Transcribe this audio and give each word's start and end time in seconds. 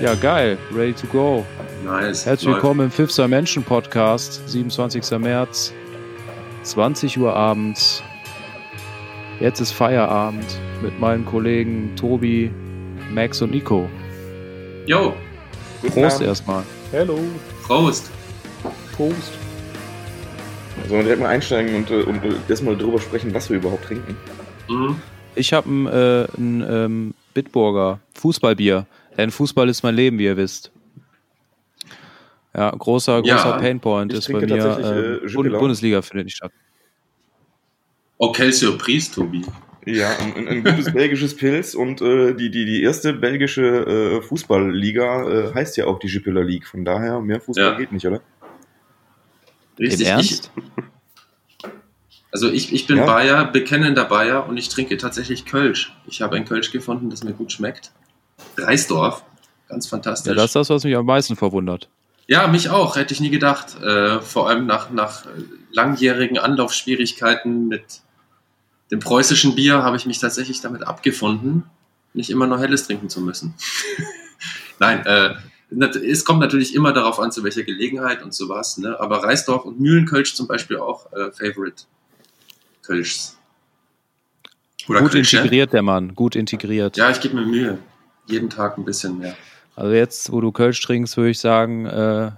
Ja, 0.00 0.14
geil. 0.14 0.58
Ready 0.74 0.92
to 0.92 1.06
go. 1.06 1.46
Nice. 1.82 2.26
Herzlich 2.26 2.46
Läuft. 2.46 2.56
willkommen 2.56 2.80
im 2.86 2.90
Fifthster 2.90 3.28
Menschen 3.28 3.62
Podcast, 3.62 4.46
27. 4.46 5.18
März, 5.18 5.72
20 6.64 7.18
Uhr 7.18 7.34
abends. 7.34 8.02
Jetzt 9.40 9.60
ist 9.60 9.72
Feierabend 9.72 10.44
mit 10.82 11.00
meinen 11.00 11.24
Kollegen 11.24 11.96
Tobi, 11.96 12.50
Max 13.10 13.40
und 13.40 13.52
Nico. 13.52 13.88
Jo, 14.86 15.14
Prost 15.88 16.20
erstmal. 16.20 16.62
Hallo, 16.92 17.18
Prost. 17.66 18.10
Prost. 18.94 19.32
Sollen 20.88 21.00
wir 21.00 21.04
direkt 21.04 21.22
mal 21.22 21.28
einsteigen 21.28 21.74
und, 21.74 21.90
äh, 21.90 22.02
und 22.02 22.22
äh, 22.22 22.34
erstmal 22.48 22.76
drüber 22.76 23.00
sprechen, 23.00 23.32
was 23.32 23.48
wir 23.48 23.56
überhaupt 23.56 23.84
trinken? 23.86 24.14
Mhm. 24.68 25.00
Ich 25.34 25.54
habe 25.54 25.70
ein, 25.70 25.86
äh, 25.86 26.26
ein 26.36 26.66
ähm, 26.68 27.14
Bitburger 27.32 27.98
Fußballbier. 28.14 28.86
Denn 29.16 29.30
Fußball 29.30 29.68
ist 29.68 29.82
mein 29.82 29.94
Leben, 29.94 30.18
wie 30.18 30.24
ihr 30.24 30.36
wisst. 30.36 30.70
Ja, 32.54 32.70
großer, 32.70 33.22
Ja. 33.24 33.36
großer 33.36 33.58
Painpoint 33.58 34.12
Ich 34.12 34.18
ist 34.18 34.32
bei 34.32 34.40
mir. 34.40 34.54
äh, 34.54 35.16
ähm. 35.26 35.32
Bund 35.34 35.58
Bundesliga 35.58 36.02
findet 36.02 36.26
nicht 36.26 36.36
statt. 36.36 36.52
Okay, 38.18 38.50
Surprise, 38.50 39.12
Tobi. 39.12 39.44
Ja, 39.84 40.16
ein, 40.18 40.34
ein, 40.34 40.48
ein 40.48 40.64
gutes 40.64 40.92
belgisches 40.92 41.36
Pilz 41.36 41.74
und 41.74 42.00
äh, 42.00 42.34
die, 42.34 42.50
die, 42.50 42.64
die 42.64 42.82
erste 42.82 43.12
belgische 43.12 43.62
äh, 43.62 44.22
Fußballliga 44.22 45.28
äh, 45.50 45.54
heißt 45.54 45.76
ja 45.76 45.86
auch 45.86 45.98
die 45.98 46.08
Jupiler 46.08 46.42
League. 46.42 46.66
Von 46.66 46.84
daher, 46.84 47.20
mehr 47.20 47.40
Fußball 47.40 47.72
Ja. 47.72 47.78
geht 47.78 47.92
nicht, 47.92 48.06
oder? 48.06 48.20
Richtig. 49.78 50.00
Im 50.00 50.06
Ernst? 50.06 50.50
Ich, 50.56 51.70
also 52.32 52.50
ich, 52.50 52.72
ich 52.72 52.86
bin 52.86 52.96
Ja. 52.98 53.06
Bayer, 53.06 53.44
bekennender 53.52 54.06
Bayer 54.06 54.48
und 54.48 54.56
ich 54.56 54.68
trinke 54.70 54.96
tatsächlich 54.96 55.44
Kölsch. 55.44 55.94
Ich 56.06 56.20
habe 56.22 56.36
ein 56.36 56.46
Kölsch 56.46 56.72
gefunden, 56.72 57.08
das 57.10 57.22
mir 57.22 57.32
gut 57.34 57.52
schmeckt. 57.52 57.92
Reisdorf. 58.58 59.22
Ganz 59.68 59.86
fantastisch. 59.88 60.30
Ja, 60.30 60.34
das 60.34 60.46
ist 60.46 60.56
das, 60.56 60.70
was 60.70 60.84
mich 60.84 60.96
am 60.96 61.06
meisten 61.06 61.36
verwundert. 61.36 61.88
Ja, 62.28 62.46
mich 62.48 62.70
auch, 62.70 62.96
hätte 62.96 63.14
ich 63.14 63.20
nie 63.20 63.30
gedacht. 63.30 63.80
Äh, 63.80 64.20
vor 64.20 64.48
allem 64.48 64.66
nach, 64.66 64.90
nach 64.90 65.26
äh, 65.26 65.28
langjährigen 65.70 66.38
Anlaufschwierigkeiten 66.38 67.68
mit 67.68 68.02
dem 68.90 69.00
preußischen 69.00 69.54
Bier 69.54 69.82
habe 69.82 69.96
ich 69.96 70.06
mich 70.06 70.18
tatsächlich 70.18 70.60
damit 70.60 70.86
abgefunden, 70.86 71.64
nicht 72.14 72.30
immer 72.30 72.46
nur 72.46 72.58
Helles 72.58 72.86
trinken 72.86 73.08
zu 73.08 73.20
müssen. 73.20 73.54
Nein, 74.78 75.04
äh, 75.06 75.34
es 76.08 76.24
kommt 76.24 76.40
natürlich 76.40 76.74
immer 76.74 76.92
darauf 76.92 77.18
an, 77.18 77.32
zu 77.32 77.42
welcher 77.42 77.64
Gelegenheit 77.64 78.22
und 78.22 78.32
so 78.32 78.48
was. 78.48 78.78
Ne? 78.78 78.98
Aber 79.00 79.24
Reisdorf 79.24 79.64
und 79.64 79.80
Mühlenkölsch 79.80 80.34
zum 80.34 80.46
Beispiel 80.46 80.78
auch 80.78 81.12
äh, 81.12 81.32
Favorite 81.32 81.84
Kölschs. 82.82 83.36
Oder 84.88 85.00
gut 85.00 85.12
Kölsche. 85.12 85.38
integriert, 85.38 85.72
der 85.72 85.82
Mann. 85.82 86.14
Gut 86.14 86.36
integriert. 86.36 86.96
Ja, 86.96 87.10
ich 87.10 87.20
gebe 87.20 87.34
mir 87.34 87.46
Mühe. 87.46 87.78
Jeden 88.26 88.50
Tag 88.50 88.76
ein 88.78 88.84
bisschen 88.84 89.18
mehr. 89.18 89.34
Also 89.74 89.92
jetzt, 89.92 90.32
wo 90.32 90.40
du 90.40 90.52
Kölsch 90.52 90.80
trinkst, 90.82 91.16
würde 91.16 91.30
ich 91.30 91.38
sagen, 91.38 91.86
äh, 91.86 92.30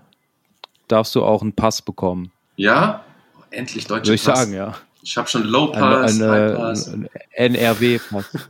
darfst 0.88 1.14
du 1.14 1.24
auch 1.24 1.42
einen 1.42 1.52
Pass 1.52 1.82
bekommen. 1.82 2.30
Ja? 2.56 3.04
Endlich 3.50 3.86
deutsche 3.86 4.06
Würde 4.08 4.14
ich 4.16 4.24
Pass. 4.24 4.38
sagen, 4.40 4.52
ja. 4.54 4.74
Ich 5.02 5.16
habe 5.16 5.28
schon 5.28 5.44
Low 5.44 5.68
Pass, 5.68 6.20
ein, 6.20 6.28
High 6.28 6.52
äh, 6.52 6.54
Pass. 6.56 6.88
ein 6.88 7.08
NRW-Pass. 7.32 8.26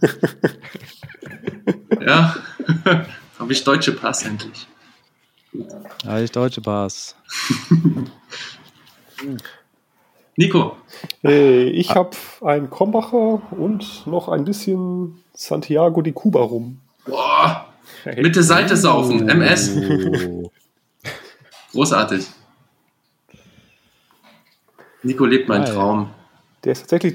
Ja, 2.00 2.36
habe 3.38 3.52
ich 3.52 3.64
deutsche 3.64 3.92
Pass 3.92 4.22
endlich. 4.24 4.66
Ja, 6.04 6.20
ich 6.20 6.30
deutsche 6.30 6.60
Pass. 6.62 7.16
Nico, 10.36 10.76
Äh, 11.24 11.64
ich 11.70 11.90
habe 11.94 12.10
ein 12.42 12.70
Krombacher 12.70 13.40
und 13.52 14.06
noch 14.06 14.28
ein 14.28 14.44
bisschen 14.44 15.22
Santiago 15.34 16.00
de 16.02 16.12
Cuba 16.12 16.40
rum. 16.40 16.80
Boah, 17.08 17.66
Mitte 18.16 18.42
Seite 18.42 18.76
saufen, 18.76 19.28
MS, 19.28 19.70
Oh. 19.76 20.50
großartig. 21.72 22.26
Nico 25.02 25.24
lebt 25.24 25.48
meinen 25.48 25.64
Geil. 25.64 25.74
Traum. 25.74 26.10
Der 26.64 26.72
ist 26.72 26.80
tatsächlich 26.80 27.14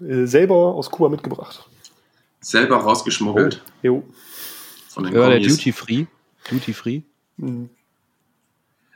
äh, 0.00 0.24
selber 0.26 0.54
aus 0.74 0.90
Kuba 0.90 1.08
mitgebracht. 1.08 1.64
Selber 2.40 2.76
rausgeschmuggelt 2.78 3.62
Jo. 3.82 4.04
von 4.88 5.04
den 5.04 5.14
Ja, 5.14 5.28
der. 5.28 5.40
Duty 5.40 5.72
Free. 5.72 6.06
Duty 6.50 6.72
Free. 6.72 7.02
Hm. 7.38 7.70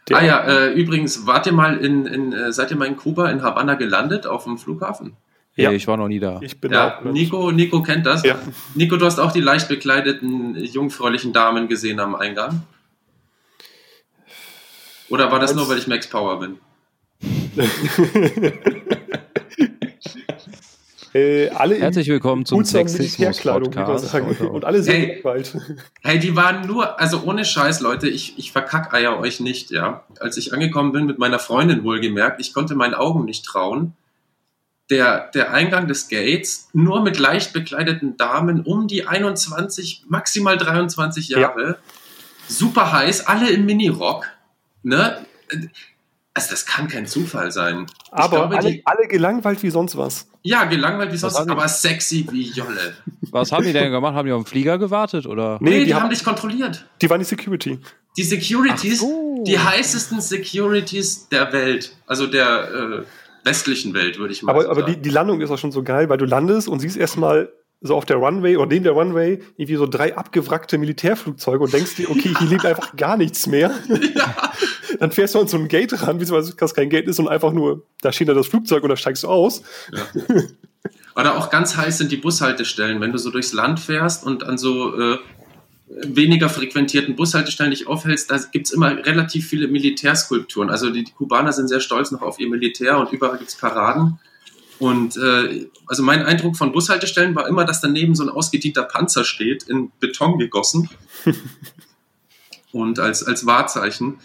Der- 0.09 0.17
Ah 0.17 0.25
ja, 0.25 0.41
äh, 0.41 0.73
übrigens, 0.73 1.27
wart 1.27 1.47
ihr 1.47 1.53
mal 1.53 1.77
in, 1.79 2.07
in 2.07 2.33
äh, 2.33 2.53
seid 2.53 2.71
ihr 2.73 2.77
mal 2.77 2.87
in 2.89 2.97
Kuba, 2.97 3.31
in 3.31 3.43
Havanna 3.43 3.75
gelandet, 3.75 4.27
auf 4.27 4.45
dem 4.45 4.59
Flughafen? 4.59 5.17
Ja. 5.57 5.73
Ich 5.73 5.87
war 5.87 5.97
noch 5.97 6.09
nie 6.09 6.21
da. 6.21 6.39
Ich 6.43 6.61
bin 6.61 6.73
Ja, 6.73 7.01
da. 7.03 7.11
Nico, 7.11 7.51
Nico 7.51 7.83
kennt 7.83 8.07
das. 8.07 8.23
Ja. 8.25 8.39
Nico, 8.75 8.97
du 8.97 9.05
hast 9.05 9.19
auch 9.19 9.33
die 9.33 9.41
leicht 9.41 9.69
bekleideten, 9.69 10.57
jungfräulichen 10.57 11.33
Damen 11.33 11.69
gesehen 11.69 12.01
am 12.01 12.15
Eingang? 12.15 12.63
Oder 15.09 15.31
war 15.33 15.41
das 15.41 15.51
Als- 15.51 15.59
nur, 15.59 15.69
weil 15.69 15.79
ich 15.79 15.87
Max 15.87 16.09
Power 16.09 16.39
bin? 16.41 16.59
äh, 21.13 21.49
alle 21.51 21.75
Herzlich 21.77 22.07
willkommen 22.09 22.47
zum 22.47 22.59
sagen. 24.09 24.27
heute 24.29 24.49
Und 24.49 24.65
alle 24.65 24.83
sehr 24.83 24.95
Hey. 24.95 25.21
bald. 25.23 25.57
Hey, 26.03 26.19
die 26.19 26.35
waren 26.37 26.67
nur, 26.67 26.99
also 27.01 27.23
ohne 27.25 27.45
Scheiß, 27.45 27.81
Leute, 27.81 28.09
ich, 28.09 28.39
ich 28.39 28.53
verkackeier 28.53 29.19
euch 29.19 29.41
nicht, 29.41 29.71
ja. 29.71 30.05
Als 30.21 30.37
ich 30.37 30.53
angekommen 30.55 30.93
bin 30.93 31.07
mit 31.07 31.19
meiner 31.19 31.39
Freundin 31.39 31.83
wohlgemerkt, 31.85 32.41
ich 32.41 32.55
konnte 32.55 32.75
meinen 32.77 32.95
Augen 32.95 33.25
nicht 33.25 33.45
trauen. 33.45 33.95
Der, 34.91 35.31
der 35.35 35.53
Eingang 35.53 35.87
des 35.87 36.09
Gates, 36.09 36.69
nur 36.73 37.03
mit 37.03 37.19
leicht 37.19 37.53
bekleideten 37.53 38.17
Damen 38.17 38.61
um 38.63 38.89
die 38.89 39.07
21, 39.07 40.05
maximal 40.09 40.59
23 40.59 41.29
Ja. 41.29 41.39
Jahre. 41.41 41.79
Super 42.49 42.91
heiß, 42.93 43.27
alle 43.29 43.51
im 43.51 43.65
Minirock. 43.67 44.27
Ne? 44.83 45.25
Also 46.35 46.51
das 46.51 46.67
kann 46.67 46.89
kein 46.89 47.07
Zufall 47.07 47.51
sein. 47.53 47.87
Ich 47.89 48.13
Aber 48.13 48.37
glaube, 48.49 48.57
alle, 48.59 48.71
die, 48.73 48.83
alle 48.85 49.07
gelangweilt 49.09 49.63
wie 49.63 49.71
sonst 49.71 49.97
was. 49.97 50.27
ja, 50.43 50.65
gelangweilt 50.65 51.13
wie 51.13 51.17
sonst, 51.17 51.37
haben 51.39 51.47
die- 51.47 51.53
aber 51.53 51.69
sexy 51.69 52.27
wie 52.31 52.49
Jolle. 52.51 52.95
Was 53.31 53.53
haben 53.53 53.65
die 53.65 53.73
denn 53.73 53.91
gemacht? 53.93 54.15
Haben 54.15 54.27
die 54.27 54.33
auf 54.33 54.43
den 54.43 54.47
Flieger 54.49 54.79
gewartet? 54.79 55.27
Oder? 55.27 55.59
Nee, 55.61 55.71
Nee, 55.71 55.79
die 55.81 55.85
die, 55.87 55.95
haben- 55.95 56.11
dich 56.11 56.25
kontrolliert. 56.25 56.85
Die 57.03 57.11
waren 57.11 57.19
die 57.21 57.25
Security. 57.25 57.79
Die 58.17 58.23
Securities, 58.25 59.01
so. 59.01 59.45
die 59.47 59.59
heißesten 59.59 60.21
Securities 60.21 61.29
der 61.29 61.53
Welt, 61.53 61.95
also 62.09 62.27
der 62.27 62.69
äh, 62.73 63.05
westlichen 63.45 63.95
Welt, 63.95 64.19
würde 64.19 64.33
ich 64.33 64.43
mal 64.43 64.53
Aber, 64.53 64.63
so 64.63 64.71
aber 64.71 64.81
sagen. 64.81 64.95
die, 64.95 65.03
die 65.03 65.11
Landung 65.11 65.41
ist 65.41 65.51
auch 65.51 65.59
schon 65.59 65.73
so 65.73 65.83
geil, 65.83 66.09
weil 66.09 66.19
du 66.19 66.25
landest 66.25 66.69
und 66.69 66.81
siehst 66.81 66.97
erstmal 66.97 67.53
so 67.83 67.97
auf 67.97 68.05
der 68.05 68.17
Runway 68.17 68.57
oder 68.57 68.67
neben 68.67 68.85
der 68.85 68.93
Runway 68.93 69.41
irgendwie 69.57 69.77
so 69.77 69.87
drei 69.87 70.15
abgewrackte 70.15 70.77
Militärflugzeuge 70.77 71.65
und 71.65 71.73
denkst 71.73 71.97
dir, 71.97 72.11
okay, 72.11 72.35
hier 72.39 72.49
lebt 72.49 72.67
einfach 72.67 72.95
gar 72.97 73.17
nichts 73.17 73.47
mehr. 73.47 73.71
ja, 74.15 74.53
Dann 74.99 75.13
fährst 75.13 75.35
du 75.35 75.41
an 75.41 75.49
so 75.49 75.57
ein 75.57 75.69
Gate 75.69 75.93
ran, 76.07 76.19
beziehungsweise 76.19 76.55
das 76.57 76.75
kein 76.75 76.91
Gate 76.91 77.07
ist 77.07 77.19
und 77.19 77.29
einfach 77.29 77.53
nur, 77.53 77.87
da 78.03 78.13
steht 78.13 78.29
da 78.29 78.35
das 78.35 78.49
Flugzeug 78.49 78.83
und 78.83 78.91
da 78.91 78.97
steigst 78.97 79.23
du 79.23 79.29
aus. 79.29 79.63
ja. 79.93 80.03
Oder 81.17 81.37
auch 81.37 81.51
ganz 81.51 81.77
heiß 81.77 81.99
sind 81.99 82.13
die 82.13 82.17
Bushaltestellen, 82.17 83.01
wenn 83.01 83.13
du 83.13 83.19
so 83.19 83.31
durchs 83.31 83.53
Land 83.53 83.81
fährst 83.81 84.25
und 84.25 84.45
an 84.45 84.59
so 84.59 84.99
äh, 84.99 85.19
weniger 85.91 86.49
frequentierten 86.49 87.17
Bushaltestellen 87.17 87.73
dich 87.73 87.89
aufhältst, 87.89 88.31
da 88.31 88.39
gibt's 88.53 88.71
immer 88.71 89.05
relativ 89.05 89.49
viele 89.49 89.69
Militärskulpturen. 89.69 90.71
Also 90.71 90.91
die, 90.91 91.05
die 91.05 91.13
Kubaner 91.13 91.53
sind 91.53 91.69
sehr 91.69 91.81
stolz 91.81 92.11
noch 92.13 92.23
auf 92.23 92.39
ihr 92.39 92.49
Militär 92.49 92.99
und 92.99 93.13
überall 93.13 93.39
gibt's 93.39 93.57
Paraden. 93.57 94.19
Und 94.79 95.17
äh, 95.17 95.69
also 95.87 96.03
mein 96.03 96.23
Eindruck 96.23 96.57
von 96.57 96.73
Bushaltestellen 96.73 97.35
war 97.35 97.49
immer, 97.49 97.65
dass 97.65 97.81
daneben 97.81 98.15
so 98.15 98.23
ein 98.23 98.31
ausgedienter 98.31 98.85
Panzer 98.85 99.25
steht, 99.25 99.65
in 99.65 99.91
Beton 100.01 100.39
gegossen. 100.39 100.89
und 102.73 102.99
als, 102.99 103.25
als 103.25 103.45
Wahrzeichen 103.45 104.21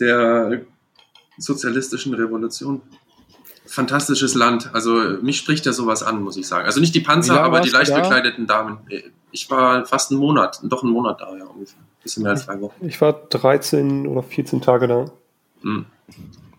der 0.00 0.64
sozialistischen 1.38 2.14
Revolution. 2.14 2.82
Fantastisches 3.72 4.34
Land. 4.34 4.68
Also 4.74 4.92
mich 5.22 5.38
spricht 5.38 5.64
ja 5.64 5.72
sowas 5.72 6.02
an, 6.02 6.22
muss 6.22 6.36
ich 6.36 6.46
sagen. 6.46 6.66
Also 6.66 6.78
nicht 6.78 6.94
die 6.94 7.00
Panzer, 7.00 7.42
aber 7.42 7.60
die 7.60 7.70
leicht 7.70 7.94
bekleideten 7.94 8.46
Damen. 8.46 8.80
Ich 9.30 9.50
war 9.50 9.86
fast 9.86 10.10
einen 10.10 10.20
Monat, 10.20 10.60
doch 10.64 10.82
einen 10.82 10.92
Monat 10.92 11.22
da, 11.22 11.34
ja, 11.34 11.46
ungefähr. 11.46 11.80
Bisschen 12.02 12.22
mehr 12.22 12.32
als 12.32 12.44
zwei 12.44 12.60
Wochen. 12.60 12.86
Ich 12.86 13.00
war 13.00 13.14
13 13.14 14.06
oder 14.06 14.22
14 14.22 14.60
Tage 14.60 14.88
da. 14.88 15.06
Hm. 15.62 15.86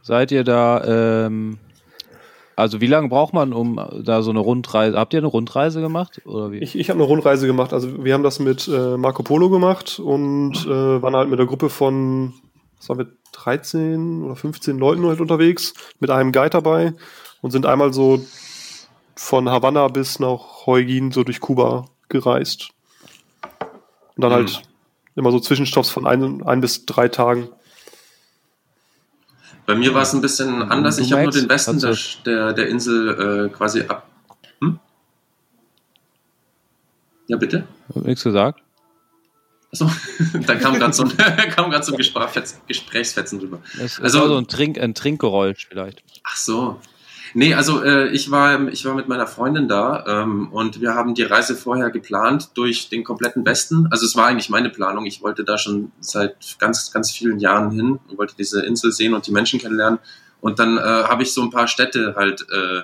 Seid 0.02 0.32
ihr 0.32 0.44
da, 0.44 1.28
ähm, 1.28 1.60
also 2.56 2.82
wie 2.82 2.88
lange 2.88 3.10
braucht 3.10 3.36
man, 3.36 3.54
um 3.54 3.80
da 4.02 4.24
so 4.24 4.32
eine 4.32 4.40
Rundreise, 4.40 4.98
habt 4.98 5.14
ihr 5.14 5.20
eine 5.20 5.28
Rundreise 5.28 5.82
gemacht? 5.82 6.20
Oder 6.26 6.52
wie? 6.52 6.64
Ich, 6.64 6.76
ich 6.76 6.90
habe 6.90 6.98
eine 6.98 7.08
Rundreise 7.08 7.46
gemacht. 7.46 7.74
Also 7.74 8.04
wir 8.04 8.16
haben 8.16 8.24
das 8.24 8.40
mit 8.40 8.68
äh, 8.68 8.98
Marco 8.98 9.22
Polo 9.22 9.52
gemacht 9.52 10.00
und 10.00 10.66
äh, 10.66 11.00
waren 11.00 11.16
halt 11.16 11.30
mit 11.30 11.40
einer 11.40 11.48
Gruppe 11.48 11.70
von, 11.70 12.34
was 12.84 12.90
waren 12.90 12.98
wir, 13.00 13.08
13 13.32 14.24
oder 14.24 14.36
15 14.36 14.78
Leuten 14.78 15.06
halt 15.08 15.20
unterwegs, 15.22 15.74
mit 16.00 16.10
einem 16.12 16.32
Guide 16.32 16.50
dabei 16.52 16.94
und 17.42 17.52
sind 17.52 17.66
einmal 17.66 17.94
so 17.94 18.26
von 19.16 19.50
Havanna 19.50 19.88
bis 19.88 20.20
nach 20.20 20.66
Heugin 20.66 21.12
so 21.12 21.24
durch 21.24 21.40
Kuba 21.40 21.86
gereist. 22.10 22.70
Und 24.16 24.22
dann 24.24 24.32
Mhm. 24.32 24.36
halt 24.36 24.62
immer 25.16 25.32
so 25.32 25.40
Zwischenstopps 25.40 25.90
von 25.90 26.06
ein, 26.08 26.44
ein 26.44 26.62
bis 26.62 26.86
drei 26.86 27.08
Tagen. 27.08 27.50
Bei 29.66 29.76
mir 29.76 29.94
war 29.94 30.02
es 30.02 30.14
ein 30.14 30.22
bisschen 30.22 30.62
anders. 30.64 30.98
Du, 30.98 31.04
Ich 31.04 31.14
habe 31.14 31.24
nur 31.24 31.32
den 31.32 31.48
Westen 31.48 31.80
der, 31.80 31.92
hast 31.92 32.20
der, 32.26 32.54
der 32.54 32.68
Insel 32.68 33.48
äh, 33.48 33.56
quasi 33.56 33.82
ab. 33.88 34.08
Hm? 34.60 34.80
Ja, 37.28 37.38
bitte? 37.38 37.66
Hab 37.96 38.04
nichts 38.04 38.24
gesagt? 38.24 38.63
Achso, 39.74 39.90
da 40.48 40.56
kam 40.56 40.76
gerade 40.76 40.94
so, 40.94 41.04
ein- 41.04 41.18
kam 41.50 41.70
grad 41.72 41.84
so 41.84 41.92
ein 41.94 41.98
Gesprächsfetzen, 41.98 42.60
Gesprächsfetzen 42.68 43.40
drüber. 43.40 43.60
Das 43.78 44.00
Also- 44.00 44.22
also 44.22 44.38
ein, 44.38 44.48
Trink, 44.48 44.80
ein 44.80 44.94
Trinkgeräusch 44.94 45.68
vielleicht. 45.68 46.04
Ach 46.24 46.38
so. 46.38 46.80
Nee, 47.36 47.56
also 47.56 47.84
äh, 47.84 48.10
ich, 48.10 48.30
war, 48.30 48.68
ich 48.68 48.86
war 48.86 48.94
mit 48.94 49.08
meiner 49.08 49.26
Freundin 49.26 49.68
da 49.68 50.06
ähm, 50.22 50.50
und 50.52 50.82
wir 50.82 50.94
haben 50.94 51.16
die 51.16 51.24
Reise 51.24 51.56
vorher 51.56 51.90
geplant 51.90 52.52
durch 52.54 52.90
den 52.90 53.04
kompletten 53.04 53.44
Westen. 53.44 53.88
Also 53.90 54.06
es 54.06 54.16
war 54.16 54.28
eigentlich 54.28 54.52
meine 54.52 54.70
Planung. 54.70 55.08
Ich 55.08 55.24
wollte 55.24 55.44
da 55.44 55.58
schon 55.58 55.92
seit 56.00 56.36
ganz, 56.60 56.92
ganz 56.92 57.10
vielen 57.12 57.40
Jahren 57.40 57.72
hin 57.72 58.00
und 58.08 58.18
wollte 58.20 58.36
diese 58.38 58.62
Insel 58.64 58.92
sehen 58.92 59.16
und 59.16 59.26
die 59.26 59.32
Menschen 59.32 59.60
kennenlernen. 59.60 59.98
Und 60.42 60.60
dann 60.60 60.78
äh, 60.78 60.82
habe 60.82 61.24
ich 61.24 61.34
so 61.34 61.42
ein 61.42 61.50
paar 61.50 61.68
Städte 61.68 62.14
halt 62.16 62.46
äh, 62.52 62.82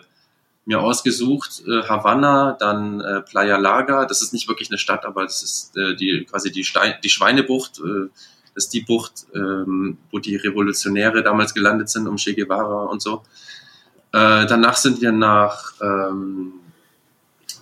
mir 0.66 0.82
ausgesucht. 0.82 1.64
Äh, 1.68 1.84
Havanna, 1.88 2.56
dann 2.60 3.02
äh, 3.02 3.22
Playa 3.22 3.58
Laga. 3.58 4.06
Das 4.06 4.22
ist 4.22 4.34
nicht 4.34 4.48
wirklich 4.48 4.70
eine 4.70 4.78
Stadt, 4.78 5.06
aber 5.06 5.24
das 5.24 5.44
ist 5.44 5.78
äh, 5.78 5.96
die, 5.96 6.26
quasi 6.30 6.52
die, 6.52 6.64
Stein, 6.64 6.96
die 7.04 7.10
Schweinebucht. 7.10 7.80
Äh, 7.80 8.10
das 8.56 8.66
ist 8.66 8.74
die 8.74 8.82
Bucht, 8.82 9.26
ähm, 9.36 9.98
wo 10.12 10.20
die 10.20 10.36
Revolutionäre 10.36 11.24
damals 11.24 11.54
gelandet 11.54 11.90
sind, 11.90 12.08
um 12.08 12.18
Che 12.18 12.34
Guevara 12.34 12.86
und 12.86 13.02
so. 13.02 13.24
Äh, 14.12 14.48
danach 14.48 14.76
sind 14.76 15.02
wir 15.02 15.12
nach, 15.12 15.74
ähm, 15.82 16.54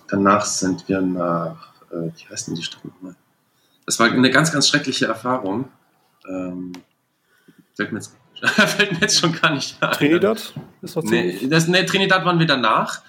danach 0.08 0.44
sind 0.44 0.88
wir 0.88 1.00
nach, 1.00 1.72
äh, 1.90 2.10
wie 2.16 2.28
heißt 2.30 2.48
denn 2.48 2.54
die 2.54 2.62
Stadt 2.62 2.84
nochmal? 2.84 3.14
Das 3.84 3.98
war 3.98 4.10
eine 4.10 4.30
ganz, 4.30 4.52
ganz 4.52 4.68
schreckliche 4.68 5.06
Erfahrung. 5.06 5.70
Ähm, 6.28 6.72
fällt, 7.74 7.92
mir 7.92 7.98
jetzt, 7.98 8.16
fällt 8.66 8.92
mir 8.92 9.00
jetzt 9.00 9.20
schon 9.20 9.32
gar 9.32 9.52
nicht 9.54 9.76
ein. 9.82 9.92
Trinidad 9.92 10.54
ist 10.82 10.96
noch 10.96 11.02
Nee, 11.04 11.46
das, 11.48 11.66
nee, 11.68 11.84
Trinidad 11.84 12.24
waren 12.24 12.38
wir 12.38 12.46
danach. 12.46 13.02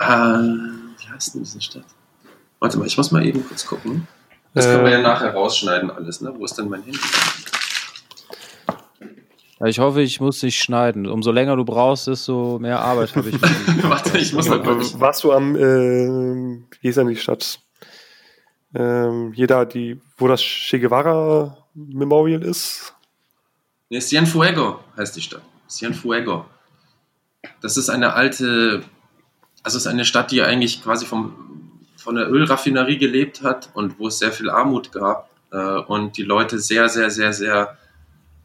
Äh, 0.00 0.06
wie 0.06 1.08
heißt 1.12 1.34
denn 1.34 1.42
diese 1.42 1.60
Stadt? 1.60 1.84
Warte 2.60 2.78
mal, 2.78 2.86
ich 2.86 2.96
muss 2.96 3.10
mal 3.12 3.24
eben 3.24 3.46
kurz 3.46 3.64
gucken. 3.66 4.06
Das 4.54 4.66
können 4.66 4.84
wir 4.84 4.92
ja 4.92 4.98
Äh. 4.98 5.02
nachher 5.02 5.32
rausschneiden 5.34 5.90
alles, 5.90 6.20
ne? 6.20 6.32
Wo 6.36 6.44
ist 6.44 6.54
denn 6.58 6.68
mein 6.68 6.82
Handy? 6.82 6.98
Ja, 9.60 9.66
Ich 9.66 9.78
hoffe, 9.78 10.02
ich 10.02 10.20
muss 10.20 10.42
nicht 10.42 10.58
schneiden. 10.60 11.06
Umso 11.06 11.30
länger 11.32 11.56
du 11.56 11.64
brauchst, 11.64 12.06
desto 12.06 12.58
mehr 12.58 12.80
Arbeit 12.80 13.14
habe 13.16 13.28
ich. 13.30 13.40
Warte, 13.82 14.18
ich 14.18 14.32
muss 14.32 14.48
mal 14.48 14.60
Äh, 14.60 14.64
wirklich. 14.66 14.98
Warst 15.00 15.24
du 15.24 15.32
am, 15.32 15.54
äh, 15.56 16.58
wie 16.80 16.88
ist 16.88 16.96
denn 16.98 17.08
die 17.08 17.16
Stadt? 17.16 17.60
Ähm, 18.74 19.32
jeder, 19.34 19.66
die, 19.66 20.00
wo 20.16 20.26
das 20.26 20.40
Che 20.42 20.80
Guevara 20.80 21.56
Memorial 21.74 22.42
ist. 22.42 22.94
Nee, 23.94 24.00
Cienfuego 24.00 24.80
heißt 24.96 25.14
die 25.14 25.22
Stadt. 25.22 25.42
Cienfuego. 25.68 26.46
Das 27.60 27.76
ist 27.76 27.90
eine 27.90 28.14
alte, 28.14 28.82
also 29.62 29.78
ist 29.78 29.86
eine 29.86 30.04
Stadt, 30.04 30.32
die 30.32 30.42
eigentlich 30.42 30.82
quasi 30.82 31.06
vom, 31.06 31.78
von 31.96 32.16
der 32.16 32.28
Ölraffinerie 32.28 32.98
gelebt 32.98 33.42
hat 33.42 33.70
und 33.72 34.00
wo 34.00 34.08
es 34.08 34.18
sehr 34.18 34.32
viel 34.32 34.50
Armut 34.50 34.90
gab 34.90 35.30
äh, 35.52 35.76
und 35.76 36.16
die 36.16 36.24
Leute 36.24 36.58
sehr, 36.58 36.88
sehr, 36.88 37.08
sehr, 37.08 37.32
sehr 37.32 37.78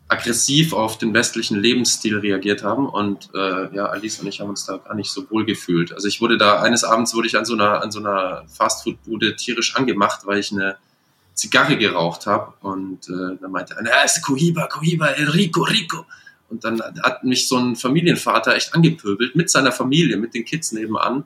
aggressiv 0.08 0.74
auf 0.74 1.00
den 1.00 1.16
westlichen 1.16 1.60
Lebensstil 1.60 2.20
reagiert 2.20 2.64
haben 2.64 2.88
und 2.88 3.32
äh, 3.34 3.76
ja, 3.76 3.88
Alice 3.88 4.20
und 4.20 4.28
ich 4.28 4.42
haben 4.42 4.50
uns 4.50 4.68
da 4.68 4.78
gar 4.78 4.94
nicht 4.94 5.10
so 5.10 5.32
wohl 5.32 5.46
gefühlt. 5.46 5.94
Also 5.94 6.08
ich 6.08 6.22
wurde 6.22 6.38
da, 6.38 6.62
eines 6.62 6.84
Abends 6.84 7.16
wurde 7.16 7.26
ich 7.26 7.36
an 7.36 7.46
so 7.46 7.56
einer, 7.56 7.82
an 7.82 7.90
so 7.90 7.98
einer 7.98 8.44
Fastfood-Bude 8.56 9.36
tierisch 9.36 9.76
angemacht, 9.76 10.28
weil 10.28 10.38
ich 10.38 10.52
eine 10.52 10.78
Zigarre 11.40 11.78
geraucht 11.78 12.28
habe 12.28 12.54
und 12.62 13.08
äh, 13.08 13.38
dann 13.42 13.52
meinte 13.52 13.78
einer, 13.78 13.90
ja, 13.90 14.02
ist 14.02 14.22
Cohiba, 14.22 14.68
Cohiba, 14.68 15.08
El 15.08 15.30
Rico, 15.30 15.62
Rico. 15.64 16.06
Und 16.50 16.64
dann 16.64 16.82
hat 17.04 17.24
mich 17.24 17.48
so 17.48 17.58
ein 17.58 17.76
Familienvater 17.76 18.56
echt 18.56 18.74
angepöbelt 18.74 19.36
mit 19.36 19.50
seiner 19.50 19.72
Familie, 19.72 20.18
mit 20.18 20.34
den 20.34 20.46
Kids 20.46 20.72
nebenan. 20.72 21.26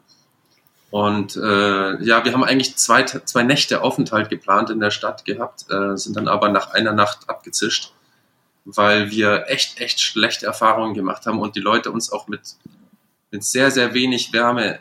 Und 0.91 1.35
äh, 1.35 2.03
ja, 2.03 2.23
wir 2.23 2.33
haben 2.33 2.43
eigentlich 2.43 2.75
zwei, 2.75 3.03
zwei 3.03 3.41
Nächte 3.41 3.81
Aufenthalt 3.81 4.29
geplant 4.29 4.69
in 4.69 4.79
der 4.79 4.91
Stadt 4.91 5.25
gehabt, 5.25 5.65
äh, 5.71 5.97
sind 5.97 6.15
dann 6.15 6.27
aber 6.27 6.49
nach 6.49 6.71
einer 6.71 6.93
Nacht 6.93 7.27
abgezischt, 7.29 7.93
weil 8.65 9.09
wir 9.09 9.45
echt, 9.47 9.79
echt 9.79 9.99
schlechte 9.99 10.45
Erfahrungen 10.45 10.93
gemacht 10.93 11.25
haben 11.25 11.39
und 11.39 11.55
die 11.55 11.61
Leute 11.61 11.89
uns 11.89 12.11
auch 12.11 12.27
mit, 12.27 12.41
mit 13.31 13.43
sehr, 13.43 13.71
sehr 13.71 13.95
wenig 13.95 14.33
Wärme, 14.33 14.77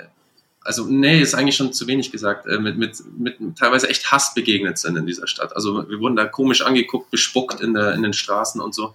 also 0.64 0.86
nee, 0.86 1.20
ist 1.20 1.34
eigentlich 1.34 1.56
schon 1.56 1.72
zu 1.72 1.86
wenig 1.86 2.12
gesagt, 2.12 2.46
äh, 2.46 2.58
mit, 2.58 2.78
mit, 2.78 2.96
mit 3.18 3.56
teilweise 3.56 3.88
echt 3.88 4.10
Hass 4.12 4.34
begegnet 4.34 4.78
sind 4.78 4.96
in 4.96 5.06
dieser 5.06 5.26
Stadt. 5.26 5.54
Also 5.54 5.88
wir 5.88 6.00
wurden 6.00 6.16
da 6.16 6.24
komisch 6.24 6.62
angeguckt, 6.62 7.10
bespuckt 7.10 7.60
in, 7.60 7.74
der, 7.74 7.94
in 7.94 8.02
den 8.02 8.12
Straßen 8.12 8.60
und 8.60 8.74
so. 8.74 8.94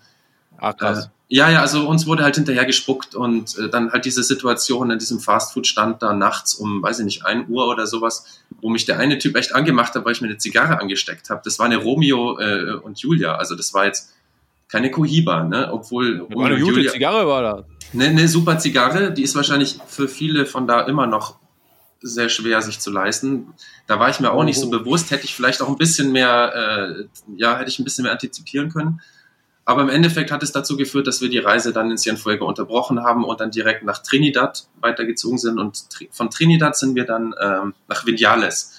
Ah, 0.58 0.74
krass. 0.74 1.06
Äh, 1.06 1.10
ja, 1.30 1.50
ja, 1.50 1.62
also 1.62 1.88
uns 1.88 2.08
wurde 2.08 2.24
halt 2.24 2.36
hinterher 2.36 2.66
gespuckt 2.66 3.14
und 3.14 3.58
äh, 3.58 3.69
dann 3.69 3.92
halt 3.92 4.06
diese 4.06 4.24
Situation 4.24 4.92
in 4.92 4.98
diesem 4.98 5.19
Fastfood-Stand 5.19 6.02
da 6.02 6.14
nachts 6.14 6.56
um, 6.56 6.81
weiß 6.81 7.00
ich 7.00 7.06
nicht, 7.06 7.25
1 7.25 7.50
Uhr 7.50 7.68
oder 7.68 7.86
sowas, 7.86 8.42
wo 8.62 8.69
mich 8.69 8.86
der 8.86 8.98
eine 8.98 9.18
Typ 9.18 9.36
echt 9.36 9.54
angemacht 9.54 9.94
hat, 9.94 10.06
weil 10.06 10.14
ich 10.14 10.22
mir 10.22 10.30
eine 10.30 10.38
Zigarre 10.38 10.80
angesteckt 10.80 11.30
habe. 11.30 11.42
Das 11.44 11.60
war 11.60 11.66
eine 11.66 11.78
Romeo 11.78 12.40
äh, 12.40 12.75
und 12.75 13.00
Julia, 13.00 13.36
also 13.36 13.56
das 13.56 13.74
war 13.74 13.86
jetzt 13.86 14.14
keine 14.69 14.90
Cohiba, 14.90 15.44
ne? 15.44 15.69
Obwohl 15.72 16.19
War 16.19 16.28
eine 16.28 16.34
Romeo 16.36 16.54
und 16.54 16.62
gute 16.62 16.75
Julia, 16.78 16.92
Zigarre 16.94 17.28
war 17.28 17.42
das. 17.42 17.66
eine, 17.94 18.06
eine 18.06 18.28
super 18.30 18.58
Zigarre, 18.58 19.12
die 19.12 19.24
ist 19.24 19.36
wahrscheinlich 19.36 19.80
für 19.86 20.08
viele 20.08 20.46
von 20.46 20.66
da 20.66 20.81
immer 20.81 21.08
noch 21.08 21.36
sehr 22.01 22.29
schwer 22.29 22.61
sich 22.61 22.79
zu 22.79 22.91
leisten. 22.91 23.53
Da 23.88 23.99
war 23.99 24.09
ich 24.09 24.19
mir 24.19 24.31
auch 24.31 24.44
nicht 24.44 24.59
so 24.59 24.67
Oh. 24.67 24.69
bewusst, 24.71 25.11
hätte 25.11 25.25
ich 25.25 25.35
vielleicht 25.35 25.61
auch 25.61 25.67
ein 25.69 25.77
bisschen 25.77 26.11
mehr, 26.11 26.53
äh, 26.99 27.05
ja, 27.35 27.57
hätte 27.57 27.69
ich 27.69 27.79
ein 27.79 27.83
bisschen 27.83 28.03
mehr 28.03 28.11
antizipieren 28.11 28.69
können. 28.71 29.01
Aber 29.65 29.81
im 29.81 29.89
Endeffekt 29.89 30.31
hat 30.31 30.44
es 30.44 30.53
dazu 30.53 30.77
geführt, 30.77 31.07
dass 31.07 31.19
wir 31.21 31.29
die 31.29 31.39
Reise 31.39 31.73
dann 31.73 31.91
in 31.91 31.97
Cienfuego 31.97 32.47
unterbrochen 32.47 33.03
haben 33.03 33.25
und 33.25 33.41
dann 33.41 33.51
direkt 33.51 33.83
nach 33.83 33.97
Trinidad 34.01 34.65
weitergezogen 34.79 35.38
sind. 35.38 35.59
Und 35.59 35.85
von 36.11 36.29
Trinidad 36.29 36.77
sind 36.77 36.95
wir 36.95 37.03
dann 37.05 37.35
ähm, 37.41 37.73
nach 37.89 38.05
Vinales. 38.05 38.77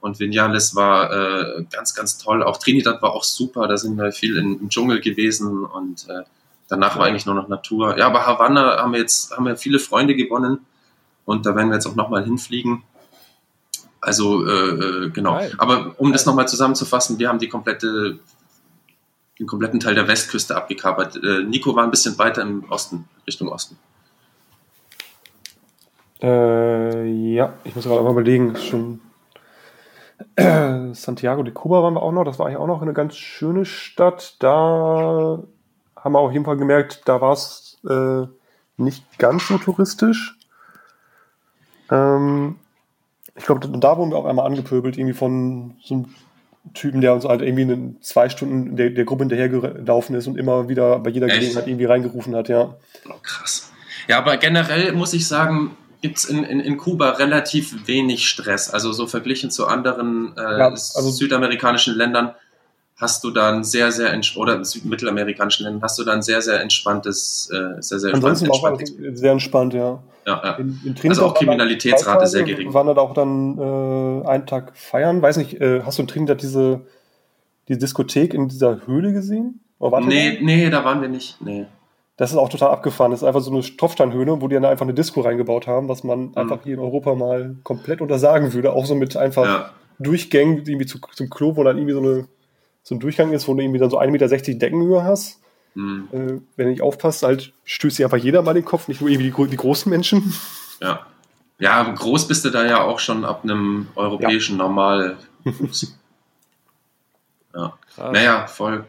Und 0.00 0.20
Vinales 0.20 0.74
war 0.74 1.10
äh, 1.10 1.64
ganz, 1.72 1.94
ganz 1.94 2.18
toll. 2.18 2.42
Auch 2.42 2.58
Trinidad 2.58 3.00
war 3.00 3.12
auch 3.14 3.24
super. 3.24 3.66
Da 3.66 3.78
sind 3.78 3.96
wir 3.96 4.12
viel 4.12 4.36
in, 4.36 4.60
im 4.60 4.68
Dschungel 4.68 5.00
gewesen 5.00 5.64
und 5.64 6.06
äh, 6.10 6.22
danach 6.68 6.98
war 6.98 7.06
eigentlich 7.06 7.24
nur 7.24 7.34
noch 7.34 7.48
Natur. 7.48 7.96
Ja, 7.96 8.06
aber 8.08 8.26
Havanna 8.26 8.76
haben 8.76 8.92
wir 8.92 9.00
jetzt 9.00 9.34
haben 9.34 9.46
wir 9.46 9.56
viele 9.56 9.78
Freunde 9.78 10.14
gewonnen 10.14 10.58
und 11.26 11.44
da 11.44 11.54
werden 11.54 11.68
wir 11.68 11.74
jetzt 11.74 11.86
auch 11.86 11.96
nochmal 11.96 12.24
hinfliegen. 12.24 12.82
Also 14.00 14.46
äh, 14.46 14.50
äh, 14.50 15.10
genau. 15.10 15.34
Geil. 15.34 15.52
Aber 15.58 15.94
um 15.98 16.12
das 16.12 16.24
nochmal 16.24 16.48
zusammenzufassen, 16.48 17.18
wir 17.18 17.28
haben 17.28 17.38
die 17.38 17.48
komplette 17.48 18.18
den 19.38 19.46
kompletten 19.46 19.80
Teil 19.80 19.94
der 19.94 20.08
Westküste 20.08 20.56
abgekapert. 20.56 21.16
Äh, 21.16 21.42
Nico 21.42 21.76
war 21.76 21.84
ein 21.84 21.90
bisschen 21.90 22.16
weiter 22.18 22.40
im 22.40 22.64
Osten, 22.70 23.06
Richtung 23.26 23.48
Osten. 23.48 23.76
Äh, 26.22 27.04
ja, 27.34 27.52
ich 27.64 27.76
muss 27.76 27.84
gerade 27.84 28.02
mal 28.02 28.12
überlegen. 28.12 28.56
Schon 28.56 29.00
äh, 30.36 30.94
Santiago 30.94 31.42
de 31.42 31.52
Cuba 31.52 31.82
waren 31.82 31.94
wir 31.94 32.02
auch 32.02 32.12
noch. 32.12 32.24
Das 32.24 32.38
war 32.38 32.46
eigentlich 32.46 32.58
auch 32.58 32.66
noch 32.66 32.80
eine 32.80 32.94
ganz 32.94 33.16
schöne 33.16 33.66
Stadt. 33.66 34.36
Da 34.38 35.42
haben 35.96 36.12
wir 36.12 36.18
auf 36.18 36.32
jeden 36.32 36.44
Fall 36.44 36.56
gemerkt, 36.56 37.02
da 37.04 37.20
war 37.20 37.32
es 37.32 37.78
äh, 37.88 38.26
nicht 38.76 39.18
ganz 39.18 39.48
so 39.48 39.58
touristisch. 39.58 40.38
Ähm, 41.90 42.56
ich 43.34 43.44
glaube, 43.44 43.68
da 43.68 43.96
wurden 43.98 44.10
wir 44.10 44.16
auch 44.16 44.24
einmal 44.24 44.46
angepöbelt, 44.46 44.96
irgendwie 44.96 45.14
von 45.14 45.74
so 45.82 45.94
einem 45.94 46.14
Typen, 46.74 47.00
der 47.00 47.14
uns 47.14 47.24
halt 47.24 47.42
irgendwie 47.42 47.62
in 47.62 47.96
zwei 48.00 48.28
Stunden 48.28 48.76
der, 48.76 48.90
der 48.90 49.04
Gruppe 49.04 49.22
hinterhergelaufen 49.24 50.16
ist 50.16 50.26
und 50.26 50.36
immer 50.38 50.68
wieder 50.68 50.98
bei 50.98 51.10
jeder 51.10 51.26
Echt? 51.26 51.36
Gelegenheit 51.36 51.66
irgendwie 51.68 51.84
reingerufen 51.84 52.34
hat, 52.34 52.48
ja. 52.48 52.74
Oh, 53.08 53.12
krass. 53.22 53.70
Ja, 54.08 54.18
aber 54.18 54.36
generell 54.36 54.92
muss 54.92 55.12
ich 55.12 55.28
sagen, 55.28 55.76
gibt 56.02 56.18
es 56.18 56.24
in, 56.24 56.44
in, 56.44 56.60
in 56.60 56.76
Kuba 56.76 57.10
relativ 57.10 57.86
wenig 57.86 58.28
Stress. 58.28 58.70
Also 58.70 58.92
so 58.92 59.06
verglichen 59.06 59.50
zu 59.50 59.66
anderen 59.66 60.32
äh, 60.36 60.40
Ja, 60.58 60.68
also- 60.68 61.10
südamerikanischen 61.10 61.94
Ländern 61.94 62.34
hast 62.96 63.22
du 63.24 63.30
da 63.30 63.52
ein 63.52 63.62
sehr, 63.62 63.92
sehr 63.92 64.18
oder 64.36 64.64
südmittelamerikanischen 64.64 65.64
Ländern 65.64 65.82
hast 65.82 65.98
du 65.98 66.04
da 66.04 66.12
ein 66.12 66.22
sehr, 66.22 66.40
sehr 66.40 66.60
entspanntes, 66.60 67.50
äh, 67.52 67.80
sehr, 67.82 67.98
sehr 68.00 68.14
Ansonsten 68.14 68.46
entspanntes 68.46 68.94
alles 68.98 69.20
sehr 69.20 69.32
entspannt, 69.32 69.74
ja. 69.74 70.02
ja, 70.26 70.40
ja. 70.42 70.52
In, 70.54 70.80
in 70.84 71.10
Also 71.10 71.26
auch 71.26 71.34
Kriminalitätsrate 71.34 72.26
sehr 72.26 72.44
gering. 72.44 72.72
Waren 72.72 72.86
da 72.94 73.00
auch 73.00 73.12
dann 73.14 73.58
äh, 73.58 74.26
einen 74.28 74.46
Tag 74.46 74.76
feiern? 74.76 75.20
Weiß 75.20 75.36
nicht, 75.36 75.60
äh, 75.60 75.82
hast 75.82 75.98
du 75.98 76.02
in 76.02 76.08
Trinidad 76.08 76.40
diese 76.42 76.80
die 77.68 77.76
Diskothek 77.76 78.32
in 78.32 78.48
dieser 78.48 78.86
Höhle 78.86 79.12
gesehen? 79.12 79.60
Oder 79.78 79.98
ihr 80.00 80.06
Nee, 80.06 80.36
da? 80.38 80.44
nee, 80.44 80.70
da 80.70 80.84
waren 80.84 81.00
wir 81.02 81.08
nicht. 81.08 81.36
Nee. 81.40 81.66
Das 82.16 82.30
ist 82.30 82.38
auch 82.38 82.48
total 82.48 82.70
abgefahren. 82.70 83.10
Das 83.10 83.20
ist 83.20 83.28
einfach 83.28 83.42
so 83.42 83.50
eine 83.50 83.60
Tropfsteinhöhle, 83.60 84.40
wo 84.40 84.48
die 84.48 84.54
dann 84.54 84.64
einfach 84.64 84.86
eine 84.86 84.94
Disco 84.94 85.20
reingebaut 85.20 85.66
haben, 85.66 85.88
was 85.88 86.02
man 86.02 86.28
Mhm. 86.28 86.32
einfach 86.36 86.60
hier 86.62 86.74
in 86.74 86.80
Europa 86.80 87.14
mal 87.14 87.56
komplett 87.62 88.00
untersagen 88.00 88.54
würde. 88.54 88.72
Auch 88.72 88.86
so 88.86 88.94
mit 88.94 89.16
einfach 89.18 89.44
Ja. 89.44 89.70
Durchgängen 89.98 90.58
irgendwie 90.66 90.86
zu, 90.86 90.98
zum 91.12 91.28
Klo, 91.28 91.56
wo 91.56 91.64
dann 91.64 91.76
irgendwie 91.76 91.92
so, 91.94 92.00
eine, 92.00 92.28
so 92.86 92.94
ein 92.94 93.00
Durchgang 93.00 93.32
ist, 93.32 93.48
wo 93.48 93.54
du 93.54 93.62
irgendwie 93.62 93.80
dann 93.80 93.90
so 93.90 93.98
1,60 93.98 94.10
Meter 94.12 94.28
Deckenhöhe 94.28 95.02
hast. 95.02 95.40
Hm, 95.74 96.06
Äh, 96.12 96.16
wenn 96.54 96.66
du 96.66 96.70
nicht 96.70 96.82
aufpasst, 96.82 97.24
halt 97.24 97.52
stößt 97.64 97.98
dir 97.98 98.06
einfach 98.06 98.16
jeder 98.16 98.42
mal 98.42 98.54
den 98.54 98.64
Kopf, 98.64 98.86
nicht 98.86 99.00
nur 99.00 99.10
irgendwie 99.10 99.32
die, 99.32 99.50
die 99.50 99.56
großen 99.56 99.90
Menschen. 99.90 100.32
ja. 100.80 101.04
Ja, 101.58 101.82
groß 101.82 102.28
bist 102.28 102.44
du 102.44 102.50
da 102.50 102.64
ja 102.64 102.82
auch 102.82 103.00
schon 103.00 103.24
ab 103.24 103.40
einem 103.42 103.88
europäischen 103.96 104.56
Normal. 104.58 105.16
ja. 107.54 107.72
Krass. 107.94 108.12
Naja, 108.12 108.46
voll. 108.46 108.84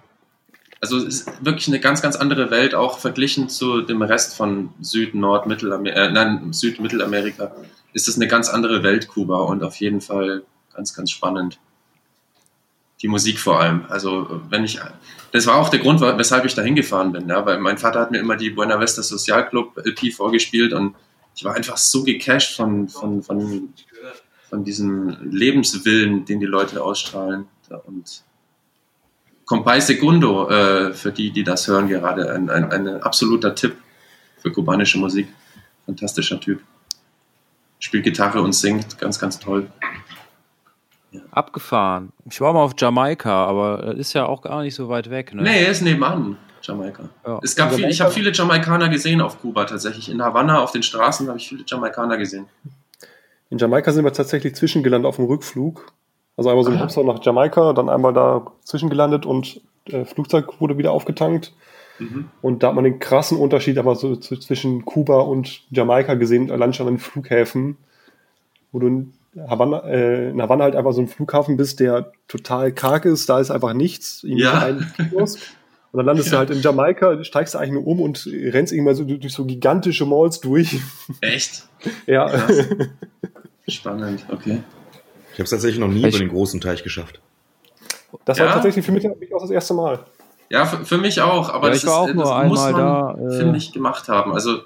Also 0.80 0.98
es 0.98 1.22
ist 1.22 1.46
wirklich 1.46 1.68
eine 1.70 1.80
ganz, 1.80 2.04
ganz 2.04 2.18
andere 2.18 2.52
Welt, 2.52 2.76
auch 2.76 3.00
verglichen 3.00 3.50
zu 3.50 3.82
dem 3.82 4.04
Rest 4.04 4.36
von 4.36 4.70
Süd, 4.80 5.16
Nord, 5.16 5.48
Mittelamerika, 5.48 6.00
äh, 6.00 6.12
nein, 6.12 6.54
Süd, 6.54 6.80
Mittelamerika, 6.82 7.56
ist 7.94 8.08
es 8.08 8.18
eine 8.18 8.28
ganz 8.28 8.50
andere 8.50 8.84
Welt, 8.84 9.08
Kuba, 9.08 9.40
und 9.40 9.64
auf 9.64 9.78
jeden 9.78 10.02
Fall 10.02 10.44
ganz, 10.76 10.94
ganz 10.94 11.10
spannend. 11.10 11.58
Die 13.02 13.08
Musik 13.08 13.40
vor 13.40 13.60
allem. 13.60 13.86
Also 13.90 14.42
wenn 14.50 14.64
ich, 14.64 14.80
das 15.32 15.46
war 15.46 15.56
auch 15.56 15.70
der 15.70 15.80
Grund, 15.80 16.02
weshalb 16.02 16.46
ich 16.46 16.56
da 16.56 16.62
hingefahren 16.62 17.12
bin, 17.12 17.30
ja, 17.30 17.46
weil 17.46 17.60
mein 17.60 17.78
Vater 17.78 18.00
hat 18.00 18.12
mir 18.12 18.20
immer 18.20 18.36
die 18.36 18.50
Buena 18.50 18.80
Vista 18.80 19.04
Social 19.04 19.48
Club 19.48 19.78
LP 19.78 20.14
vorgespielt 20.14 20.74
und 20.74 20.96
ich 21.36 21.44
war 21.44 21.56
einfach 21.56 21.78
so 21.78 22.04
gecasht 22.04 22.56
von, 22.56 22.90
von, 22.90 23.22
von, 23.22 23.74
von 24.50 24.64
diesem 24.64 25.18
Lebenswillen, 25.30 26.26
den 26.26 26.40
die 26.40 26.48
Leute 26.48 26.84
ausstrahlen. 26.84 27.46
Und 27.86 28.24
Compay 29.46 29.80
Segundo, 29.80 30.50
äh, 30.50 30.94
für 30.94 31.12
die, 31.12 31.32
die 31.32 31.44
das 31.44 31.68
hören, 31.68 31.88
gerade 31.88 32.34
ein, 32.34 32.50
ein, 32.50 32.72
ein 32.72 32.88
absoluter 33.04 33.54
Tipp 33.54 33.76
für 34.40 34.52
kubanische 34.52 34.98
Musik. 34.98 35.28
Fantastischer 35.86 36.40
Typ. 36.40 36.62
Spielt 37.80 38.04
Gitarre 38.04 38.42
und 38.42 38.54
singt, 38.54 38.98
ganz, 38.98 39.20
ganz 39.20 39.40
toll. 39.40 39.72
Abgefahren. 41.32 42.12
Ich 42.30 42.42
war 42.42 42.54
mal 42.54 42.64
auf 42.64 42.74
Jamaika, 42.78 43.46
aber 43.46 43.78
das 43.78 43.98
ist 43.98 44.14
ja 44.14 44.26
auch 44.26 44.42
gar 44.42 44.62
nicht 44.62 44.76
so 44.76 44.90
weit 44.90 45.10
weg. 45.10 45.34
Ne? 45.34 45.44
Nee, 45.44 45.64
er 45.64 45.72
ist 45.72 45.82
nebenan, 45.82 46.38
Jamaika. 46.62 47.10
Ja. 47.26 47.40
Es 47.44 47.56
gab 47.56 47.74
viel, 47.74 47.88
ich 47.88 48.02
habe 48.02 48.12
viele 48.12 48.32
Jamaikaner 48.32 48.90
gesehen 48.90 49.22
auf 49.22 49.40
Kuba 49.42 49.66
tatsächlich. 49.66 50.10
In 50.10 50.22
Havanna 50.22 50.62
auf 50.62 50.72
den 50.72 50.84
Straßen 50.84 51.28
habe 51.28 51.38
ich 51.38 51.48
viele 51.48 51.64
Jamaikaner 51.68 52.18
gesehen. 52.18 52.46
In 53.50 53.58
Jamaika 53.58 53.92
sind 53.92 54.04
wir 54.04 54.14
tatsächlich 54.14 54.56
zwischengelandet 54.56 55.08
auf 55.08 55.16
dem 55.16 55.26
Rückflug. 55.26 55.94
Also 56.36 56.50
einmal 56.50 56.66
so 56.66 56.72
ein 56.72 56.80
Hopser 56.80 57.04
nach 57.04 57.24
Jamaika, 57.24 57.74
dann 57.74 57.90
einmal 57.90 58.14
da 58.14 58.46
zwischengelandet 58.64 59.26
und 59.26 59.62
äh, 59.86 60.06
Flugzeug 60.06 60.62
wurde 60.62 60.78
wieder 60.78 60.92
aufgetankt. 60.92 61.54
Mhm. 62.00 62.30
Und 62.42 62.62
da 62.62 62.68
hat 62.68 62.76
man 62.76 62.84
den 62.84 63.00
krassen 63.00 63.38
Unterschied 63.38 63.78
aber 63.78 63.96
so 63.96 64.16
zwischen 64.16 64.86
Kuba 64.86 65.22
und 65.22 65.64
Jamaika 65.72 66.14
gesehen, 66.14 66.52
allein 66.52 66.74
schon 66.74 66.88
an 66.88 66.94
den 66.94 67.00
Flughäfen, 67.00 67.78
wo 68.72 68.80
du 68.80 69.08
Havanna, 69.48 69.80
äh, 69.86 70.30
in 70.30 70.42
Havanna 70.42 70.66
halt 70.66 70.76
einfach 70.76 70.94
so 70.94 71.02
ein 71.02 71.08
Flughafen 71.08 71.58
bist, 71.58 71.80
der 71.80 72.12
total 72.28 72.72
karg 72.72 73.06
ist, 73.06 73.30
da 73.30 73.40
ist 73.40 73.52
einfach 73.52 73.74
nichts. 73.74 74.22
Ja. 74.24 74.60
Ein 74.60 74.92
Kiosk. 75.10 75.40
Und 75.92 76.00
dann 76.00 76.06
landest 76.06 76.28
ja. 76.28 76.34
du 76.34 76.38
halt 76.40 76.50
in 76.50 76.62
Jamaika, 76.62 77.24
steigst 77.24 77.54
du 77.54 77.58
eigentlich 77.58 77.74
nur 77.74 77.88
um 77.88 78.02
und 78.02 78.28
rennst 78.28 78.74
irgendwann 78.74 78.96
so 78.96 79.04
durch 79.04 79.34
so 79.34 79.46
gigantische 79.46 80.06
Malls 80.06 80.42
durch. 80.42 80.80
Echt? 81.22 81.68
ja. 82.06 82.28
Krass. 82.28 82.68
Spannend, 83.68 84.26
okay. 84.32 84.64
Ich 85.34 85.40
habe 85.40 85.44
es 85.44 85.50
tatsächlich 85.50 85.80
noch 85.80 85.88
nie 85.88 86.06
ich 86.06 86.16
über 86.16 86.20
den 86.20 86.30
großen 86.30 86.62
Teich 86.62 86.84
geschafft. 86.84 87.20
Das 88.26 88.38
ja? 88.38 88.46
war 88.46 88.54
tatsächlich 88.54 88.86
für 88.86 88.92
mich 88.92 89.06
auch 89.08 89.42
das 89.42 89.50
erste 89.50 89.74
Mal. 89.74 90.00
Ja, 90.50 90.66
für, 90.66 90.86
für 90.86 90.98
mich 90.98 91.22
auch, 91.22 91.50
aber 91.50 91.68
ja, 91.68 91.74
das, 91.74 91.84
ist, 91.84 91.90
auch 91.90 92.08
das 92.08 92.16
muss 92.16 92.60
man, 92.60 92.74
da, 92.74 93.18
äh, 93.20 93.38
finde 93.38 93.58
ich, 93.58 93.74
gemacht 93.74 94.08
haben. 94.08 94.34
Also 94.34 94.62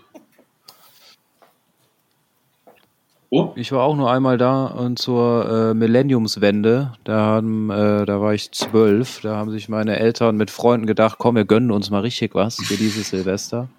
Oh. 3.34 3.54
Ich 3.56 3.72
war 3.72 3.84
auch 3.84 3.96
nur 3.96 4.12
einmal 4.12 4.38
da 4.38 4.66
und 4.66 5.00
zur 5.00 5.50
äh, 5.50 5.74
Millenniumswende, 5.74 6.92
da, 7.06 7.18
haben, 7.18 7.70
äh, 7.70 8.06
da 8.06 8.20
war 8.20 8.34
ich 8.34 8.52
zwölf, 8.52 9.22
da 9.22 9.38
haben 9.38 9.52
sich 9.52 9.70
meine 9.70 9.98
Eltern 9.98 10.36
mit 10.36 10.52
Freunden 10.52 10.86
gedacht, 10.86 11.16
komm, 11.18 11.38
wir 11.38 11.46
gönnen 11.46 11.72
uns 11.72 11.90
mal 11.90 12.02
richtig 12.02 12.36
was 12.36 12.58
für 12.58 12.76
dieses 12.76 13.12
Silvester. 13.12 13.70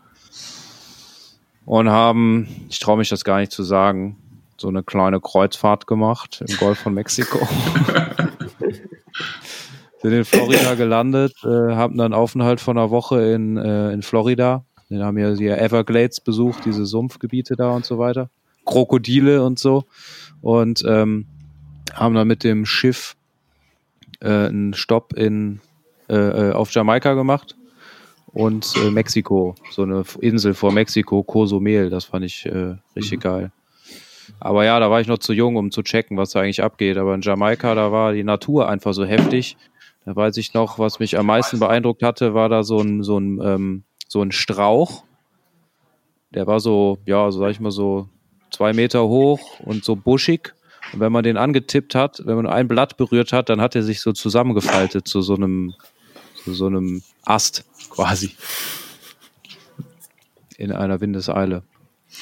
Und 1.66 1.90
haben, 1.90 2.48
ich 2.70 2.78
traue 2.78 2.96
mich 2.96 3.10
das 3.10 3.24
gar 3.24 3.40
nicht 3.40 3.52
zu 3.52 3.62
sagen, 3.62 4.16
so 4.56 4.68
eine 4.68 4.82
kleine 4.82 5.20
Kreuzfahrt 5.20 5.86
gemacht 5.86 6.42
im 6.48 6.56
Golf 6.56 6.78
von 6.78 6.94
Mexiko. 6.94 7.38
Sind 10.00 10.12
in 10.14 10.24
Florida 10.24 10.76
gelandet, 10.76 11.34
äh, 11.44 11.74
haben 11.74 11.98
dann 11.98 12.14
Aufenthalt 12.14 12.62
von 12.62 12.78
einer 12.78 12.88
Woche 12.88 13.20
in, 13.20 13.58
äh, 13.58 13.92
in 13.92 14.00
Florida. 14.00 14.64
Wir 14.88 15.04
haben 15.04 15.18
ja 15.18 15.34
die 15.34 15.48
Everglades 15.48 16.22
besucht, 16.22 16.64
diese 16.64 16.86
Sumpfgebiete 16.86 17.54
da 17.54 17.72
und 17.72 17.84
so 17.84 17.98
weiter. 17.98 18.30
Krokodile 18.64 19.44
und 19.44 19.58
so. 19.58 19.84
Und 20.40 20.84
ähm, 20.86 21.26
haben 21.94 22.14
dann 22.14 22.28
mit 22.28 22.44
dem 22.44 22.64
Schiff 22.66 23.16
äh, 24.20 24.28
einen 24.28 24.74
Stopp 24.74 25.12
in, 25.14 25.60
äh, 26.08 26.16
äh, 26.50 26.52
auf 26.52 26.72
Jamaika 26.72 27.14
gemacht 27.14 27.56
und 28.32 28.74
äh, 28.76 28.90
Mexiko, 28.90 29.54
so 29.70 29.82
eine 29.82 30.04
Insel 30.20 30.54
vor 30.54 30.72
Mexiko, 30.72 31.22
Cozumel, 31.22 31.90
das 31.90 32.06
fand 32.06 32.24
ich 32.24 32.46
äh, 32.46 32.76
richtig 32.96 33.18
mhm. 33.18 33.20
geil. 33.20 33.52
Aber 34.40 34.64
ja, 34.64 34.80
da 34.80 34.90
war 34.90 35.00
ich 35.00 35.06
noch 35.06 35.18
zu 35.18 35.32
jung, 35.32 35.56
um 35.56 35.70
zu 35.70 35.82
checken, 35.82 36.16
was 36.16 36.30
da 36.30 36.40
eigentlich 36.40 36.62
abgeht. 36.62 36.96
Aber 36.96 37.14
in 37.14 37.20
Jamaika, 37.20 37.74
da 37.74 37.92
war 37.92 38.12
die 38.12 38.24
Natur 38.24 38.68
einfach 38.68 38.94
so 38.94 39.04
heftig. 39.04 39.56
Da 40.04 40.16
weiß 40.16 40.36
ich 40.38 40.54
noch, 40.54 40.78
was 40.78 40.98
mich 40.98 41.18
am 41.18 41.26
meisten 41.26 41.58
beeindruckt 41.58 42.02
hatte, 42.02 42.34
war 42.34 42.48
da 42.48 42.62
so 42.62 42.80
ein, 42.80 43.02
so 43.02 43.18
ein, 43.18 43.40
ähm, 43.42 43.84
so 44.08 44.22
ein 44.22 44.32
Strauch. 44.32 45.04
Der 46.30 46.46
war 46.46 46.60
so, 46.60 46.98
ja, 47.04 47.30
so 47.30 47.40
sag 47.40 47.50
ich 47.50 47.60
mal 47.60 47.70
so 47.70 48.08
zwei 48.52 48.72
Meter 48.72 49.08
hoch 49.08 49.60
und 49.60 49.84
so 49.84 49.96
buschig. 49.96 50.54
Und 50.92 51.00
wenn 51.00 51.12
man 51.12 51.24
den 51.24 51.36
angetippt 51.36 51.94
hat, 51.94 52.22
wenn 52.24 52.36
man 52.36 52.46
ein 52.46 52.68
Blatt 52.68 52.96
berührt 52.96 53.32
hat, 53.32 53.48
dann 53.48 53.60
hat 53.60 53.74
er 53.74 53.82
sich 53.82 54.00
so 54.00 54.12
zusammengefaltet 54.12 55.08
zu 55.08 55.22
so 55.22 55.34
einem, 55.34 55.74
zu 56.44 56.52
so 56.54 56.66
einem 56.66 57.02
Ast 57.24 57.64
quasi. 57.90 58.32
In 60.58 60.70
einer 60.70 61.00
Windeseile. 61.00 61.62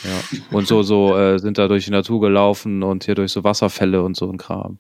Ja. 0.04 0.38
Und 0.56 0.66
so, 0.66 0.82
so 0.82 1.16
äh, 1.16 1.38
sind 1.38 1.58
da 1.58 1.68
durch 1.68 1.84
die 1.84 1.90
Natur 1.90 2.20
gelaufen 2.20 2.82
und 2.82 3.04
hier 3.04 3.14
durch 3.14 3.32
so 3.32 3.44
Wasserfälle 3.44 4.02
und 4.02 4.16
so 4.16 4.30
ein 4.30 4.38
Kram. 4.38 4.78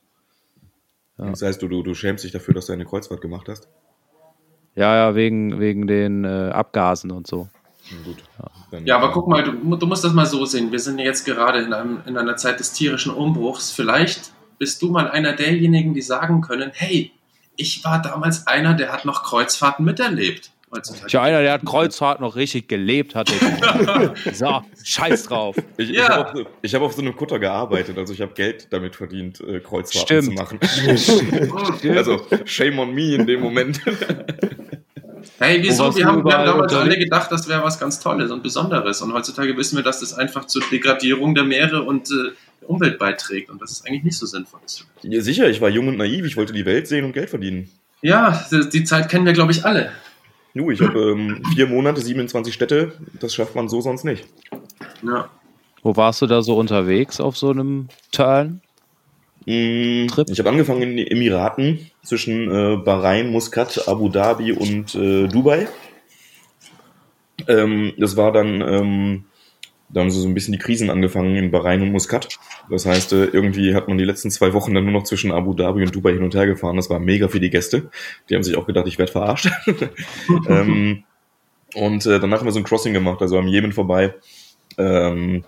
Ja. 1.18 1.30
Das 1.30 1.42
heißt, 1.42 1.60
du, 1.60 1.68
du, 1.68 1.82
du 1.82 1.94
schämst 1.94 2.24
dich 2.24 2.32
dafür, 2.32 2.54
dass 2.54 2.66
du 2.66 2.72
eine 2.72 2.84
Kreuzfahrt 2.84 3.20
gemacht 3.20 3.48
hast? 3.48 3.68
Ja, 4.76 4.94
ja, 4.94 5.14
wegen, 5.14 5.58
wegen 5.58 5.86
den 5.86 6.24
äh, 6.24 6.50
Abgasen 6.52 7.10
und 7.10 7.26
so. 7.26 7.48
Gut. 8.04 8.18
Ja. 8.72 8.78
ja, 8.84 8.96
aber 8.96 9.12
guck 9.12 9.28
mal, 9.28 9.42
du, 9.42 9.52
du, 9.76 9.86
musst 9.86 10.04
das 10.04 10.12
mal 10.12 10.26
so 10.26 10.44
sehen. 10.44 10.72
Wir 10.72 10.78
sind 10.78 10.98
jetzt 10.98 11.24
gerade 11.24 11.60
in, 11.60 11.72
einem, 11.72 12.02
in 12.06 12.16
einer 12.16 12.36
Zeit 12.36 12.60
des 12.60 12.72
tierischen 12.72 13.12
Umbruchs. 13.12 13.70
Vielleicht 13.70 14.32
bist 14.58 14.80
du 14.82 14.90
mal 14.90 15.10
einer 15.10 15.32
derjenigen, 15.32 15.94
die 15.94 16.02
sagen 16.02 16.40
können, 16.40 16.70
hey, 16.72 17.12
ich 17.56 17.84
war 17.84 18.00
damals 18.00 18.46
einer, 18.46 18.74
der 18.74 18.92
hat 18.92 19.04
noch 19.04 19.22
Kreuzfahrten 19.22 19.84
miterlebt. 19.84 20.52
Tja, 21.08 21.22
einer, 21.22 21.42
der 21.42 21.52
hat 21.52 21.64
Kreuzfahrt 21.64 22.20
noch 22.20 22.36
richtig 22.36 22.68
gelebt, 22.68 23.16
hat 23.16 23.28
So, 24.32 24.62
scheiß 24.84 25.24
drauf. 25.24 25.56
Ich, 25.76 25.90
ja. 25.90 26.04
ich 26.04 26.10
habe 26.10 26.30
auf, 26.30 26.72
hab 26.72 26.82
auf, 26.82 26.92
so 26.92 27.02
einem 27.02 27.16
Kutter 27.16 27.40
gearbeitet, 27.40 27.98
also 27.98 28.12
ich 28.12 28.20
habe 28.20 28.34
Geld 28.34 28.68
damit 28.70 28.94
verdient, 28.94 29.40
äh, 29.40 29.58
Kreuzfahrten 29.58 30.22
Stimmt. 30.22 30.38
zu 30.38 30.44
machen. 30.44 30.60
also, 31.96 32.20
shame 32.44 32.78
on 32.78 32.94
me 32.94 33.16
in 33.16 33.26
dem 33.26 33.40
Moment. 33.40 33.80
Hey, 35.42 35.62
wieso? 35.62 35.96
Wir 35.96 36.04
haben, 36.04 36.22
wir 36.22 36.34
haben 36.34 36.44
damals 36.44 36.74
alle 36.74 36.98
gedacht, 36.98 37.32
das 37.32 37.48
wäre 37.48 37.62
was 37.62 37.80
ganz 37.80 37.98
Tolles 37.98 38.30
und 38.30 38.42
Besonderes. 38.42 39.00
Und 39.00 39.14
heutzutage 39.14 39.56
wissen 39.56 39.74
wir, 39.76 39.82
dass 39.82 40.00
das 40.00 40.12
einfach 40.12 40.44
zur 40.44 40.62
Degradierung 40.70 41.34
der 41.34 41.44
Meere 41.44 41.82
und 41.82 42.10
äh, 42.10 42.32
der 42.60 42.68
Umwelt 42.68 42.98
beiträgt 42.98 43.48
und 43.48 43.62
dass 43.62 43.70
es 43.70 43.86
eigentlich 43.86 44.04
nicht 44.04 44.18
so 44.18 44.26
sinnvoll 44.26 44.60
ist. 44.66 44.86
Ja, 45.00 45.22
sicher, 45.22 45.48
ich 45.48 45.62
war 45.62 45.70
jung 45.70 45.88
und 45.88 45.96
naiv, 45.96 46.26
ich 46.26 46.36
wollte 46.36 46.52
die 46.52 46.66
Welt 46.66 46.86
sehen 46.88 47.06
und 47.06 47.14
Geld 47.14 47.30
verdienen. 47.30 47.70
Ja, 48.02 48.44
die 48.50 48.84
Zeit 48.84 49.08
kennen 49.08 49.24
wir, 49.24 49.32
glaube 49.32 49.52
ich, 49.52 49.64
alle. 49.64 49.92
Nu, 50.52 50.70
ich 50.70 50.82
habe 50.82 51.12
ähm, 51.12 51.42
vier 51.54 51.66
Monate, 51.66 52.02
27 52.02 52.52
Städte, 52.52 52.92
das 53.18 53.34
schafft 53.34 53.54
man 53.54 53.70
so 53.70 53.80
sonst 53.80 54.04
nicht. 54.04 54.26
Ja. 55.02 55.30
Wo 55.82 55.96
warst 55.96 56.20
du 56.20 56.26
da 56.26 56.42
so 56.42 56.58
unterwegs 56.58 57.18
auf 57.18 57.38
so 57.38 57.48
einem 57.48 57.88
Turn? 58.12 58.60
Mm, 59.46 60.06
ich 60.28 60.38
habe 60.38 60.50
angefangen 60.50 60.82
in 60.82 60.96
den 60.98 61.06
Emiraten 61.06 61.89
zwischen 62.02 62.50
äh, 62.50 62.76
Bahrain, 62.76 63.30
Muscat, 63.30 63.88
Abu 63.88 64.08
Dhabi 64.08 64.52
und 64.52 64.94
äh, 64.94 65.28
Dubai. 65.28 65.68
Ähm, 67.48 67.92
das 67.98 68.16
war 68.16 68.32
dann, 68.32 68.60
ähm, 68.60 69.24
da 69.88 70.00
haben 70.00 70.10
so 70.10 70.26
ein 70.26 70.34
bisschen 70.34 70.52
die 70.52 70.58
Krisen 70.58 70.90
angefangen 70.90 71.36
in 71.36 71.50
Bahrain 71.50 71.82
und 71.82 71.92
Muscat. 71.92 72.28
Das 72.68 72.86
heißt, 72.86 73.12
äh, 73.12 73.24
irgendwie 73.26 73.74
hat 73.74 73.88
man 73.88 73.98
die 73.98 74.04
letzten 74.04 74.30
zwei 74.30 74.52
Wochen 74.52 74.74
dann 74.74 74.84
nur 74.84 74.92
noch 74.92 75.04
zwischen 75.04 75.32
Abu 75.32 75.54
Dhabi 75.54 75.82
und 75.82 75.94
Dubai 75.94 76.12
hin 76.12 76.22
und 76.22 76.34
her 76.34 76.46
gefahren. 76.46 76.76
Das 76.76 76.90
war 76.90 77.00
mega 77.00 77.28
für 77.28 77.40
die 77.40 77.50
Gäste. 77.50 77.90
Die 78.28 78.34
haben 78.34 78.42
sich 78.42 78.56
auch 78.56 78.66
gedacht, 78.66 78.86
ich 78.86 78.98
werde 78.98 79.12
verarscht. 79.12 79.50
ähm, 80.48 81.04
und 81.74 82.06
äh, 82.06 82.20
danach 82.20 82.38
haben 82.38 82.46
wir 82.46 82.52
so 82.52 82.60
ein 82.60 82.64
Crossing 82.64 82.92
gemacht, 82.92 83.20
also 83.20 83.38
am 83.38 83.46
Jemen 83.46 83.72
vorbei. 83.72 84.14
Ähm, 84.78 85.44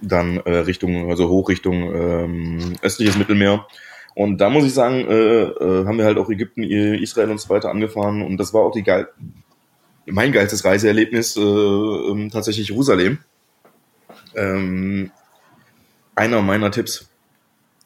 dann 0.00 0.38
äh, 0.38 0.58
Richtung, 0.58 1.10
also 1.10 1.28
hoch 1.28 1.48
Richtung 1.48 1.94
ähm, 1.94 2.76
östliches 2.82 3.18
Mittelmeer. 3.18 3.66
Und 4.14 4.38
da 4.38 4.50
muss 4.50 4.64
ich 4.64 4.74
sagen, 4.74 5.06
äh, 5.08 5.42
äh, 5.42 5.86
haben 5.86 5.98
wir 5.98 6.04
halt 6.04 6.18
auch 6.18 6.28
Ägypten, 6.28 6.62
Israel 6.62 7.30
und 7.30 7.40
so 7.40 7.48
weiter 7.48 7.70
angefahren. 7.70 8.22
Und 8.22 8.36
das 8.36 8.52
war 8.52 8.62
auch 8.62 8.72
die 8.72 8.82
geil 8.82 9.08
mein 10.06 10.32
geilstes 10.32 10.64
Reiseerlebnis, 10.64 11.36
äh, 11.36 11.40
ähm, 11.40 12.30
tatsächlich 12.30 12.68
Jerusalem. 12.68 13.18
Ähm, 14.34 15.10
einer 16.14 16.42
meiner 16.42 16.70
Tipps. 16.70 17.08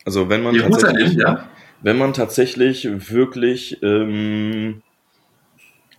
Also 0.04 0.28
wenn 0.28 0.42
man 0.42 0.56
tatsächlich, 0.56 1.14
ja. 1.14 1.48
wenn 1.82 1.98
man 1.98 2.12
tatsächlich 2.12 2.88
wirklich 3.10 3.82
ähm, 3.82 4.82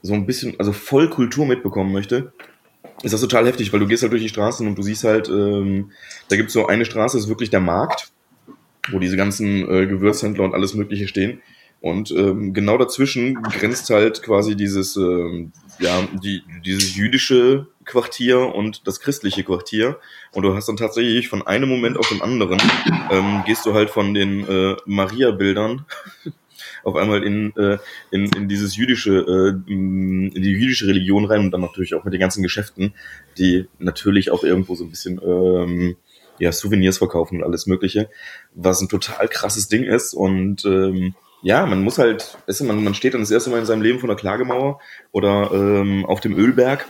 so 0.01 0.13
ein 0.13 0.25
bisschen, 0.25 0.55
also 0.59 0.71
voll 0.71 1.09
Kultur 1.09 1.45
mitbekommen 1.45 1.91
möchte, 1.91 2.31
ist 3.03 3.13
das 3.13 3.21
total 3.21 3.45
heftig, 3.45 3.71
weil 3.73 3.79
du 3.79 3.87
gehst 3.87 4.01
halt 4.01 4.13
durch 4.13 4.23
die 4.23 4.29
Straßen 4.29 4.65
und 4.65 4.77
du 4.77 4.81
siehst 4.81 5.03
halt, 5.03 5.29
ähm, 5.29 5.91
da 6.29 6.35
gibt 6.35 6.47
es 6.47 6.53
so 6.53 6.67
eine 6.67 6.85
Straße, 6.85 7.17
ist 7.17 7.27
wirklich 7.27 7.49
der 7.49 7.59
Markt, 7.59 8.11
wo 8.91 8.99
diese 8.99 9.17
ganzen 9.17 9.69
äh, 9.69 9.87
Gewürzhändler 9.87 10.43
und 10.43 10.53
alles 10.53 10.73
Mögliche 10.73 11.07
stehen. 11.07 11.41
Und 11.79 12.11
ähm, 12.11 12.53
genau 12.53 12.77
dazwischen 12.77 13.35
grenzt 13.35 13.89
halt 13.91 14.23
quasi 14.23 14.55
dieses, 14.55 14.95
ähm, 14.95 15.51
ja, 15.79 16.07
die, 16.23 16.41
dieses 16.65 16.95
jüdische 16.95 17.67
Quartier 17.85 18.53
und 18.55 18.87
das 18.87 18.99
christliche 18.99 19.43
Quartier. 19.43 19.99
Und 20.33 20.43
du 20.43 20.55
hast 20.55 20.67
dann 20.67 20.77
tatsächlich 20.77 21.27
von 21.29 21.45
einem 21.45 21.69
Moment 21.69 21.97
auf 21.97 22.09
den 22.09 22.21
anderen, 22.21 22.59
ähm, 23.11 23.43
gehst 23.45 23.65
du 23.65 23.73
halt 23.73 23.91
von 23.91 24.13
den 24.13 24.47
äh, 24.47 24.75
Maria-Bildern 24.85 25.85
auf 26.83 26.95
einmal 26.95 27.23
in, 27.23 27.55
äh, 27.57 27.77
in, 28.09 28.25
in 28.33 28.49
dieses 28.49 28.75
jüdische, 28.75 29.19
äh, 29.67 29.71
in 29.71 30.31
die 30.31 30.51
jüdische 30.51 30.87
Religion 30.87 31.25
rein 31.25 31.41
und 31.41 31.51
dann 31.51 31.61
natürlich 31.61 31.93
auch 31.93 32.03
mit 32.03 32.13
den 32.13 32.21
ganzen 32.21 32.41
Geschäften, 32.41 32.93
die 33.37 33.67
natürlich 33.77 34.31
auch 34.31 34.43
irgendwo 34.43 34.73
so 34.73 34.83
ein 34.83 34.89
bisschen 34.89 35.21
ähm, 35.23 35.95
ja, 36.39 36.51
Souvenirs 36.51 36.97
verkaufen 36.97 37.37
und 37.37 37.43
alles 37.43 37.67
Mögliche, 37.67 38.09
was 38.53 38.81
ein 38.81 38.89
total 38.89 39.27
krasses 39.27 39.67
Ding 39.67 39.83
ist 39.83 40.13
und 40.13 40.65
ähm, 40.65 41.15
ja, 41.43 41.65
man 41.65 41.83
muss 41.83 41.97
halt, 41.97 42.37
weißt 42.47 42.61
du, 42.61 42.63
man, 42.65 42.83
man 42.83 42.95
steht 42.95 43.13
dann 43.13 43.21
das 43.21 43.31
erste 43.31 43.49
Mal 43.49 43.59
in 43.59 43.65
seinem 43.65 43.81
Leben 43.81 43.99
vor 43.99 44.07
der 44.07 44.17
Klagemauer 44.17 44.79
oder 45.11 45.51
ähm, 45.53 46.05
auf 46.05 46.19
dem 46.19 46.35
Ölberg 46.35 46.85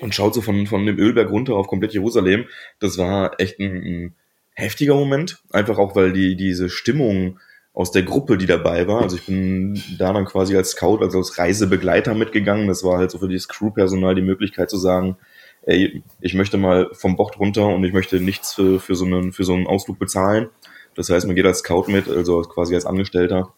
und 0.00 0.14
schaut 0.14 0.34
so 0.34 0.40
von, 0.40 0.66
von 0.66 0.84
dem 0.86 0.98
Ölberg 0.98 1.30
runter 1.30 1.54
auf 1.54 1.68
komplett 1.68 1.92
Jerusalem. 1.92 2.46
Das 2.80 2.98
war 2.98 3.38
echt 3.40 3.60
ein, 3.60 3.76
ein 3.76 4.14
heftiger 4.54 4.94
Moment. 4.94 5.42
Einfach 5.50 5.78
auch, 5.78 5.94
weil 5.94 6.12
die, 6.12 6.36
diese 6.36 6.68
Stimmung 6.68 7.38
aus 7.74 7.90
der 7.90 8.02
Gruppe, 8.02 8.36
die 8.36 8.46
dabei 8.46 8.86
war, 8.86 9.00
also 9.00 9.16
ich 9.16 9.24
bin 9.24 9.82
da 9.98 10.12
dann 10.12 10.26
quasi 10.26 10.54
als 10.56 10.72
Scout, 10.72 10.98
also 11.00 11.18
als 11.18 11.38
Reisebegleiter 11.38 12.14
mitgegangen. 12.14 12.68
Das 12.68 12.84
war 12.84 12.98
halt 12.98 13.10
so 13.10 13.18
für 13.18 13.28
dieses 13.28 13.48
Crewpersonal 13.48 14.14
die 14.14 14.22
Möglichkeit 14.22 14.68
zu 14.68 14.76
sagen, 14.76 15.16
ey, 15.62 16.02
ich 16.20 16.34
möchte 16.34 16.56
mal 16.56 16.90
vom 16.92 17.16
Bord 17.16 17.38
runter 17.38 17.66
und 17.66 17.84
ich 17.84 17.92
möchte 17.92 18.20
nichts 18.20 18.54
für, 18.54 18.80
für, 18.80 18.94
so, 18.94 19.04
einen, 19.04 19.32
für 19.32 19.44
so 19.44 19.54
einen 19.54 19.66
Ausflug 19.66 19.98
bezahlen. 19.98 20.48
Das 20.94 21.08
heißt, 21.08 21.26
man 21.26 21.36
geht 21.36 21.46
als 21.46 21.60
Scout 21.60 21.84
mit, 21.88 22.08
also 22.08 22.42
quasi 22.42 22.74
als 22.74 22.86
Angestellter. 22.86 23.52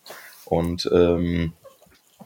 Und 0.44 0.88
ähm, 0.92 1.52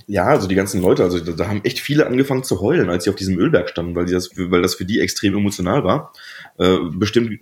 ja, 0.07 0.25
also 0.25 0.49
die 0.49 0.55
ganzen 0.55 0.83
Leute, 0.83 1.03
also 1.03 1.21
da, 1.21 1.33
da, 1.33 1.49
haben 1.49 1.65
echt 1.65 1.81
viele 1.81 2.07
angefangen 2.07 2.45
zu 2.45 2.61
heulen, 2.61 2.91
als 2.91 3.05
sie 3.05 3.11
auf 3.11 3.17
diesem 3.17 3.39
Ölberg 3.39 3.69
standen, 3.69 3.95
weil, 3.95 4.07
die 4.07 4.13
das, 4.13 4.31
weil 4.37 4.63
das 4.63 4.75
für 4.75 4.85
die 4.85 5.01
extrem 5.01 5.37
emotional 5.37 5.85
war. 5.85 6.13
Äh, 6.59 6.79
bestimmt 6.93 7.39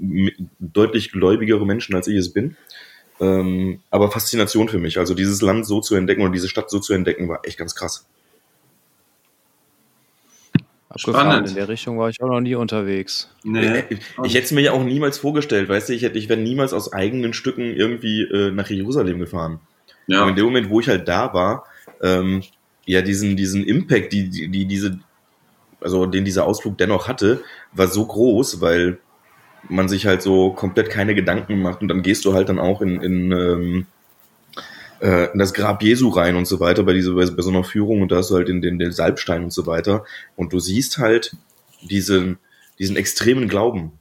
deutlich 0.59 1.12
gläubigere 1.12 1.64
Menschen, 1.66 1.95
als 1.95 2.09
ich 2.09 2.16
es 2.16 2.33
bin. 2.33 2.57
Ähm, 3.21 3.81
aber 3.90 4.11
Faszination 4.11 4.69
für 4.69 4.78
mich. 4.78 4.99
Also 4.99 5.14
dieses 5.14 5.40
Land 5.43 5.66
so 5.66 5.81
zu 5.81 5.95
entdecken 5.95 6.23
und 6.23 6.33
diese 6.33 6.49
Stadt 6.49 6.71
so 6.71 6.78
zu 6.81 6.93
entdecken, 6.93 7.28
war 7.28 7.40
echt 7.45 7.59
ganz 7.59 7.75
krass. 7.75 8.07
Abgefahren. 10.88 11.26
Spannend. 11.26 11.49
In 11.49 11.55
der 11.57 11.69
Richtung 11.69 11.99
war 11.99 12.09
ich 12.09 12.23
auch 12.23 12.28
noch 12.28 12.40
nie 12.40 12.55
unterwegs. 12.55 13.31
Nee. 13.43 13.85
Ich, 14.23 14.35
hätte 14.35 14.45
es 14.45 14.52
mir 14.52 14.61
ja 14.61 14.73
auch 14.73 14.85
niemals 14.85 15.19
vorgestellt, 15.19 15.69
weißt 15.69 15.88
du, 15.88 15.95
ich, 15.95 16.02
hätte, 16.02 16.19
ich 16.19 16.28
wäre 16.28 16.40
niemals 16.40 16.73
aus 16.73 16.93
eigenen 16.93 17.33
Stücken 17.33 17.75
irgendwie 17.75 18.23
äh, 18.23 18.52
nach 18.52 18.71
Jerusalem 18.71 19.19
gefahren. 19.19 19.61
Ja. 20.07 20.23
Und 20.23 20.31
in 20.31 20.37
dem 20.37 20.45
Moment, 20.45 20.71
wo 20.71 20.81
ich 20.81 20.88
halt 20.88 21.09
da 21.09 21.35
war, 21.35 21.64
ähm, 22.02 22.43
ja, 22.85 23.02
diesen, 23.02 23.37
diesen 23.37 23.64
Impact, 23.64 24.12
die, 24.12 24.31
die, 24.31 24.49
die 24.49 24.66
diese, 24.66 25.00
also 25.81 26.07
den 26.07 26.25
dieser 26.25 26.47
Ausflug 26.47 26.78
dennoch 26.78 27.09
hatte, 27.09 27.43
war 27.73 27.88
so 27.88 28.07
groß, 28.07 28.61
weil 28.61 28.99
man 29.69 29.88
sich 29.88 30.07
halt 30.07 30.23
so 30.23 30.50
komplett 30.50 30.90
keine 30.90 31.16
Gedanken 31.16 31.61
macht 31.61 31.83
und 31.83 31.88
dann 31.88 32.02
gehst 32.02 32.25
du 32.25 32.35
halt 32.35 32.49
dann 32.49 32.61
auch 32.61 32.81
in, 32.81 33.00
in, 33.02 33.33
ähm, 33.33 33.87
äh, 35.00 35.33
in 35.33 35.38
das 35.38 35.55
Grab 35.55 35.83
Jesu 35.83 36.09
rein 36.09 36.37
und 36.37 36.47
so 36.47 36.61
weiter 36.61 36.83
bei 36.83 36.93
dieser 36.93 37.15
bei, 37.15 37.25
so 37.25 37.50
einer 37.50 37.65
Führung 37.65 38.03
und 38.03 38.12
da 38.12 38.17
hast 38.17 38.31
du 38.31 38.37
halt 38.37 38.49
den, 38.49 38.62
den, 38.62 38.79
den 38.79 38.93
Salbstein 38.93 39.45
und 39.45 39.53
so 39.53 39.67
weiter 39.67 40.05
und 40.37 40.53
du 40.53 40.59
siehst 40.59 40.99
halt 40.99 41.37
diesen 41.83 42.38
diesen 42.79 42.97
extremen 42.97 43.49
Glauben. 43.49 43.93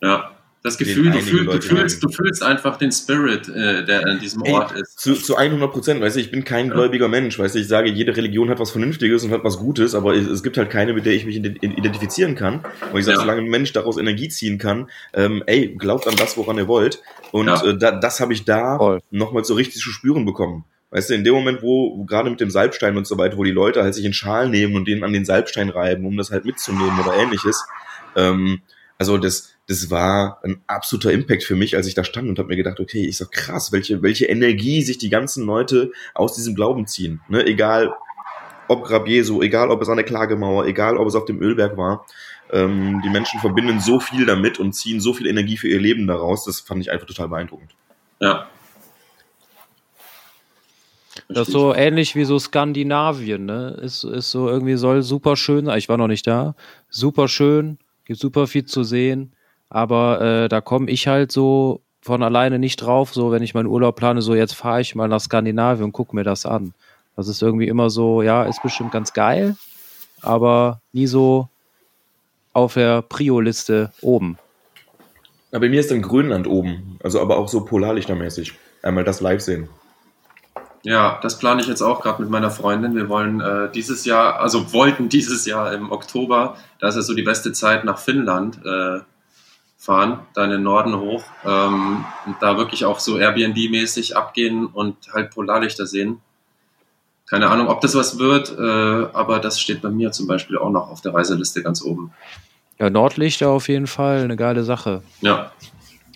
Ja. 0.00 0.37
Das 0.62 0.76
Gefühl, 0.76 1.12
du, 1.12 1.20
fühl, 1.20 1.46
du, 1.46 1.60
fühlst, 1.60 2.02
du 2.02 2.08
fühlst 2.08 2.42
einfach 2.42 2.76
den 2.78 2.90
Spirit, 2.90 3.48
äh, 3.48 3.84
der 3.84 4.04
an 4.06 4.18
diesem 4.18 4.42
Ey, 4.42 4.52
Ort 4.52 4.72
ist. 4.72 4.98
Zu, 4.98 5.14
zu 5.14 5.36
100 5.36 5.70
Prozent, 5.70 6.00
weißt 6.00 6.16
du, 6.16 6.20
ich 6.20 6.32
bin 6.32 6.44
kein 6.44 6.66
ja. 6.66 6.74
gläubiger 6.74 7.06
Mensch, 7.06 7.38
weißt 7.38 7.54
du, 7.54 7.60
ich 7.60 7.68
sage, 7.68 7.88
jede 7.88 8.16
Religion 8.16 8.50
hat 8.50 8.58
was 8.58 8.72
Vernünftiges 8.72 9.22
und 9.22 9.30
hat 9.30 9.44
was 9.44 9.58
Gutes, 9.58 9.94
aber 9.94 10.14
es, 10.14 10.26
es 10.26 10.42
gibt 10.42 10.56
halt 10.58 10.68
keine, 10.68 10.94
mit 10.94 11.06
der 11.06 11.12
ich 11.12 11.24
mich 11.24 11.36
identifizieren 11.36 12.34
kann. 12.34 12.64
Und 12.92 12.98
ich 12.98 13.04
sage, 13.04 13.18
ja. 13.18 13.20
solange 13.20 13.42
ein 13.42 13.48
Mensch 13.48 13.72
daraus 13.72 13.98
Energie 13.98 14.28
ziehen 14.28 14.58
kann, 14.58 14.90
ähm, 15.14 15.44
ey, 15.46 15.76
glaubt 15.78 16.08
an 16.08 16.16
das, 16.16 16.36
woran 16.36 16.58
ihr 16.58 16.66
wollt. 16.66 17.02
Und 17.30 17.46
ja. 17.46 17.64
äh, 17.64 17.78
da, 17.78 17.92
das 17.92 18.18
habe 18.18 18.32
ich 18.32 18.44
da 18.44 18.98
nochmal 19.10 19.44
so 19.44 19.54
richtig 19.54 19.80
zu 19.80 19.90
spüren 19.90 20.24
bekommen. 20.24 20.64
Weißt 20.90 21.10
du, 21.10 21.14
in 21.14 21.22
dem 21.22 21.34
Moment, 21.34 21.62
wo, 21.62 22.04
gerade 22.04 22.30
mit 22.30 22.40
dem 22.40 22.50
Salbstein 22.50 22.96
und 22.96 23.06
so 23.06 23.18
weiter, 23.18 23.36
wo 23.36 23.44
die 23.44 23.50
Leute 23.50 23.82
halt 23.82 23.94
sich 23.94 24.06
in 24.06 24.14
Schal 24.14 24.48
nehmen 24.48 24.74
und 24.74 24.88
den 24.88 25.04
an 25.04 25.12
den 25.12 25.24
Salbstein 25.24 25.68
reiben, 25.68 26.06
um 26.06 26.16
das 26.16 26.30
halt 26.30 26.46
mitzunehmen 26.46 26.98
oder 26.98 27.14
ähnliches, 27.14 27.62
ähm, 28.16 28.62
also 28.96 29.18
das, 29.18 29.57
das 29.68 29.90
war 29.90 30.40
ein 30.42 30.62
absoluter 30.66 31.12
Impact 31.12 31.44
für 31.44 31.54
mich, 31.54 31.76
als 31.76 31.86
ich 31.86 31.94
da 31.94 32.02
stand 32.02 32.28
und 32.28 32.38
habe 32.38 32.48
mir 32.48 32.56
gedacht, 32.56 32.80
okay, 32.80 33.04
ich 33.04 33.18
sag 33.18 33.30
krass, 33.30 33.70
welche, 33.70 34.02
welche 34.02 34.24
Energie 34.24 34.80
sich 34.80 34.96
die 34.96 35.10
ganzen 35.10 35.44
Leute 35.44 35.92
aus 36.14 36.34
diesem 36.34 36.54
Glauben 36.54 36.86
ziehen. 36.86 37.20
Ne? 37.28 37.44
Egal 37.44 37.94
ob 38.66 38.84
Grab 38.84 39.06
Jesu, 39.06 39.42
egal 39.42 39.70
ob 39.70 39.82
es 39.82 39.90
an 39.90 39.96
der 39.96 40.06
Klagemauer, 40.06 40.66
egal 40.66 40.96
ob 40.96 41.06
es 41.06 41.14
auf 41.14 41.26
dem 41.26 41.42
Ölberg 41.42 41.76
war. 41.76 42.06
Ähm, 42.50 43.02
die 43.04 43.10
Menschen 43.10 43.40
verbinden 43.40 43.78
so 43.78 44.00
viel 44.00 44.24
damit 44.24 44.58
und 44.58 44.72
ziehen 44.72 45.00
so 45.00 45.12
viel 45.12 45.26
Energie 45.26 45.58
für 45.58 45.68
ihr 45.68 45.80
Leben 45.80 46.06
daraus. 46.06 46.44
Das 46.44 46.60
fand 46.60 46.80
ich 46.80 46.90
einfach 46.90 47.06
total 47.06 47.28
beeindruckend. 47.28 47.70
Ja. 48.20 48.48
Das 51.28 51.48
ist 51.48 51.52
so 51.52 51.74
ähnlich 51.74 52.16
wie 52.16 52.24
so 52.24 52.38
Skandinavien, 52.38 53.44
ne? 53.44 53.78
Ist, 53.82 54.04
ist 54.04 54.30
so 54.30 54.48
irgendwie 54.48 54.76
soll 54.76 55.02
super 55.02 55.36
schön, 55.36 55.68
ich 55.68 55.90
war 55.90 55.98
noch 55.98 56.06
nicht 56.06 56.26
da, 56.26 56.54
super 56.88 57.28
schön, 57.28 57.76
gibt 58.06 58.18
super 58.18 58.46
viel 58.46 58.64
zu 58.64 58.82
sehen, 58.82 59.32
aber 59.70 60.20
äh, 60.20 60.48
da 60.48 60.60
komme 60.60 60.90
ich 60.90 61.06
halt 61.06 61.32
so 61.32 61.80
von 62.00 62.22
alleine 62.22 62.58
nicht 62.58 62.76
drauf, 62.76 63.12
so 63.12 63.30
wenn 63.30 63.42
ich 63.42 63.54
meinen 63.54 63.66
Urlaub 63.66 63.96
plane, 63.96 64.22
so 64.22 64.34
jetzt 64.34 64.54
fahre 64.54 64.80
ich 64.80 64.94
mal 64.94 65.08
nach 65.08 65.20
Skandinavien 65.20 65.84
und 65.84 65.92
gucke 65.92 66.14
mir 66.14 66.24
das 66.24 66.46
an. 66.46 66.74
Das 67.16 67.28
ist 67.28 67.42
irgendwie 67.42 67.68
immer 67.68 67.90
so, 67.90 68.22
ja, 68.22 68.44
ist 68.44 68.62
bestimmt 68.62 68.92
ganz 68.92 69.12
geil, 69.12 69.56
aber 70.22 70.80
nie 70.92 71.06
so 71.06 71.48
auf 72.52 72.74
der 72.74 73.02
Prio-Liste 73.02 73.92
oben. 74.00 74.38
Ja, 75.50 75.58
bei 75.58 75.68
mir 75.68 75.80
ist 75.80 75.90
dann 75.90 76.02
Grönland 76.02 76.46
oben, 76.46 76.98
also 77.02 77.20
aber 77.20 77.38
auch 77.38 77.48
so 77.48 77.64
polarlichtermäßig. 77.64 78.54
Einmal 78.82 79.04
das 79.04 79.20
live 79.20 79.40
sehen. 79.40 79.68
Ja, 80.82 81.18
das 81.22 81.38
plane 81.38 81.60
ich 81.60 81.66
jetzt 81.66 81.82
auch 81.82 82.00
gerade 82.00 82.22
mit 82.22 82.30
meiner 82.30 82.50
Freundin. 82.50 82.94
Wir 82.94 83.08
wollen 83.08 83.40
äh, 83.40 83.70
dieses 83.72 84.04
Jahr, 84.04 84.40
also 84.40 84.72
wollten 84.72 85.08
dieses 85.08 85.44
Jahr 85.44 85.72
im 85.72 85.90
Oktober, 85.90 86.56
da 86.78 86.88
ist 86.88 86.94
ja 86.94 87.02
so 87.02 87.14
die 87.14 87.22
beste 87.22 87.52
Zeit 87.52 87.84
nach 87.84 87.98
Finnland 87.98 88.60
äh, 88.64 89.00
fahren, 89.78 90.20
da 90.34 90.44
in 90.44 90.50
den 90.50 90.64
Norden 90.64 90.98
hoch 90.98 91.22
ähm, 91.46 92.04
und 92.26 92.36
da 92.40 92.58
wirklich 92.58 92.84
auch 92.84 92.98
so 92.98 93.16
Airbnb-mäßig 93.16 94.16
abgehen 94.16 94.66
und 94.66 94.96
halt 95.14 95.30
Polarlichter 95.30 95.86
sehen. 95.86 96.20
Keine 97.26 97.48
Ahnung, 97.48 97.68
ob 97.68 97.80
das 97.80 97.94
was 97.94 98.18
wird, 98.18 98.50
äh, 98.58 99.06
aber 99.12 99.38
das 99.38 99.60
steht 99.60 99.80
bei 99.80 99.90
mir 99.90 100.10
zum 100.10 100.26
Beispiel 100.26 100.58
auch 100.58 100.70
noch 100.70 100.90
auf 100.90 101.00
der 101.00 101.14
Reiseliste 101.14 101.62
ganz 101.62 101.82
oben. 101.82 102.12
Ja, 102.78 102.90
Nordlichter 102.90 103.50
auf 103.50 103.68
jeden 103.68 103.86
Fall, 103.86 104.22
eine 104.22 104.36
geile 104.36 104.64
Sache. 104.64 105.02
Ja. 105.20 105.52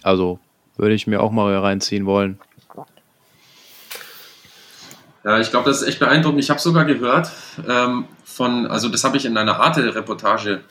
Also 0.03 0.41
würde 0.77 0.95
ich 0.95 1.07
mir 1.07 1.23
auch 1.23 1.31
mal 1.31 1.57
reinziehen 1.57 2.07
wollen. 2.07 2.41
Ja, 5.25 5.39
ich 5.39 5.51
glaube, 5.51 5.71
das 5.71 5.83
ist 5.83 5.89
echt 5.89 6.01
beeindruckend. 6.01 6.41
Ich 6.41 6.51
habe 6.51 6.59
sogar 6.59 6.85
gehört 6.85 7.31
ähm, 7.69 8.07
von, 8.25 8.67
also 8.67 8.89
das 8.89 9.05
habe 9.05 9.17
ich 9.17 9.25
in 9.25 9.37
einer 9.37 9.61
Arte-Reportage 9.61 10.63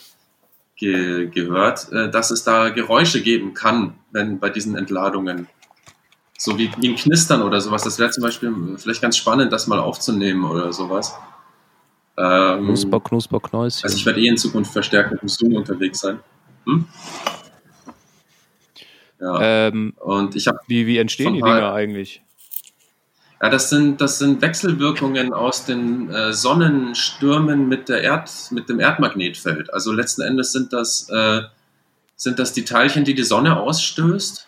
ge 0.82 1.28
gehört, 1.28 1.92
äh, 1.94 2.10
dass 2.10 2.32
es 2.32 2.44
da 2.44 2.70
Geräusche 2.70 3.22
geben 3.22 3.54
kann, 3.54 3.94
wenn 4.12 4.40
bei 4.40 4.50
diesen 4.50 4.76
Entladungen. 4.76 5.48
So 6.38 6.58
wie, 6.58 6.72
wie 6.80 6.90
ein 6.90 6.96
Knistern 6.96 7.44
oder 7.44 7.62
sowas. 7.62 7.84
Das 7.84 8.00
wäre 8.00 8.10
zum 8.10 8.24
Beispiel 8.24 8.52
vielleicht 8.78 9.02
ganz 9.02 9.16
spannend, 9.16 9.54
das 9.54 9.68
mal 9.68 9.80
aufzunehmen 9.80 10.44
oder 10.44 10.74
sowas. 10.74 11.14
Ähm, 12.18 12.66
knusper, 12.66 13.00
knusper, 13.00 13.40
Knäuschen. 13.40 13.84
Also 13.84 13.96
ich 13.96 14.06
werde 14.06 14.20
eh 14.20 14.28
in 14.28 14.38
Zukunft 14.38 14.74
verstärkt 14.74 15.12
mit 15.12 15.22
dem 15.22 15.30
Zoom 15.30 15.56
unterwegs 15.56 16.00
sein. 16.00 16.20
Hm? 16.66 16.86
Ja. 19.20 19.68
Ähm, 19.68 19.94
und 20.00 20.36
ich 20.36 20.48
habe. 20.48 20.60
Wie, 20.68 20.88
wie 20.88 20.98
entstehen 20.98 21.36
die 21.36 21.42
Dinger 21.42 21.74
eigentlich? 21.74 22.24
Ja, 23.42 23.50
das 23.50 23.72
sind, 23.72 24.02
das 24.02 24.20
sind 24.20 24.42
Wechselwirkungen 24.44 25.34
aus 25.34 25.66
den 25.66 26.12
äh, 26.12 26.32
Sonnenstürmen 26.32 27.68
mit, 27.68 27.90
der 27.90 28.04
Erd, 28.04 28.30
mit 28.52 28.70
dem 28.70 28.80
Erdmagnetfeld. 28.80 29.74
Also 29.74 29.92
letzten 29.92 30.22
Endes 30.22 30.52
sind 30.52 30.74
das, 30.74 31.10
äh, 31.10 31.42
sind 32.16 32.38
das 32.38 32.54
die 32.54 32.66
Teilchen, 32.66 33.04
die 33.04 33.16
die 33.16 33.24
Sonne 33.24 33.60
ausstößt, 33.60 34.48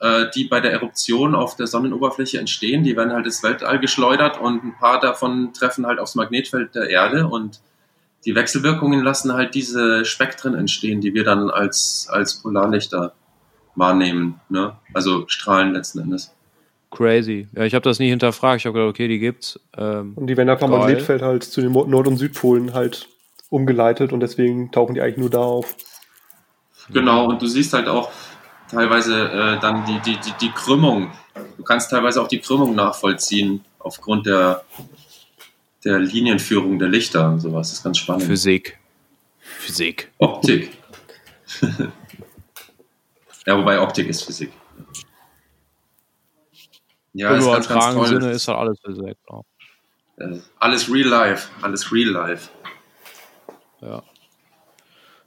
äh, 0.00 0.26
die 0.34 0.44
bei 0.48 0.60
der 0.60 0.72
Eruption 0.72 1.36
auf 1.36 1.54
der 1.54 1.68
Sonnenoberfläche 1.68 2.40
entstehen. 2.40 2.82
Die 2.82 2.96
werden 2.96 3.12
halt 3.12 3.24
ins 3.26 3.44
Weltall 3.44 3.78
geschleudert 3.78 4.40
und 4.40 4.64
ein 4.64 4.74
paar 4.76 4.98
davon 4.98 5.52
treffen 5.52 5.86
halt 5.86 6.00
aufs 6.00 6.16
Magnetfeld 6.16 6.74
der 6.74 6.90
Erde 6.90 7.28
und 7.28 7.60
die 8.24 8.34
Wechselwirkungen 8.34 9.04
lassen 9.04 9.32
halt 9.34 9.54
diese 9.54 10.04
Spektren 10.04 10.56
entstehen, 10.56 11.00
die 11.00 11.14
wir 11.14 11.22
dann 11.22 11.50
als, 11.50 12.08
als 12.10 12.42
Polarlichter 12.42 13.12
wahrnehmen. 13.76 14.40
Ne? 14.48 14.76
Also 14.92 15.24
Strahlen 15.28 15.72
letzten 15.72 16.00
Endes. 16.00 16.34
Crazy. 16.94 17.48
Ja, 17.54 17.64
ich 17.64 17.74
habe 17.74 17.82
das 17.82 17.98
nie 17.98 18.08
hinterfragt. 18.08 18.60
Ich 18.60 18.66
habe 18.66 18.74
gedacht, 18.74 18.90
okay, 18.90 19.08
die 19.08 19.18
gibt's. 19.18 19.58
Ähm, 19.76 20.12
und 20.14 20.28
die 20.28 20.36
werden 20.36 20.48
einfach 20.48 20.68
geil. 20.68 20.78
Magnetfeld 20.78 21.22
halt 21.22 21.42
zu 21.42 21.60
den 21.60 21.72
Nord- 21.72 22.06
und 22.06 22.16
Südpolen 22.16 22.72
halt 22.72 23.08
umgeleitet 23.50 24.12
und 24.12 24.20
deswegen 24.20 24.70
tauchen 24.70 24.94
die 24.94 25.00
eigentlich 25.00 25.18
nur 25.18 25.30
da 25.30 25.40
auf. 25.40 25.76
Genau, 26.92 27.26
und 27.26 27.40
du 27.40 27.46
siehst 27.46 27.72
halt 27.72 27.88
auch 27.88 28.10
teilweise 28.70 29.28
äh, 29.28 29.60
dann 29.60 29.84
die, 29.86 29.98
die, 30.00 30.16
die, 30.18 30.32
die 30.40 30.50
Krümmung. 30.50 31.10
Du 31.56 31.62
kannst 31.62 31.90
teilweise 31.90 32.20
auch 32.22 32.28
die 32.28 32.40
Krümmung 32.40 32.74
nachvollziehen 32.74 33.64
aufgrund 33.78 34.26
der, 34.26 34.64
der 35.84 35.98
Linienführung 35.98 36.78
der 36.78 36.88
Lichter 36.88 37.28
und 37.28 37.40
sowas. 37.40 37.70
Das 37.70 37.78
ist 37.78 37.84
ganz 37.84 37.98
spannend. 37.98 38.24
Physik. 38.24 38.78
Physik. 39.40 40.10
Optik. 40.18 40.70
ja, 43.46 43.58
wobei 43.58 43.80
Optik 43.80 44.08
ist 44.08 44.24
Physik. 44.24 44.50
Ja, 47.14 47.30
Im 47.30 47.38
ist 47.38 47.44
ganz, 47.46 47.54
ganz 47.54 47.66
übertragenen 47.70 48.04
toll. 48.04 48.20
Sinne 48.20 48.32
ist 48.32 48.48
halt 48.48 48.58
alles 48.58 48.78
weg. 48.84 49.16
Genau. 49.26 49.44
Äh, 50.18 50.38
alles 50.58 50.92
real 50.92 51.08
life. 51.08 51.48
Alles 51.62 51.90
real 51.92 52.10
life. 52.10 52.50
Ja. 53.80 54.02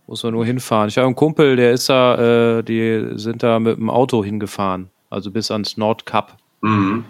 Muss 0.06 0.24
man 0.24 0.34
nur 0.34 0.46
hinfahren. 0.46 0.90
Ich 0.90 0.98
habe 0.98 1.08
einen 1.08 1.16
Kumpel, 1.16 1.56
der 1.56 1.72
ist 1.72 1.90
da, 1.90 2.58
äh, 2.60 2.64
die 2.64 3.12
sind 3.16 3.44
da 3.44 3.60
mit 3.60 3.78
dem 3.78 3.90
Auto 3.90 4.24
hingefahren. 4.24 4.90
Also 5.10 5.32
bis 5.32 5.52
ans 5.52 5.78
Nordkap 5.78 6.38
Mhm. 6.62 7.06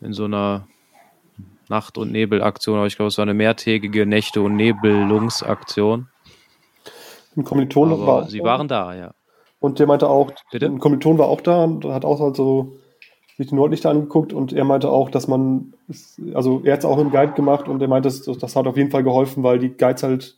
in 0.00 0.12
so 0.12 0.24
einer 0.24 0.66
Nacht- 1.68 1.96
und 1.98 2.12
Nebelaktion. 2.12 2.76
Aber 2.78 2.86
ich 2.86 2.96
glaube, 2.96 3.08
es 3.08 3.18
war 3.18 3.22
eine 3.22 3.34
mehrtägige 3.34 4.04
Nächte- 4.06 4.40
und 4.42 4.56
Nebelungsaktion. 4.56 6.08
Ein 7.36 7.44
Kommiliton 7.44 8.06
war 8.06 8.28
sie 8.28 8.40
waren 8.42 8.68
da, 8.68 8.94
ja. 8.94 9.14
Und 9.60 9.78
der 9.78 9.86
meinte 9.86 10.08
auch, 10.08 10.30
Bitte? 10.50 10.66
ein 10.66 10.78
Kommiliton 10.78 11.18
war 11.18 11.26
auch 11.28 11.40
da 11.40 11.64
und 11.64 11.84
hat 11.86 12.04
auch 12.04 12.20
halt 12.20 12.36
so 12.36 12.78
sich 13.36 13.48
die 13.48 13.54
Nordlichter 13.54 13.90
angeguckt 13.90 14.32
und 14.32 14.52
er 14.52 14.64
meinte 14.64 14.90
auch, 14.90 15.10
dass 15.10 15.28
man, 15.28 15.74
also 16.34 16.62
er 16.64 16.72
hat 16.72 16.80
es 16.80 16.84
auch 16.86 16.98
im 16.98 17.10
Guide 17.10 17.32
gemacht 17.32 17.68
und 17.68 17.82
er 17.82 17.88
meinte, 17.88 18.08
das, 18.08 18.22
das 18.22 18.56
hat 18.56 18.66
auf 18.66 18.76
jeden 18.76 18.90
Fall 18.90 19.02
geholfen, 19.02 19.42
weil 19.42 19.58
die 19.58 19.76
Guides 19.76 20.02
halt 20.02 20.36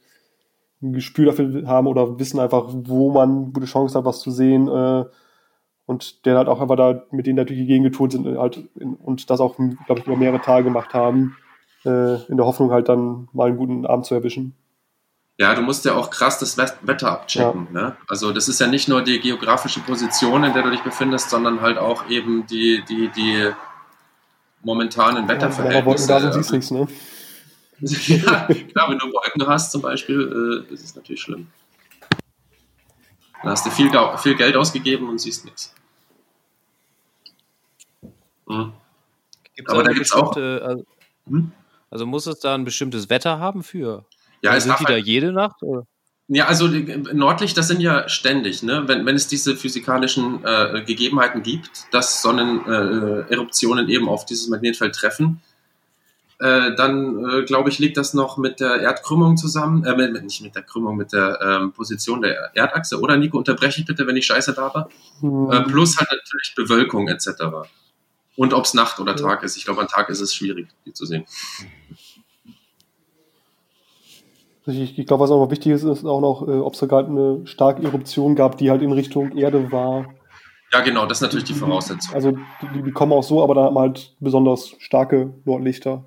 ein 0.83 0.93
Gespür 0.93 1.27
dafür 1.27 1.67
haben 1.67 1.87
oder 1.87 2.19
wissen 2.19 2.41
einfach, 2.41 2.67
wo 2.73 3.11
man 3.11 3.53
gute 3.53 3.67
Chance 3.67 3.97
hat, 3.97 4.05
was 4.05 4.21
zu 4.21 4.31
sehen. 4.31 4.69
Äh, 4.69 5.05
und 5.87 6.27
der 6.27 6.37
halt 6.37 6.49
auch 6.49 6.61
einfach 6.61 6.77
da 6.77 7.03
mit 7.11 7.27
denen 7.27 7.37
natürlich 7.37 7.63
die 7.63 7.69
Gegend 7.69 7.97
sind 8.13 8.27
halt 8.37 8.69
und 9.03 9.31
das 9.31 9.41
auch, 9.41 9.57
glaube 9.57 10.01
ich, 10.01 10.07
über 10.07 10.17
mehrere 10.17 10.41
Tage 10.41 10.65
gemacht 10.65 10.93
haben, 10.93 11.37
äh, 11.87 12.23
in 12.27 12.37
der 12.37 12.45
Hoffnung 12.45 12.71
halt 12.71 12.91
dann 12.91 13.29
mal 13.33 13.49
einen 13.49 13.57
guten 13.57 13.87
Abend 13.87 14.05
zu 14.05 14.15
erwischen. 14.15 14.55
Ja, 15.41 15.55
du 15.55 15.63
musst 15.63 15.85
ja 15.85 15.95
auch 15.95 16.11
krass 16.11 16.39
das 16.41 16.57
Wet- 16.59 16.79
Wetter 16.83 17.13
abchecken. 17.13 17.69
Ne? 17.73 17.97
Also 18.09 18.33
das 18.33 18.49
ist 18.49 18.59
ja 18.61 18.67
nicht 18.67 18.89
nur 18.89 19.03
die 19.03 19.21
geografische 19.21 19.79
Position, 19.81 20.43
in 20.43 20.53
der 20.53 20.63
du 20.65 20.71
dich 20.71 20.83
befindest, 20.83 21.31
sondern 21.31 21.61
halt 21.61 21.79
auch 21.79 22.09
eben 22.09 22.45
die, 22.49 22.83
die, 22.89 23.09
die 23.09 23.53
momentanen 24.65 25.23
Ja, 25.25 25.29
wenn 25.29 25.39
da 25.39 25.47
Wetterverhältnisse. 25.47 26.21
sind, 26.21 26.33
siehst 26.35 26.51
du 26.51 26.55
nichts, 26.57 26.71
ne? 26.73 26.89
ja, 28.27 28.47
klar, 28.73 28.91
wenn 28.91 28.99
du 28.99 29.07
Wolken 29.13 29.47
hast 29.47 29.71
zum 29.71 29.81
Beispiel, 29.83 30.65
äh, 30.69 30.75
ist 30.75 30.85
es 30.85 30.97
natürlich 30.97 31.21
schlimm. 31.23 31.47
Dann 33.41 33.53
hast 33.53 33.65
du 33.65 33.71
viel, 33.71 33.93
viel 34.17 34.35
Geld 34.35 34.57
ausgegeben 34.57 35.09
und 35.09 35.21
siehst 35.21 35.45
nichts. 35.45 35.73
Mhm. 38.49 38.73
Gibt's 39.55 39.73
Aber 39.73 39.85
da 39.85 39.93
gibt's 39.93 40.13
auch- 40.13 40.35
bestimmte, 40.35 40.65
Also, 40.65 40.85
Hm? 41.29 41.53
also 41.91 42.07
muss 42.07 42.27
es 42.27 42.41
da 42.41 42.57
ein 42.57 42.65
bestimmtes 42.65 43.09
Wetter 43.11 43.39
haben 43.39 43.63
für? 43.63 44.05
Ja, 44.43 44.55
es 44.55 44.65
sind 44.65 44.79
die 44.81 44.85
da 44.85 44.97
jede 44.97 45.33
Nacht? 45.33 45.63
Oder? 45.63 45.87
ja, 46.29 46.47
also 46.47 46.69
die- 46.69 46.85
Nordlichter 47.15 47.63
sind 47.63 47.81
ja 47.81 48.09
ständig, 48.09 48.63
ne? 48.63 48.85
wenn, 48.87 49.07
wenn 49.07 49.17
es 49.17 49.29
diese 49.29 49.57
physikalischen 49.57 50.45
äh, 50.45 50.83
Gegebenheiten 50.85 51.43
gibt, 51.43 51.71
dass 51.91 52.23
Sonneneruptionen 52.23 53.89
äh, 53.89 53.93
eben 53.93 54.09
auf 54.09 54.27
dieses 54.27 54.49
Magnetfeld 54.49 54.95
treffen, 54.95 55.41
äh, 56.41 56.75
dann 56.77 57.25
äh, 57.29 57.43
glaube 57.45 57.71
ich, 57.71 57.79
liegt 57.79 57.97
das 57.97 58.15
noch 58.15 58.37
mit 58.37 58.61
der 58.61 58.81
Erdkrümmung 58.81 59.37
zusammen, 59.37 59.85
äh, 59.85 59.97
mit, 59.97 60.23
nicht 60.23 60.43
mit 60.43 60.55
der 60.55 60.63
Krümmung, 60.63 60.97
mit 60.97 61.13
der 61.13 61.41
ähm, 61.43 61.73
Position 61.73 62.23
der 62.23 62.51
Erdachse. 62.55 63.01
Oder 63.01 63.17
Nico, 63.17 63.39
unterbreche 63.39 63.81
ich 63.81 63.87
bitte, 63.87 64.07
wenn 64.07 64.17
ich 64.17 64.27
scheiße 64.27 64.53
laber? 64.53 64.89
Hm. 65.21 65.51
Äh, 65.51 65.63
plus 65.63 65.97
halt 65.97 66.11
natürlich 66.11 66.55
Bewölkung 66.55 67.09
etc. 67.09 67.29
Und 68.37 68.53
ob 68.53 68.67
es 68.67 68.75
Nacht 68.75 69.01
oder 69.01 69.17
Tag 69.17 69.43
ist. 69.43 69.57
Ich 69.57 69.65
glaube, 69.65 69.81
an 69.81 69.89
Tag 69.89 70.11
ist 70.11 70.21
es 70.21 70.33
schwierig, 70.33 70.69
die 70.87 70.93
zu 70.93 71.07
sehen. 71.07 71.25
Ich, 74.69 74.99
ich 74.99 75.07
glaube, 75.07 75.25
was 75.25 75.31
auch 75.31 75.43
noch 75.43 75.51
wichtig 75.51 75.73
ist, 75.73 75.83
ist 75.85 76.05
auch 76.05 76.21
noch, 76.21 76.47
äh, 76.47 76.59
ob 76.59 76.75
es 76.75 76.81
da 76.81 76.87
gerade 76.87 77.09
eine 77.09 77.47
starke 77.47 77.83
Eruption 77.83 78.37
gab, 78.37 78.59
die 78.59 78.71
halt 78.71 78.83
in 78.83 78.93
Richtung 78.93 79.37
Erde 79.37 79.73
war. 79.73 80.15
Ja, 80.73 80.81
genau, 80.81 81.07
das 81.07 81.19
ist 81.19 81.23
natürlich 81.23 81.47
die 81.47 81.55
Voraussetzung. 81.55 82.15
Also 82.15 82.33
die, 82.75 82.83
die 82.83 82.93
kommen 82.93 83.13
auch 83.13 83.23
so, 83.23 83.43
aber 83.43 83.55
da 83.55 83.65
hat 83.65 83.73
man 83.73 83.85
halt 83.85 84.15
besonders 84.21 84.75
starke 84.79 85.33
Nordlichter. 85.45 86.05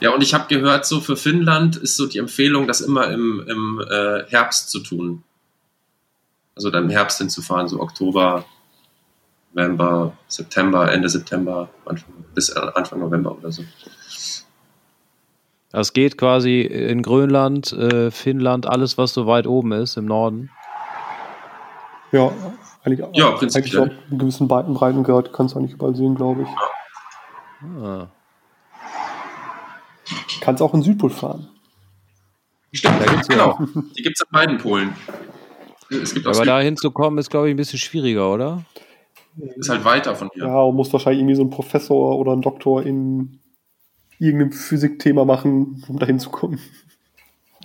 Ja, 0.00 0.12
und 0.12 0.22
ich 0.22 0.34
habe 0.34 0.48
gehört, 0.48 0.84
so 0.84 1.00
für 1.00 1.16
Finnland 1.16 1.76
ist 1.76 1.96
so 1.96 2.06
die 2.06 2.18
Empfehlung, 2.18 2.66
das 2.66 2.80
immer 2.80 3.08
im, 3.08 3.44
im 3.48 3.84
äh, 3.88 4.24
Herbst 4.28 4.70
zu 4.70 4.80
tun. 4.80 5.22
Also 6.56 6.70
dann 6.70 6.84
im 6.84 6.90
Herbst 6.90 7.18
hinzufahren, 7.18 7.68
so 7.68 7.80
Oktober, 7.80 8.44
November, 9.54 10.16
September, 10.26 10.90
Ende 10.90 11.08
September, 11.08 11.68
Anfang, 11.84 12.12
bis 12.34 12.50
äh, 12.50 12.60
Anfang 12.74 12.98
November 12.98 13.36
oder 13.36 13.52
so. 13.52 13.62
Das 15.72 15.92
geht 15.94 16.18
quasi 16.18 16.60
in 16.60 17.02
Grönland, 17.02 17.72
äh, 17.72 18.10
Finnland, 18.10 18.66
alles, 18.68 18.98
was 18.98 19.14
so 19.14 19.26
weit 19.26 19.46
oben 19.46 19.72
ist 19.72 19.96
im 19.96 20.04
Norden. 20.04 20.50
Ja, 22.12 22.30
eigentlich, 22.84 23.00
Ja, 23.14 23.28
eigentlich 23.28 23.38
prinzipiell. 23.38 23.80
auch 23.82 24.10
einen 24.10 24.18
gewissen 24.18 24.48
Breiten- 24.48 24.74
Breitengrad 24.74 25.32
kannst 25.32 25.54
du 25.54 25.58
eigentlich 25.58 25.72
überall 25.72 25.94
sehen, 25.96 26.14
glaube 26.14 26.42
ich. 26.42 26.48
Ah. 27.82 28.08
Kannst 30.40 30.60
auch 30.62 30.74
in 30.74 30.82
Südpol 30.82 31.10
fahren. 31.10 31.48
Stimmt, 32.72 33.00
Da 33.00 33.12
gibt's 33.12 33.28
ja 33.28 33.34
genau. 33.34 33.58
Die 33.96 34.02
gibt 34.02 34.16
es 34.16 34.22
an 34.22 34.28
beiden 34.32 34.58
Polen. 34.58 34.92
Es 35.90 36.14
gibt 36.14 36.26
auch 36.26 36.34
Aber 36.34 36.44
da 36.44 36.60
hinzukommen 36.60 37.18
ist, 37.18 37.30
glaube 37.30 37.48
ich, 37.48 37.54
ein 37.54 37.56
bisschen 37.56 37.78
schwieriger, 37.78 38.32
oder? 38.32 38.62
ist 39.56 39.70
halt 39.70 39.84
weiter 39.84 40.14
von 40.14 40.28
hier. 40.34 40.44
Ja, 40.46 40.60
und 40.60 40.74
musst 40.76 40.92
wahrscheinlich 40.92 41.20
irgendwie 41.20 41.36
so 41.36 41.42
einen 41.42 41.50
Professor 41.50 42.18
oder 42.18 42.32
einen 42.32 42.42
Doktor 42.42 42.82
in 42.82 43.40
irgendeinem 44.22 44.52
Physikthema 44.52 45.24
machen, 45.24 45.84
um 45.88 45.98
dahin 45.98 46.20
zu 46.20 46.30
kommen. 46.30 46.60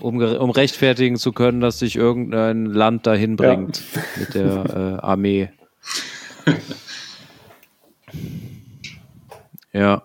Um, 0.02 0.22
um 0.22 0.50
rechtfertigen 0.52 1.18
zu 1.18 1.32
können, 1.32 1.60
dass 1.62 1.80
sich 1.80 1.96
irgendein 1.96 2.66
Land 2.66 3.08
dahin 3.08 3.36
bringt 3.36 3.84
mit 4.18 4.36
der 4.36 5.00
äh, 5.02 5.06
Armee. 5.06 5.50
ja, 9.74 10.04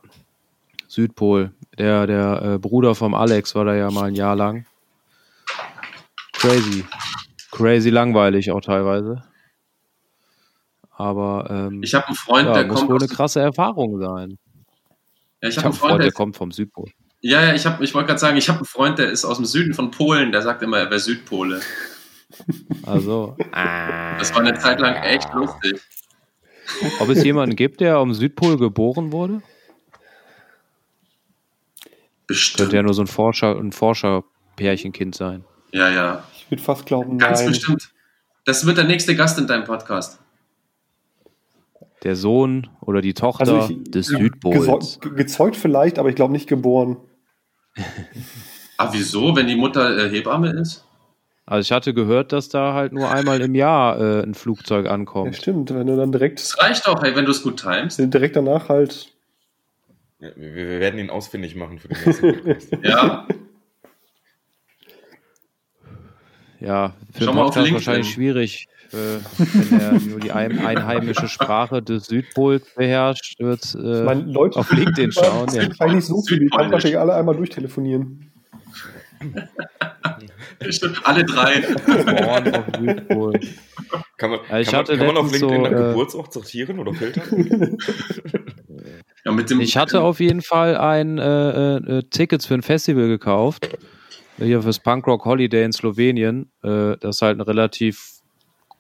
Südpol. 0.88 1.53
Der, 1.79 2.07
der 2.07 2.43
äh, 2.43 2.59
Bruder 2.59 2.95
vom 2.95 3.15
Alex 3.15 3.55
war 3.55 3.65
da 3.65 3.75
ja 3.75 3.91
mal 3.91 4.05
ein 4.05 4.15
Jahr 4.15 4.37
lang. 4.37 4.67
Crazy. 6.33 6.85
Crazy 7.51 7.91
langweilig 7.91 8.51
auch 8.51 8.61
teilweise. 8.61 9.23
Aber 10.91 11.49
ähm, 11.51 11.83
Ich 11.83 11.95
habe 11.95 12.07
einen 12.07 12.17
Freund, 12.17 12.47
ja, 12.49 12.55
der 12.55 12.67
muss 12.67 12.81
kommt 12.81 12.91
wohl 12.91 12.99
eine 12.99 13.09
krasse 13.09 13.41
Erfahrung 13.41 13.99
sein. 13.99 14.38
Ja, 15.43 15.49
ich 15.49 15.57
Ich 15.57 15.59
hab 15.59 15.65
habe 15.65 15.67
einen 15.67 15.73
einen 15.73 15.73
Freund, 15.75 15.91
Freund, 15.91 16.01
der 16.01 16.07
der, 16.07 16.13
kommt 16.15 16.37
vom 16.37 16.51
Südpol. 16.53 16.91
ja, 17.21 17.43
ja, 17.45 17.55
ich, 17.55 17.67
hab- 17.67 17.81
ich 17.81 17.93
wollte 17.95 18.07
gerade 18.09 18.21
sagen, 18.21 18.37
ich 18.37 18.49
habe 18.49 18.59
einen 18.61 18.67
Freund, 18.67 18.99
der 18.99 19.11
ist 19.11 19.25
aus 19.25 19.37
dem 19.37 19.47
Süden 19.47 19.75
von 19.75 19.91
Polen, 19.91 20.33
der 20.33 20.43
sagt 20.43 20.63
immer, 20.63 20.79
er 20.79 20.87
wäre 20.91 21.01
Südpole. 21.01 21.61
Also, 22.85 23.37
Das 23.53 24.33
war 24.35 24.41
eine 24.41 24.59
Zeit 24.59 24.81
lang 24.81 24.95
echt 25.03 25.33
lustig. 25.35 25.81
ob 27.01 27.09
es 27.11 27.23
jemanden 27.23 27.57
gibt, 27.57 27.81
der 27.81 27.97
am 27.97 28.15
Südpol 28.15 28.57
geboren 28.57 29.13
wurde? 29.13 29.43
Bestimmt. 32.27 32.59
Könnte 32.59 32.77
ja 32.77 32.83
nur 32.83 32.95
so 32.95 33.03
ein 33.03 33.07
Forscher, 33.07 33.59
ein 33.59 33.73
Forscher-Pärchenkind 33.73 35.15
sein. 35.15 35.45
Ja, 35.73 35.91
ja. 35.91 36.25
Ich 36.37 36.51
würde 36.51 36.63
fast 36.63 36.87
glauben, 36.87 37.19
Ganz 37.19 37.41
nein. 37.41 37.49
bestimmt. 37.51 37.91
Das 38.45 38.65
wird 38.65 38.77
der 38.79 38.85
nächste 38.85 39.15
Gast 39.15 39.39
in 39.39 39.47
deinem 39.47 39.65
Podcast. 39.65 40.19
Der 42.03 42.17
Sohn 42.17 42.69
oder 42.81 43.01
die 43.01 43.15
Tochter 43.15 43.41
Also 43.55 43.69
ich- 43.73 43.91
des 43.91 44.07
Südpols. 44.09 44.99
ge- 45.01 45.15
gezeugt 45.15 45.57
vielleicht, 45.57 45.99
aber 45.99 46.09
ich 46.09 46.17
glaube 46.17 46.33
nicht 46.33 46.49
geboren. 46.49 46.97
Ah, 48.79 48.88
wieso? 48.93 49.37
Wenn 49.37 49.47
die 49.47 49.55
Mutter 49.55 49.97
äh, 49.97 50.11
Hebamme 50.11 50.51
ist? 50.51 50.85
Also 51.47 51.61
ich 51.61 51.71
hatte 51.73 51.95
gehört, 51.95 52.33
dass 52.33 52.49
da 52.49 52.73
halt 52.75 52.93
nur 52.93 53.11
einmal 53.11 53.41
im 53.41 53.55
Jahr 53.55 54.01
äh, 54.01 54.23
ein 54.23 54.35
Flugzeug 54.35 54.87
Ja, 54.87 54.93
ankommt. 54.93 55.37
stimmt, 55.37 55.73
wenn 55.73 55.87
du 55.87 55.97
dann 55.97 56.11
direkt, 56.11 56.41
Das 56.41 56.59
reicht 56.61 56.87
doch, 56.88 57.01
hey, 57.03 57.15
wenn 57.15 57.25
du 57.25 57.31
es 57.31 57.43
gut 57.43 57.61
timest. 57.61 57.99
direkt 58.12 58.35
danach 58.35 58.69
halt. 58.69 59.12
Ja, 60.19 60.31
wir, 60.35 60.55
wir 60.55 60.81
werden 60.81 60.99
ihn 60.99 61.11
ausfindig 61.11 61.55
machen 61.55 61.79
für 61.79 61.88
den 61.88 61.99
nächsten 62.05 62.33
Podcast. 62.33 62.73
Ja, 62.83 63.27
Ja, 66.62 66.94
für 67.12 67.25
Schau 67.25 67.31
einen 67.31 67.37
mal 67.37 67.42
auf 67.42 67.55
Podcast 67.55 67.66
LinkedIn. 67.66 67.75
wahrscheinlich 67.75 68.12
schwierig. 68.12 68.68
Äh, 68.92 68.96
wenn 69.38 69.81
er 69.81 69.92
nur 70.01 70.20
die 70.20 70.33
ein, 70.33 70.59
einheimische 70.59 71.27
Sprache 71.27 71.83
des 71.83 72.07
Südpols 72.07 72.62
beherrscht, 72.77 73.40
wird 73.40 73.64
Ich 73.64 73.75
äh, 73.75 74.03
meine, 74.05 74.22
Leute 74.22 74.59
auf 74.59 74.70
LinkedIn 74.70 75.12
schauen. 75.12 75.48
Ja. 75.55 75.62
eigentlich 75.81 76.05
so 76.05 76.22
viel, 76.22 76.38
die 76.38 76.44
Südpolnisch. 76.44 76.72
wahrscheinlich 76.72 76.98
alle 77.01 77.14
einmal 77.14 77.35
durchtelefonieren. 77.35 78.31
stimmt. 80.68 81.01
Alle 81.05 81.25
drei. 81.25 81.61
Born 81.61 82.55
auf 82.55 82.64
Südpol. 82.79 83.40
Kann 84.18 84.31
man, 84.31 84.40
ich 84.40 84.48
kann 84.48 84.61
man, 84.61 84.75
hatte 84.75 84.96
kann 84.98 85.07
man 85.07 85.16
auf 85.16 85.33
LinkedIn 85.33 85.48
so, 85.48 85.62
nach 85.62 85.70
äh, 85.70 85.88
Geburtsort 85.88 86.33
sortieren 86.33 86.79
oder 86.79 86.94
filtern? 86.94 87.79
Ja, 89.25 89.33
mit 89.33 89.51
dem, 89.51 89.61
Ich 89.61 89.77
hatte 89.77 90.01
auf 90.03 90.20
jeden 90.20 90.42
Fall 90.42 90.77
ein 90.77 91.18
äh, 91.18 91.77
äh, 91.77 92.03
Tickets 92.11 92.46
für 92.46 92.55
ein 92.55 92.62
Festival 92.62 93.09
gekauft. 93.09 93.68
Hier 94.38 94.62
fürs 94.62 94.79
Punkrock 94.79 95.25
Holiday 95.25 95.64
in 95.64 95.73
Slowenien. 95.73 96.51
Äh, 96.62 96.97
das 96.99 97.16
ist 97.16 97.23
halt 97.23 97.38
ein 97.38 97.42
relativ 97.42 98.23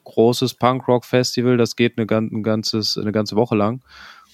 großes 0.04 0.54
Punkrock-Festival. 0.54 1.56
Das 1.56 1.76
geht 1.76 1.98
eine, 1.98 2.06
ein 2.10 2.42
ganzes, 2.42 2.98
eine 2.98 3.12
ganze 3.12 3.36
Woche 3.36 3.54
lang. 3.54 3.82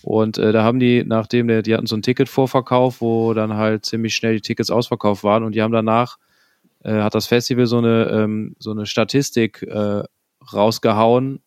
Und 0.02 0.38
äh, 0.38 0.52
da 0.52 0.62
haben 0.62 0.78
die, 0.78 1.04
nachdem 1.04 1.48
der, 1.48 1.62
die 1.62 1.74
hatten 1.74 1.86
so 1.86 1.96
einen 1.96 2.02
Ticketvorverkauf, 2.02 3.00
wo 3.00 3.34
dann 3.34 3.54
halt 3.54 3.84
ziemlich 3.84 4.14
schnell 4.14 4.36
die 4.36 4.42
Tickets 4.42 4.70
ausverkauft 4.70 5.24
waren 5.24 5.42
und 5.42 5.54
die 5.54 5.62
haben 5.62 5.72
danach, 5.72 6.18
äh, 6.84 7.02
hat 7.02 7.14
das 7.14 7.26
Festival 7.26 7.66
so 7.66 7.78
eine, 7.78 8.04
ähm, 8.04 8.54
so 8.58 8.70
eine 8.70 8.86
Statistik 8.86 9.62
äh, 9.62 10.02
rausgehauen, 10.52 11.42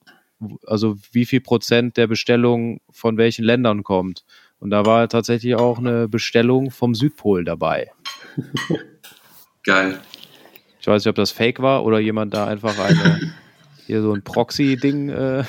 also 0.67 0.97
wie 1.12 1.25
viel 1.25 1.41
Prozent 1.41 1.97
der 1.97 2.07
Bestellung 2.07 2.81
von 2.91 3.17
welchen 3.17 3.45
Ländern 3.45 3.84
kommt. 3.84 4.25
Und 4.60 4.69
da 4.69 4.86
war 4.86 5.07
tatsächlich 5.07 5.55
auch 5.55 5.79
eine 5.79 6.07
Bestellung 6.07 6.71
vom 6.71 6.93
Südpol 6.93 7.45
dabei. 7.45 7.91
Geil. 9.63 10.00
Ich 10.80 10.88
weiß 10.88 11.04
nicht, 11.04 11.10
ob 11.10 11.15
das 11.15 11.32
fake 11.32 11.62
war 11.62 11.84
oder 11.86 12.00
jemand 12.00 12.34
da 12.34 12.47
einfach 12.47 12.78
eine, 12.80 13.34
hier 13.86 14.02
so 14.02 14.13
ein 14.13 14.24
Proxy-Ding. 14.24 15.10
Äh, 15.10 15.43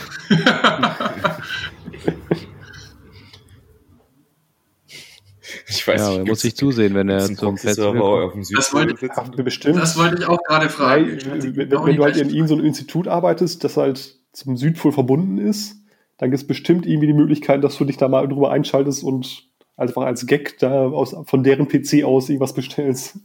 Ich 5.67 5.87
weiß 5.87 6.01
ja, 6.01 6.09
nicht, 6.11 6.19
er 6.19 6.25
muss 6.27 6.41
sich 6.41 6.57
zusehen, 6.57 6.95
wenn 6.95 7.09
er 7.09 7.21
zum 7.21 7.37
kommt. 7.37 7.67
auf 7.67 8.33
dem 8.33 8.45
Das 8.55 8.73
wollte 8.73 8.95
ich- 8.95 9.45
bestimmt. 9.45 9.77
Das 9.77 9.99
wollte 9.99 10.17
ich 10.19 10.27
auch 10.27 10.43
gerade 10.45 10.69
fragen. 10.69 11.19
Wenn, 11.27 11.57
wenn 11.71 11.97
du 11.97 12.03
halt 12.05 12.17
in 12.17 12.29
irgendeinem 12.29 12.47
so 12.47 12.55
einem 12.55 12.65
Institut 12.65 13.09
arbeitest, 13.09 13.65
das 13.65 13.77
halt 13.77 14.17
zum 14.33 14.57
Südpol 14.57 14.93
verbunden 14.93 15.39
ist, 15.39 15.77
dann 16.19 16.31
gibt 16.31 16.41
es 16.43 16.47
bestimmt 16.47 16.87
irgendwie 16.87 17.09
die 17.09 17.13
Möglichkeit, 17.15 17.65
dass 17.65 17.77
du 17.77 17.85
dich 17.85 17.97
da 17.97 18.09
mal 18.09 18.27
drüber 18.29 18.53
einschaltest 18.53 19.03
und 19.03 19.49
einfach 19.77 20.03
als 20.03 20.27
Gag 20.27 20.59
da 20.59 20.87
aus, 20.87 21.15
von 21.27 21.43
deren 21.43 21.67
PC 21.69 22.05
aus 22.05 22.29
irgendwas 22.29 22.55
bestellst. 22.55 23.19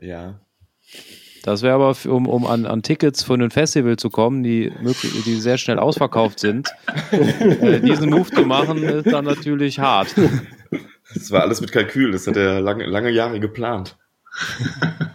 Ja. 0.00 0.40
Das 1.42 1.62
wäre 1.62 1.74
aber, 1.74 1.94
für, 1.94 2.12
um, 2.12 2.26
um 2.26 2.46
an, 2.46 2.66
an 2.66 2.82
Tickets 2.82 3.22
von 3.22 3.40
einem 3.40 3.50
Festival 3.50 3.96
zu 3.96 4.10
kommen, 4.10 4.42
die, 4.42 4.70
möglich, 4.80 5.24
die 5.24 5.36
sehr 5.36 5.56
schnell 5.56 5.78
ausverkauft 5.78 6.38
sind, 6.40 6.68
äh, 7.10 7.80
diesen 7.80 8.10
Move 8.10 8.30
zu 8.30 8.42
machen, 8.42 8.82
ist 8.82 9.10
dann 9.10 9.24
natürlich 9.24 9.78
hart. 9.78 10.14
Das 11.14 11.30
war 11.30 11.42
alles 11.42 11.60
mit 11.60 11.72
Kalkül, 11.72 12.12
das 12.12 12.26
hat 12.26 12.36
er 12.36 12.60
lange, 12.60 12.84
lange 12.86 13.10
Jahre 13.10 13.40
geplant. 13.40 13.96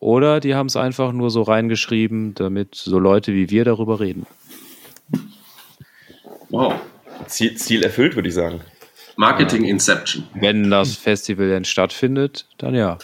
Oder 0.00 0.40
die 0.40 0.54
haben 0.54 0.66
es 0.66 0.76
einfach 0.76 1.12
nur 1.12 1.30
so 1.30 1.42
reingeschrieben, 1.42 2.34
damit 2.34 2.74
so 2.74 2.98
Leute 2.98 3.34
wie 3.34 3.50
wir 3.50 3.64
darüber 3.66 4.00
reden. 4.00 4.26
Wow. 6.48 6.74
Ziel, 7.26 7.54
Ziel 7.56 7.82
erfüllt, 7.82 8.14
würde 8.16 8.28
ich 8.28 8.34
sagen. 8.34 8.62
Marketing 9.20 9.64
Inception. 9.64 10.26
Wenn 10.32 10.70
das 10.70 10.96
Festival 10.96 11.50
denn 11.50 11.66
stattfindet, 11.66 12.46
dann 12.56 12.74
ja. 12.74 12.96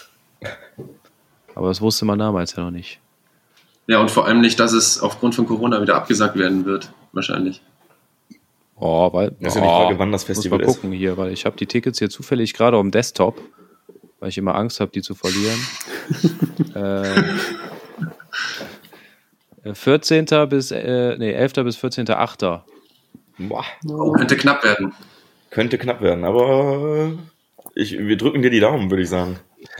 Aber 1.54 1.68
das 1.68 1.82
wusste 1.82 2.06
man 2.06 2.18
damals 2.18 2.56
ja 2.56 2.62
noch 2.62 2.70
nicht. 2.70 3.00
Ja, 3.86 4.00
und 4.00 4.10
vor 4.10 4.24
allem 4.24 4.40
nicht, 4.40 4.58
dass 4.58 4.72
es 4.72 4.98
aufgrund 4.98 5.34
von 5.34 5.44
Corona 5.44 5.82
wieder 5.82 5.94
abgesagt 5.94 6.38
werden 6.38 6.64
wird. 6.64 6.90
Wahrscheinlich. 7.12 7.60
Oh, 8.76 9.12
weil, 9.12 9.32
Das 9.40 9.54
ist 9.54 9.56
ja 9.56 9.60
die 9.60 9.68
oh, 9.68 9.82
Frage, 9.82 9.98
wann 9.98 10.10
das 10.10 10.22
muss 10.22 10.36
Festival 10.38 10.58
mal 10.60 10.64
ist. 10.64 10.76
gucken 10.76 10.92
hier, 10.92 11.18
weil 11.18 11.32
ich 11.32 11.44
habe 11.44 11.58
die 11.58 11.66
Tickets 11.66 11.98
hier 11.98 12.08
zufällig 12.08 12.54
gerade 12.54 12.78
auf 12.78 12.82
dem 12.82 12.92
Desktop, 12.92 13.38
weil 14.18 14.30
ich 14.30 14.38
immer 14.38 14.54
Angst 14.54 14.80
habe, 14.80 14.90
die 14.92 15.02
zu 15.02 15.14
verlieren. 15.14 15.60
äh, 19.64 19.74
14. 19.74 20.24
bis, 20.48 20.70
äh, 20.70 21.18
nee, 21.18 21.32
11. 21.32 21.52
bis 21.56 21.76
14.8. 21.76 22.62
Boah, 23.38 23.64
Oh, 23.86 24.12
könnte 24.12 24.38
knapp 24.38 24.64
werden. 24.64 24.94
Könnte 25.56 25.78
knapp 25.78 26.02
werden, 26.02 26.24
aber 26.24 27.12
ich, 27.74 27.96
wir 27.98 28.18
drücken 28.18 28.42
dir 28.42 28.50
die 28.50 28.60
Daumen, 28.60 28.90
würde 28.90 29.02
ich 29.02 29.08
sagen. 29.08 29.38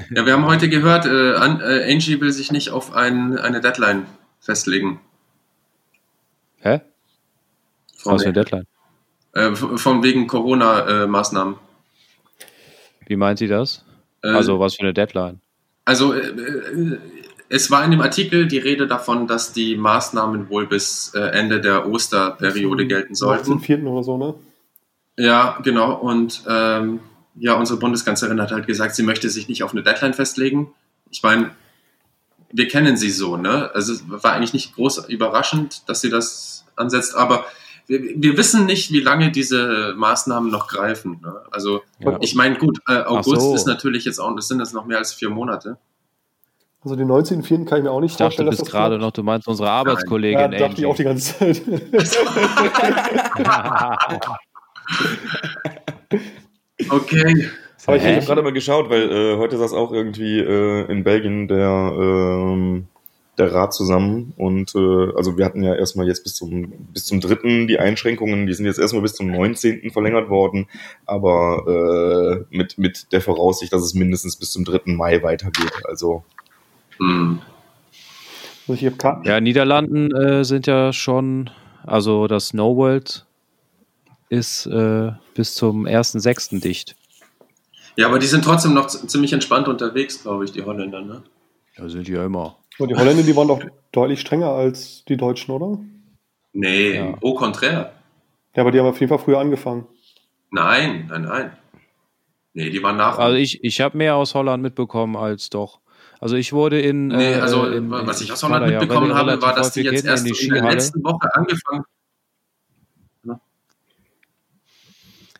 Ja, 0.08 0.24
wir 0.24 0.32
haben 0.32 0.46
heute 0.46 0.70
gehört, 0.70 1.04
äh, 1.04 1.32
äh, 1.34 1.92
Angie 1.92 2.18
will 2.18 2.32
sich 2.32 2.50
nicht 2.50 2.70
auf 2.70 2.94
ein, 2.94 3.36
eine 3.36 3.60
Deadline 3.60 4.06
festlegen. 4.40 5.00
Hä? 6.60 6.80
Von, 7.98 8.14
Was 8.14 8.22
für 8.22 8.28
eine 8.28 8.32
Deadline? 8.32 8.66
äh, 9.34 9.54
von 9.54 10.02
wegen 10.02 10.26
Corona-Maßnahmen. 10.26 11.56
Wie 13.06 13.16
meint 13.16 13.38
sie 13.38 13.46
das? 13.46 13.84
Äh, 14.22 14.28
Also, 14.28 14.58
was 14.58 14.76
für 14.76 14.82
eine 14.82 14.94
Deadline? 14.94 15.40
Also 15.84 16.14
äh, 16.14 16.98
es 17.50 17.70
war 17.70 17.84
in 17.84 17.90
dem 17.90 18.00
Artikel 18.00 18.48
die 18.48 18.58
Rede 18.58 18.86
davon, 18.86 19.26
dass 19.26 19.52
die 19.52 19.76
Maßnahmen 19.76 20.48
wohl 20.48 20.66
bis 20.66 21.12
Ende 21.12 21.60
der 21.60 21.86
Osterperiode 21.86 22.86
gelten 22.86 23.14
sollten. 23.14 23.60
vierten 23.60 23.86
oder 23.86 24.02
so, 24.02 24.16
ne? 24.16 24.34
Ja, 25.16 25.58
genau. 25.62 25.94
Und 25.94 26.42
ähm, 26.48 27.00
ja, 27.38 27.54
unsere 27.54 27.78
Bundeskanzlerin 27.78 28.40
hat 28.40 28.52
halt 28.52 28.66
gesagt, 28.66 28.94
sie 28.94 29.02
möchte 29.02 29.30
sich 29.30 29.48
nicht 29.48 29.62
auf 29.62 29.72
eine 29.72 29.82
Deadline 29.82 30.14
festlegen. 30.14 30.72
Ich 31.10 31.22
meine, 31.22 31.50
wir 32.52 32.68
kennen 32.68 32.96
sie 32.96 33.10
so, 33.10 33.36
ne? 33.36 33.70
Also 33.74 33.92
es 33.92 34.04
war 34.08 34.32
eigentlich 34.32 34.52
nicht 34.52 34.74
groß 34.74 35.08
überraschend, 35.08 35.88
dass 35.88 36.00
sie 36.00 36.10
das 36.10 36.64
ansetzt, 36.76 37.14
aber 37.14 37.44
wir, 37.86 38.00
wir 38.16 38.36
wissen 38.36 38.66
nicht, 38.66 38.92
wie 38.92 39.00
lange 39.00 39.30
diese 39.30 39.94
Maßnahmen 39.96 40.50
noch 40.50 40.68
greifen. 40.68 41.20
Ne? 41.22 41.34
Also 41.50 41.82
Ja. 42.00 42.18
ich 42.20 42.34
meine, 42.34 42.56
gut, 42.56 42.78
äh, 42.88 43.02
August 43.02 43.42
so. 43.42 43.54
ist 43.54 43.66
natürlich 43.66 44.04
jetzt 44.04 44.18
auch, 44.18 44.34
das 44.34 44.48
sind 44.48 44.58
jetzt 44.58 44.74
noch 44.74 44.86
mehr 44.86 44.98
als 44.98 45.12
vier 45.12 45.30
Monate. 45.30 45.78
Also 46.82 46.96
den 46.96 47.08
19.04. 47.08 47.64
kann 47.64 47.78
ich 47.78 47.84
mir 47.84 47.90
auch 47.90 48.00
nicht 48.00 48.12
Ich 48.12 48.16
dachte, 48.16 48.36
vorstellen, 48.36 48.46
du 48.46 48.50
bist 48.50 48.62
das 48.62 48.70
gerade 48.70 48.98
noch, 48.98 49.12
du 49.12 49.22
meinst 49.22 49.48
unsere 49.48 49.68
Ja, 49.68 49.74
Arbeitskollegin 49.74 50.52
dachte 50.52 50.80
ich 50.80 50.86
auch 50.86 50.96
die 50.96 51.04
ganze 51.04 51.38
Zeit. 51.38 51.62
Okay. 56.90 57.48
Aber 57.86 57.96
ich 57.96 58.04
Ich 58.04 58.16
habe 58.16 58.26
gerade 58.26 58.42
mal 58.42 58.52
geschaut, 58.52 58.90
weil 58.90 59.10
äh, 59.10 59.36
heute 59.38 59.56
saß 59.56 59.72
auch 59.72 59.92
irgendwie 59.92 60.40
äh, 60.40 60.90
in 60.90 61.04
Belgien 61.04 61.48
der, 61.48 61.94
ähm, 61.98 62.86
der 63.38 63.54
Rat 63.54 63.72
zusammen 63.72 64.34
und 64.36 64.74
äh, 64.74 65.12
also 65.16 65.38
wir 65.38 65.44
hatten 65.46 65.62
ja 65.62 65.74
erstmal 65.74 66.06
jetzt 66.06 66.22
bis 66.22 66.34
zum 66.34 66.70
bis 66.92 67.06
zum 67.06 67.20
dritten 67.20 67.66
die 67.66 67.78
Einschränkungen, 67.78 68.46
die 68.46 68.52
sind 68.54 68.66
jetzt 68.66 68.78
erstmal 68.78 69.02
bis 69.02 69.14
zum 69.14 69.28
19. 69.28 69.90
verlängert 69.90 70.28
worden, 70.28 70.68
aber 71.06 72.44
äh, 72.50 72.54
mit, 72.54 72.76
mit 72.76 73.10
der 73.12 73.22
Voraussicht, 73.22 73.72
dass 73.72 73.82
es 73.82 73.94
mindestens 73.94 74.36
bis 74.36 74.50
zum 74.50 74.64
3. 74.64 74.92
Mai 74.92 75.22
weitergeht. 75.22 75.72
Also 75.84 76.24
Hm. 76.98 77.40
Ich 78.68 78.84
hab 78.84 78.98
Karten. 78.98 79.26
Ja, 79.26 79.40
Niederlanden 79.40 80.14
äh, 80.14 80.44
sind 80.44 80.66
ja 80.66 80.92
schon, 80.92 81.50
also 81.84 82.26
das 82.26 82.48
Snow 82.48 82.76
World 82.76 83.25
ist 84.28 84.66
äh, 84.66 85.12
bis 85.34 85.54
zum 85.54 85.86
1.6. 85.86 86.60
dicht. 86.60 86.96
Ja, 87.96 88.08
aber 88.08 88.18
die 88.18 88.26
sind 88.26 88.44
trotzdem 88.44 88.74
noch 88.74 88.88
ziemlich 88.88 89.32
entspannt 89.32 89.68
unterwegs, 89.68 90.22
glaube 90.22 90.44
ich, 90.44 90.52
die 90.52 90.62
Holländer, 90.62 91.00
ne? 91.00 91.22
Da 91.76 91.88
sind 91.88 92.06
die 92.08 92.12
ja 92.12 92.24
immer. 92.24 92.56
Aber 92.78 92.88
die 92.88 92.94
Holländer, 92.94 93.22
die 93.22 93.34
waren 93.36 93.48
doch 93.48 93.62
deutlich 93.92 94.20
strenger 94.20 94.50
als 94.50 95.04
die 95.06 95.16
Deutschen, 95.16 95.52
oder? 95.52 95.78
Nee, 96.52 96.94
Ja. 96.96 97.14
au 97.22 97.34
contraire. 97.34 97.92
Ja, 98.54 98.62
aber 98.62 98.70
die 98.70 98.78
haben 98.78 98.86
auf 98.86 99.00
jeden 99.00 99.08
Fall 99.08 99.18
früher 99.18 99.38
angefangen. 99.38 99.86
Nein, 100.50 101.06
nein, 101.10 101.22
nein. 101.22 101.56
Nee, 102.54 102.70
die 102.70 102.82
waren 102.82 102.96
nach. 102.96 103.18
Also 103.18 103.36
ich, 103.36 103.62
ich 103.62 103.80
habe 103.82 103.96
mehr 103.98 104.16
aus 104.16 104.34
Holland 104.34 104.62
mitbekommen 104.62 105.16
als 105.16 105.50
doch. 105.50 105.80
Also 106.20 106.36
ich 106.36 106.54
wurde 106.54 106.80
in. 106.80 107.08
nee, 107.08 107.34
äh, 107.34 107.40
also 107.40 107.66
in, 107.66 107.90
was 107.90 108.22
ich 108.22 108.32
aus 108.32 108.42
Holland 108.42 108.66
mitbekommen 108.66 109.14
habe, 109.14 109.40
war, 109.42 109.54
dass 109.54 109.72
die 109.72 109.82
jetzt 109.82 110.06
erst 110.06 110.26
in 110.26 110.32
in, 110.32 110.38
die 110.40 110.48
der 110.48 110.62
letzten 110.62 111.04
Woche 111.04 111.34
angefangen 111.34 111.84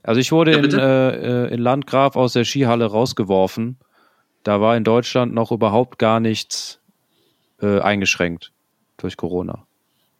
Also 0.06 0.20
ich 0.20 0.32
wurde 0.32 0.52
Ja, 0.52 0.58
in, 0.58 0.72
äh, 0.72 1.46
äh, 1.46 1.54
in 1.54 1.60
Landgraf 1.60 2.16
aus 2.16 2.32
der 2.32 2.44
Skihalle 2.44 2.86
rausgeworfen. 2.86 3.78
Da 4.44 4.60
war 4.60 4.76
in 4.76 4.84
Deutschland 4.84 5.34
noch 5.34 5.50
überhaupt 5.50 5.98
gar 5.98 6.20
nichts 6.20 6.80
äh, 7.60 7.80
eingeschränkt 7.80 8.52
durch 8.98 9.16
Corona. 9.16 9.66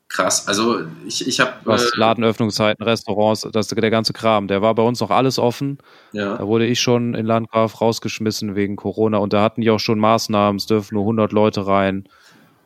Krass. 0.09 0.46
Also 0.46 0.81
ich, 1.07 1.27
ich 1.27 1.40
habe 1.40 1.53
Was 1.64 1.85
äh, 1.85 1.99
Ladenöffnungszeiten, 1.99 2.85
Restaurants, 2.85 3.46
das, 3.53 3.68
der 3.68 3.90
ganze 3.90 4.12
Kram. 4.12 4.49
Der 4.49 4.62
war 4.62 4.75
bei 4.75 4.83
uns 4.83 5.01
noch 5.01 5.11
alles 5.11 5.38
offen. 5.38 5.79
ja, 6.12 6.37
Da 6.37 6.46
wurde 6.46 6.66
ich 6.66 6.81
schon 6.81 7.14
in 7.14 7.27
Landgraf 7.27 7.81
rausgeschmissen 7.81 8.55
wegen 8.55 8.77
Corona 8.77 9.18
und 9.18 9.33
da 9.33 9.42
hatten 9.42 9.61
die 9.61 9.70
auch 9.70 9.81
schon 9.81 9.99
Maßnahmen, 9.99 10.57
es 10.57 10.66
dürfen 10.66 10.94
nur 10.94 11.03
100 11.05 11.33
Leute 11.33 11.66
rein 11.66 12.09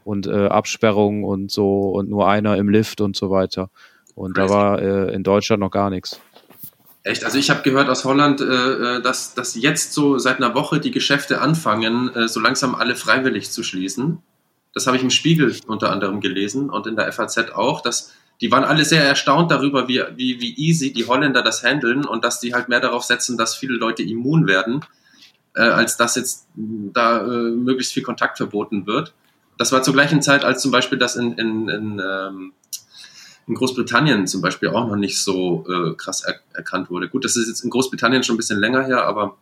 und 0.05 0.27
äh, 0.27 0.47
Absperrungen 0.47 1.25
und 1.25 1.51
so 1.51 1.91
und 1.91 2.09
nur 2.11 2.29
einer 2.29 2.57
im 2.57 2.69
Lift 2.69 3.01
und 3.01 3.17
so 3.17 3.31
weiter. 3.31 3.71
Und 4.15 4.37
da 4.37 4.43
Crazy. 4.43 4.55
war 4.55 4.83
äh, 4.83 5.15
in 5.15 5.23
Deutschland 5.23 5.61
noch 5.61 5.71
gar 5.71 5.89
nichts. 5.89 6.21
Echt. 7.03 7.25
Also 7.25 7.39
ich 7.39 7.51
habe 7.51 7.63
gehört 7.63 7.89
aus 7.89 8.05
Holland, 8.05 8.41
äh, 8.41 8.45
äh, 8.45 9.03
dass, 9.03 9.35
dass 9.35 9.55
jetzt 9.55 9.93
so 9.93 10.19
seit 10.19 10.37
einer 10.37 10.55
Woche 10.55 10.81
die 10.81 10.91
Geschäfte 10.91 11.41
anfangen, 11.41 12.15
äh, 12.15 12.29
so 12.29 12.41
langsam 12.41 12.75
alle 12.75 12.97
freiwillig 12.97 13.51
zu 13.51 13.63
schließen. 13.63 14.23
Das 14.75 14.87
habe 14.87 14.97
ich 14.97 15.03
im 15.03 15.11
Spiegel 15.11 15.57
unter 15.67 15.91
anderem 15.91 16.21
gelesen 16.21 16.71
und 16.71 16.87
in 16.87 16.97
der 16.97 17.13
FAZ 17.13 17.53
auch, 17.53 17.81
dass 17.81 18.13
die 18.41 18.51
waren 18.51 18.65
alle 18.65 18.85
sehr 18.85 19.05
erstaunt 19.05 19.51
darüber, 19.51 19.87
wie, 19.89 20.03
wie, 20.17 20.41
wie 20.41 20.55
easy 20.57 20.93
die 20.93 21.07
Holländer 21.07 21.43
das 21.43 21.63
handeln 21.63 22.07
und 22.07 22.25
dass 22.25 22.41
die 22.41 22.55
halt 22.55 22.69
mehr 22.69 22.81
darauf 22.81 23.05
setzen, 23.05 23.37
dass 23.37 23.55
viele 23.55 23.75
Leute 23.75 24.03
immun 24.03 24.47
werden, 24.47 24.85
äh, 25.55 25.63
als 25.63 25.97
dass 25.97 26.17
jetzt 26.17 26.47
da 26.57 27.21
äh, 27.21 27.51
möglichst 27.51 27.93
viel 27.93 28.03
Kontakt 28.03 28.39
verboten 28.39 28.87
wird. 28.87 29.13
Das 29.59 29.73
war 29.73 29.83
zur 29.83 29.93
gleichen 29.93 30.23
Zeit, 30.23 30.43
als 30.43 30.63
zum 30.63 30.71
Beispiel 30.71 30.97
das 30.97 31.17
in, 31.17 31.35
in, 31.35 31.69
in, 31.69 32.03
ähm, 32.03 32.53
in 33.51 33.57
Großbritannien 33.57 34.29
zum 34.29 34.41
Beispiel 34.41 34.69
auch 34.69 34.87
noch 34.87 34.97
nicht 34.97 35.21
so 35.21 35.67
äh, 35.69 35.95
krass 35.97 36.23
er 36.25 36.37
erkannt 36.55 36.89
wurde. 36.89 37.09
Gut, 37.09 37.25
das 37.25 37.37
ist 37.37 37.49
jetzt 37.49 37.65
in 37.65 37.71
Großbritannien 37.71 38.23
schon 38.23 38.35
ein 38.35 38.37
bisschen 38.37 38.61
länger 38.61 38.85
her, 38.85 39.05
aber 39.05 39.37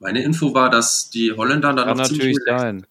meine 0.00 0.22
Info 0.22 0.52
war, 0.52 0.68
dass 0.68 1.08
die 1.08 1.32
Holländer 1.32 1.72
dann 1.72 1.86
Kann 1.86 1.96
noch 1.96 2.10
natürlich 2.10 2.36
sein. 2.44 2.86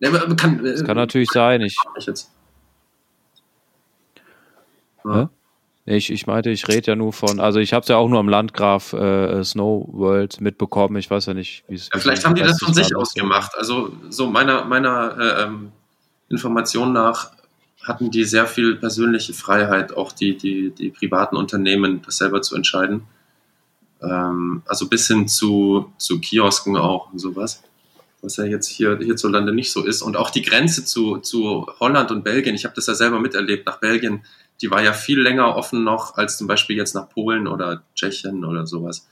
Ja, 0.00 0.10
aber 0.10 0.36
kann, 0.36 0.64
äh, 0.64 0.72
Das 0.72 0.84
kann 0.84 0.96
natürlich 0.96 1.30
sein. 1.30 1.62
Ich, 1.62 1.78
ich 1.96 2.06
jetzt. 2.06 2.30
Hä? 5.02 5.28
Ich, 5.86 6.10
ich 6.10 6.26
meinte, 6.26 6.50
ich 6.50 6.68
rede 6.68 6.92
ja 6.92 6.96
nur 6.96 7.12
von, 7.12 7.40
also 7.40 7.58
ich 7.58 7.72
habe 7.72 7.82
es 7.82 7.88
ja 7.88 7.96
auch 7.96 8.08
nur 8.08 8.18
am 8.18 8.28
Landgraf 8.28 8.92
äh, 8.92 9.44
Snow 9.44 9.86
World 9.92 10.40
mitbekommen. 10.40 10.96
Ich 10.96 11.10
weiß 11.10 11.26
ja 11.26 11.34
nicht, 11.34 11.64
wie 11.68 11.74
es. 11.74 11.88
Ja, 11.92 12.00
vielleicht 12.00 12.24
haben 12.26 12.34
die 12.34 12.42
das 12.42 12.58
von 12.60 12.74
sich 12.74 12.94
aus 12.96 13.14
gemacht. 13.14 13.52
Also 13.56 13.92
so 14.10 14.26
meiner 14.26 14.64
meiner 14.64 15.16
äh, 15.18 15.42
ähm, 15.44 15.72
Information 16.28 16.92
nach 16.92 17.30
hatten 17.84 18.10
die 18.10 18.24
sehr 18.24 18.46
viel 18.46 18.76
persönliche 18.76 19.34
Freiheit, 19.34 19.96
auch 19.96 20.12
die 20.12 20.36
die 20.36 20.70
die 20.70 20.90
privaten 20.90 21.36
Unternehmen 21.36 22.02
das 22.04 22.18
selber 22.18 22.42
zu 22.42 22.56
entscheiden. 22.56 23.02
Ähm, 24.02 24.62
also 24.66 24.88
bis 24.88 25.06
hin 25.06 25.28
zu 25.28 25.92
zu 25.98 26.20
Kiosken 26.20 26.76
auch 26.76 27.12
und 27.12 27.18
sowas 27.18 27.62
was 28.24 28.36
ja 28.36 28.44
jetzt 28.44 28.66
hier 28.66 28.98
hierzulande 28.98 29.54
nicht 29.54 29.70
so 29.70 29.84
ist. 29.84 30.02
Und 30.02 30.16
auch 30.16 30.30
die 30.30 30.42
Grenze 30.42 30.84
zu, 30.84 31.18
zu 31.18 31.66
Holland 31.78 32.10
und 32.10 32.24
Belgien, 32.24 32.54
ich 32.54 32.64
habe 32.64 32.74
das 32.74 32.86
ja 32.86 32.94
selber 32.94 33.20
miterlebt, 33.20 33.66
nach 33.66 33.78
Belgien, 33.78 34.24
die 34.60 34.70
war 34.70 34.82
ja 34.82 34.92
viel 34.92 35.20
länger 35.20 35.56
offen 35.56 35.84
noch 35.84 36.16
als 36.16 36.38
zum 36.38 36.46
Beispiel 36.46 36.76
jetzt 36.76 36.94
nach 36.94 37.08
Polen 37.08 37.46
oder 37.46 37.82
Tschechien 37.94 38.44
oder 38.44 38.66
sowas. 38.66 39.08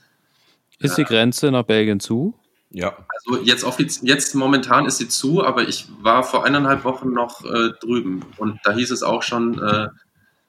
Ist 0.79 0.97
die 0.97 1.03
Grenze 1.03 1.51
nach 1.51 1.63
Belgien 1.63 1.99
zu? 1.99 2.33
Ja. 2.73 2.97
Also 3.15 3.41
jetzt, 3.43 3.65
jetzt 4.01 4.33
momentan 4.33 4.87
ist 4.87 4.97
sie 4.97 5.07
zu, 5.07 5.43
aber 5.43 5.67
ich 5.67 5.87
war 6.01 6.23
vor 6.23 6.43
eineinhalb 6.43 6.83
Wochen 6.83 7.13
noch 7.13 7.45
äh, 7.45 7.69
drüben 7.79 8.25
und 8.37 8.59
da 8.63 8.73
hieß 8.73 8.89
es 8.89 9.03
auch 9.03 9.21
schon, 9.21 9.59
äh, 9.59 9.87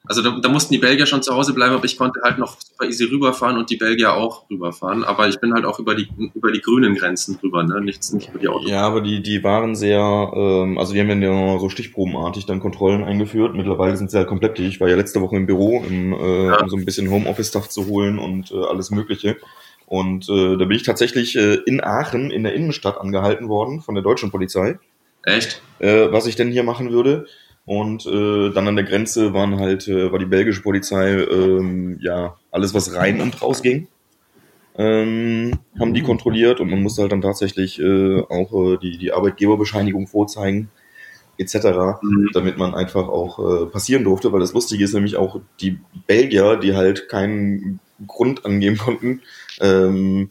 also 0.06 0.22
da, 0.22 0.38
da, 0.40 0.48
mussten 0.48 0.72
die 0.72 0.78
Belgier 0.78 1.04
schon 1.04 1.22
zu 1.22 1.34
Hause 1.34 1.52
bleiben, 1.52 1.74
aber 1.74 1.84
ich 1.84 1.98
konnte 1.98 2.20
halt 2.22 2.38
noch 2.38 2.58
super 2.60 2.86
easy 2.86 3.04
rüberfahren 3.04 3.58
und 3.58 3.68
die 3.70 3.76
Belgier 3.76 4.14
auch 4.14 4.48
rüberfahren. 4.50 5.02
Aber 5.04 5.28
ich 5.28 5.38
bin 5.40 5.54
halt 5.54 5.64
auch 5.64 5.78
über 5.78 5.94
die 5.94 6.08
über 6.34 6.52
die 6.52 6.60
grünen 6.60 6.94
Grenzen 6.94 7.38
drüber, 7.38 7.62
ne? 7.62 7.80
Nichts 7.80 8.12
nicht 8.12 8.28
über 8.28 8.38
die 8.38 8.48
Autos. 8.48 8.70
Ja, 8.70 8.82
aber 8.82 9.00
die 9.00 9.22
die 9.22 9.42
waren 9.42 9.74
sehr, 9.74 10.00
ähm, 10.34 10.76
also 10.76 10.92
die 10.92 11.00
haben 11.00 11.22
ja 11.22 11.58
so 11.58 11.70
stichprobenartig 11.70 12.44
dann 12.44 12.60
Kontrollen 12.60 13.02
eingeführt. 13.02 13.54
Mittlerweile 13.54 13.96
sind 13.96 14.10
sie 14.10 14.18
halt 14.18 14.28
komplett. 14.28 14.58
Ich 14.58 14.78
war 14.78 14.88
ja 14.88 14.96
letzte 14.96 15.22
Woche 15.22 15.36
im 15.36 15.46
Büro, 15.46 15.82
im, 15.88 16.12
äh, 16.12 16.46
ja. 16.48 16.60
um 16.60 16.68
so 16.68 16.76
ein 16.76 16.84
bisschen 16.84 17.10
Homeoffice-Stuff 17.10 17.70
zu 17.70 17.86
holen 17.86 18.18
und 18.18 18.50
äh, 18.50 18.62
alles 18.62 18.90
Mögliche. 18.90 19.38
Und 19.86 20.28
äh, 20.28 20.56
da 20.56 20.64
bin 20.64 20.76
ich 20.76 20.82
tatsächlich 20.82 21.36
äh, 21.36 21.54
in 21.66 21.82
Aachen 21.82 22.30
in 22.30 22.42
der 22.44 22.54
Innenstadt 22.54 22.98
angehalten 22.98 23.48
worden 23.48 23.80
von 23.80 23.94
der 23.94 24.02
deutschen 24.02 24.30
Polizei. 24.30 24.78
Echt? 25.24 25.62
Äh, 25.78 26.10
was 26.10 26.26
ich 26.26 26.36
denn 26.36 26.50
hier 26.50 26.62
machen 26.62 26.90
würde. 26.90 27.26
Und 27.66 28.04
äh, 28.06 28.50
dann 28.50 28.68
an 28.68 28.76
der 28.76 28.84
Grenze 28.84 29.32
waren 29.32 29.58
halt, 29.58 29.88
äh, 29.88 30.12
war 30.12 30.18
die 30.18 30.26
belgische 30.26 30.62
Polizei, 30.62 31.12
ähm, 31.12 31.98
ja, 32.00 32.36
alles 32.50 32.74
was 32.74 32.94
rein 32.94 33.22
und 33.22 33.40
raus 33.40 33.62
ging, 33.62 33.88
ähm, 34.76 35.52
haben 35.78 35.94
die 35.94 36.02
kontrolliert 36.02 36.60
und 36.60 36.68
man 36.68 36.82
musste 36.82 37.02
halt 37.02 37.12
dann 37.12 37.22
tatsächlich 37.22 37.80
äh, 37.80 38.20
auch 38.20 38.52
äh, 38.52 38.76
die, 38.78 38.98
die 38.98 39.12
Arbeitgeberbescheinigung 39.12 40.06
vorzeigen, 40.08 40.68
etc., 41.38 42.02
mhm. 42.02 42.30
damit 42.34 42.58
man 42.58 42.74
einfach 42.74 43.08
auch 43.08 43.38
äh, 43.38 43.66
passieren 43.66 44.04
durfte, 44.04 44.30
weil 44.32 44.40
das 44.40 44.52
Lustige 44.52 44.84
ist 44.84 44.92
nämlich 44.92 45.16
auch 45.16 45.40
die 45.60 45.78
Belgier, 46.06 46.56
die 46.56 46.74
halt 46.74 47.08
keinen 47.08 47.80
Grund 48.06 48.44
angeben 48.44 48.76
konnten, 48.76 49.22
ähm, 49.60 50.30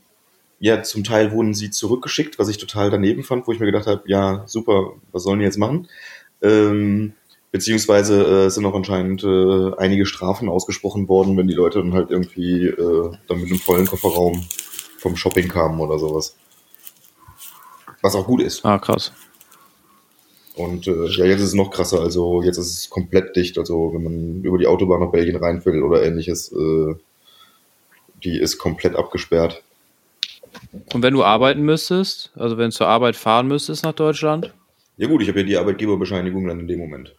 ja, 0.60 0.82
zum 0.84 1.04
Teil 1.04 1.32
wurden 1.32 1.54
sie 1.54 1.72
zurückgeschickt, 1.72 2.40
was 2.40 2.50
ich 2.50 2.58
total 2.58 2.90
daneben 2.90 3.24
fand, 3.24 3.48
wo 3.48 3.52
ich 3.52 3.60
mir 3.60 3.66
gedacht 3.66 3.88
habe, 3.88 4.04
ja, 4.06 4.44
super, 4.48 4.94
was 5.12 5.24
sollen 5.24 5.40
die 5.40 5.46
jetzt 5.46 5.58
machen? 5.58 5.88
Ähm, 6.42 7.14
Beziehungsweise 7.54 8.46
äh, 8.46 8.50
sind 8.50 8.66
auch 8.66 8.74
anscheinend 8.74 9.24
äh, 9.24 9.76
einige 9.78 10.08
Strafen 10.08 10.50
ausgesprochen 10.50 11.08
worden, 11.08 11.38
wenn 11.38 11.48
die 11.48 11.54
Leute 11.54 11.78
dann 11.78 11.94
halt 11.94 12.10
irgendwie 12.10 12.66
äh, 12.66 13.12
dann 13.28 13.42
mit 13.42 13.52
einem 13.52 13.60
vollen 13.60 13.86
Kofferraum 13.86 14.44
vom 14.98 15.16
Shopping 15.16 15.50
kamen 15.50 15.80
oder 15.80 16.00
sowas. 16.00 16.36
Was 18.02 18.16
auch 18.16 18.26
gut 18.26 18.42
ist. 18.42 18.66
Ah, 18.66 18.80
krass. 18.80 19.14
Und 20.56 20.88
äh, 20.88 21.06
ja, 21.10 21.26
jetzt 21.26 21.42
ist 21.42 21.50
es 21.50 21.54
noch 21.54 21.70
krasser. 21.70 22.02
Also 22.02 22.42
jetzt 22.42 22.58
ist 22.58 22.72
es 22.72 22.90
komplett 22.90 23.36
dicht. 23.36 23.60
Also 23.60 23.92
wenn 23.94 24.04
man 24.04 24.42
über 24.42 24.58
die 24.58 24.66
Autobahn 24.66 25.02
nach 25.02 25.12
Belgien 25.12 25.36
rein 25.36 25.64
will 25.64 25.84
oder 25.84 26.04
ähnliches, 26.04 26.52
äh, 26.52 26.96
die 28.24 28.40
ist 28.40 28.58
komplett 28.58 28.96
abgesperrt. 28.96 29.62
Und 30.94 31.02
wenn 31.04 31.14
du 31.14 31.24
arbeiten 31.24 31.62
müsstest, 31.62 32.32
also 32.36 32.58
wenn 32.58 32.70
du 32.70 32.76
zur 32.76 32.88
Arbeit 32.88 33.16
fahren 33.16 33.48
müsstest 33.48 33.84
nach 33.84 33.94
Deutschland? 33.94 34.54
Ja 34.98 35.08
gut, 35.08 35.22
ich 35.22 35.30
habe 35.30 35.40
ja 35.42 35.46
die 35.46 35.58
Arbeitgeberbescheinigung 35.58 36.48
dann 36.48 36.60
in 36.60 36.68
dem 36.68 36.80
Moment. 36.80 37.16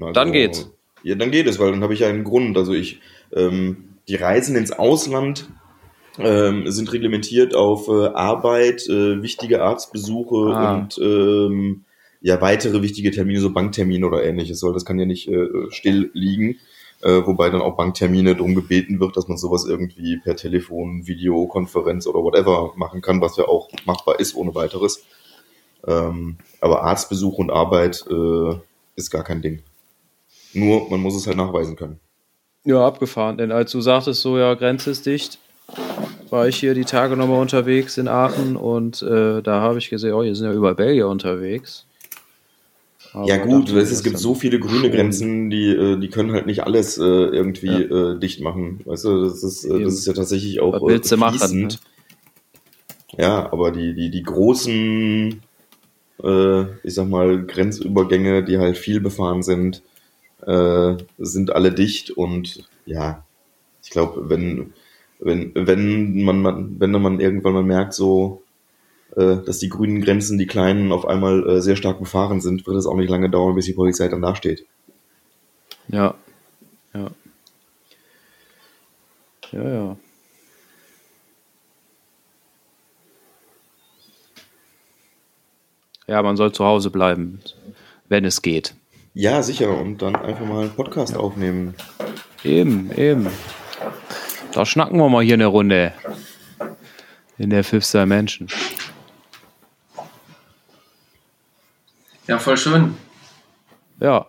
Also, 0.00 0.12
dann 0.12 0.32
geht's. 0.32 0.70
Ja, 1.02 1.14
dann 1.14 1.30
geht 1.30 1.46
es, 1.46 1.58
weil 1.58 1.70
dann 1.70 1.82
habe 1.82 1.94
ich 1.94 2.00
ja 2.00 2.08
einen 2.08 2.24
Grund. 2.24 2.56
Also 2.56 2.72
ich, 2.72 3.00
ähm, 3.32 3.94
die 4.08 4.16
Reisen 4.16 4.56
ins 4.56 4.72
Ausland 4.72 5.48
ähm, 6.18 6.68
sind 6.70 6.92
reglementiert 6.92 7.54
auf 7.54 7.88
äh, 7.88 8.08
Arbeit, 8.08 8.88
äh, 8.88 9.22
wichtige 9.22 9.62
Arztbesuche 9.62 10.54
ah. 10.54 10.74
und 10.74 10.98
ähm, 10.98 11.84
ja 12.20 12.40
weitere 12.40 12.82
wichtige 12.82 13.12
Termine, 13.12 13.40
so 13.40 13.52
Banktermine 13.52 14.04
oder 14.04 14.24
ähnliches. 14.24 14.62
Weil 14.62 14.72
das 14.72 14.84
kann 14.84 14.98
ja 14.98 15.06
nicht 15.06 15.28
äh, 15.28 15.46
still 15.70 16.10
liegen. 16.14 16.58
Äh, 17.00 17.24
wobei 17.26 17.48
dann 17.48 17.62
auch 17.62 17.76
Banktermine 17.76 18.34
darum 18.34 18.56
gebeten 18.56 18.98
wird, 18.98 19.16
dass 19.16 19.28
man 19.28 19.38
sowas 19.38 19.64
irgendwie 19.64 20.16
per 20.16 20.34
Telefon, 20.34 21.06
Videokonferenz 21.06 22.08
oder 22.08 22.20
whatever 22.20 22.72
machen 22.74 23.02
kann, 23.02 23.20
was 23.20 23.36
ja 23.36 23.44
auch 23.44 23.68
machbar 23.84 24.18
ist 24.18 24.34
ohne 24.34 24.54
weiteres. 24.54 25.04
Ähm, 25.86 26.38
aber 26.60 26.82
Arztbesuch 26.82 27.38
und 27.38 27.50
Arbeit 27.50 28.04
äh, 28.10 28.56
ist 28.96 29.10
gar 29.10 29.22
kein 29.22 29.42
Ding. 29.42 29.62
Nur, 30.54 30.90
man 30.90 31.00
muss 31.00 31.14
es 31.14 31.26
halt 31.26 31.36
nachweisen 31.36 31.76
können. 31.76 32.00
Ja, 32.64 32.84
abgefahren. 32.84 33.38
Denn 33.38 33.52
als 33.52 33.70
du 33.70 33.80
sagtest, 33.80 34.20
so, 34.20 34.36
ja, 34.36 34.54
Grenze 34.54 34.90
ist 34.90 35.06
dicht, 35.06 35.38
war 36.30 36.48
ich 36.48 36.56
hier 36.56 36.74
die 36.74 36.84
Tage 36.84 37.16
nochmal 37.16 37.40
unterwegs 37.40 37.96
in 37.96 38.08
Aachen 38.08 38.56
und 38.56 39.02
äh, 39.02 39.40
da 39.42 39.60
habe 39.60 39.78
ich 39.78 39.88
gesehen, 39.88 40.14
oh, 40.14 40.22
hier 40.22 40.34
sind 40.34 40.46
ja 40.46 40.52
überall 40.52 40.74
Belgier 40.74 41.08
unterwegs. 41.08 41.86
Aber 43.18 43.26
ja 43.26 43.44
gut, 43.44 43.70
es, 43.70 43.90
es 43.90 44.04
gibt 44.04 44.16
so 44.18 44.36
viele 44.36 44.60
grüne 44.60 44.90
Grenzen, 44.92 45.50
die, 45.50 45.70
äh, 45.70 45.98
die 45.98 46.08
können 46.08 46.30
halt 46.30 46.46
nicht 46.46 46.62
alles 46.62 46.98
äh, 46.98 47.02
irgendwie 47.02 47.66
ja. 47.66 48.12
äh, 48.12 48.18
dicht 48.20 48.40
machen. 48.40 48.80
Weißt 48.84 49.06
du, 49.06 49.24
das 49.24 49.42
ist, 49.42 49.64
äh, 49.64 49.82
das 49.82 49.94
ist 49.94 50.06
ja 50.06 50.12
tatsächlich 50.12 50.60
auch 50.60 50.78
du 50.78 51.16
machen, 51.16 51.62
ne? 51.62 51.68
Ja, 53.16 53.52
aber 53.52 53.72
die, 53.72 53.94
die, 53.94 54.12
die 54.12 54.22
großen, 54.22 55.42
äh, 56.22 56.62
ich 56.84 56.94
sag 56.94 57.08
mal, 57.08 57.44
Grenzübergänge, 57.44 58.44
die 58.44 58.58
halt 58.58 58.78
viel 58.78 59.00
befahren 59.00 59.42
sind, 59.42 59.82
äh, 60.46 60.94
sind 61.18 61.50
alle 61.50 61.72
dicht 61.72 62.12
und 62.12 62.68
ja, 62.86 63.24
ich 63.82 63.90
glaube, 63.90 64.28
wenn, 64.30 64.74
wenn, 65.18 65.50
wenn 65.56 66.22
man, 66.22 66.78
wenn 66.78 66.92
man 66.92 67.18
irgendwann 67.18 67.54
mal 67.54 67.64
merkt, 67.64 67.94
so, 67.94 68.42
äh, 68.42 68.47
dass 69.16 69.58
die 69.58 69.68
grünen 69.68 70.00
Grenzen, 70.02 70.38
die 70.38 70.46
kleinen, 70.46 70.92
auf 70.92 71.06
einmal 71.06 71.48
äh, 71.48 71.60
sehr 71.60 71.76
stark 71.76 71.98
befahren 71.98 72.40
sind, 72.40 72.66
wird 72.66 72.76
es 72.76 72.86
auch 72.86 72.96
nicht 72.96 73.10
lange 73.10 73.30
dauern, 73.30 73.54
bis 73.54 73.66
die 73.66 73.72
Polizei 73.72 74.08
dann 74.08 74.22
dasteht. 74.22 74.64
Ja, 75.88 76.14
ja. 76.94 77.10
Ja, 79.52 79.68
ja. 79.68 79.96
Ja, 86.06 86.22
man 86.22 86.36
soll 86.36 86.52
zu 86.52 86.64
Hause 86.64 86.90
bleiben, 86.90 87.40
wenn 88.08 88.24
es 88.24 88.40
geht. 88.40 88.74
Ja, 89.12 89.42
sicher. 89.42 89.76
Und 89.76 90.00
dann 90.00 90.16
einfach 90.16 90.46
mal 90.46 90.62
einen 90.62 90.70
Podcast 90.70 91.12
ja. 91.12 91.18
aufnehmen. 91.18 91.74
Eben, 92.44 92.90
eben. 92.96 93.26
Da 94.52 94.64
schnacken 94.64 94.98
wir 94.98 95.08
mal 95.08 95.22
hier 95.22 95.34
eine 95.34 95.46
Runde. 95.46 95.92
In 97.36 97.50
der 97.50 97.62
Fifth 97.62 97.92
Dimension. 97.92 98.48
Ja, 102.28 102.38
voll 102.38 102.56
schön. 102.56 102.94
Ja. 104.00 104.26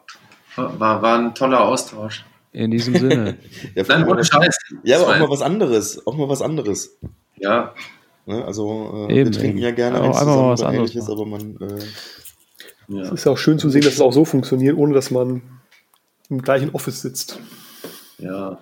War, 0.55 1.01
war 1.01 1.19
ein 1.19 1.35
toller 1.35 1.61
Austausch. 1.61 2.25
In 2.51 2.71
diesem 2.71 2.95
Sinne. 2.95 3.37
ja, 3.75 3.83
Nein, 3.87 4.07
ohne 4.07 4.23
Scheiß. 4.25 4.57
Ja, 4.83 4.99
aber 4.99 5.13
auch 5.13 5.19
mal 5.19 5.29
was 5.29 5.41
anderes. 5.41 6.07
Auch 6.07 6.15
mal 6.15 6.29
was 6.29 6.41
anderes. 6.41 6.97
Ja. 7.35 7.73
Ne, 8.25 8.43
also, 8.43 9.07
äh, 9.09 9.15
wir 9.15 9.31
trinken 9.31 9.59
ja 9.59 9.71
gerne 9.71 10.01
auch 10.01 10.19
einfach 10.19 10.25
mal 10.25 10.51
was 10.51 10.63
anderes. 10.63 11.09
Aber 11.09 11.25
man, 11.25 11.57
äh, 11.57 12.95
ja. 12.95 13.01
Es 13.01 13.11
ist 13.11 13.25
ja 13.25 13.33
auch 13.33 13.37
schön 13.37 13.59
zu 13.59 13.69
sehen, 13.69 13.83
dass 13.83 13.93
es 13.93 14.01
auch 14.01 14.13
so 14.13 14.25
funktioniert, 14.25 14.77
ohne 14.77 14.93
dass 14.93 15.11
man 15.11 15.41
im 16.29 16.41
gleichen 16.41 16.71
Office 16.71 17.01
sitzt. 17.01 17.39
Ja. 18.17 18.57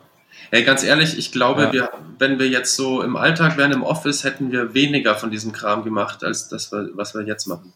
Hey, 0.51 0.63
ganz 0.63 0.83
ehrlich, 0.83 1.17
ich 1.17 1.31
glaube, 1.31 1.63
ja. 1.63 1.73
wir, 1.73 1.89
wenn 2.19 2.39
wir 2.39 2.47
jetzt 2.47 2.75
so 2.75 3.01
im 3.01 3.15
Alltag 3.15 3.57
wären 3.57 3.71
im 3.71 3.83
Office, 3.83 4.23
hätten 4.23 4.51
wir 4.51 4.73
weniger 4.73 5.15
von 5.15 5.31
diesem 5.31 5.51
Kram 5.51 5.83
gemacht, 5.83 6.23
als 6.23 6.49
das, 6.49 6.71
was 6.71 7.13
wir 7.13 7.21
jetzt 7.21 7.47
machen. 7.47 7.73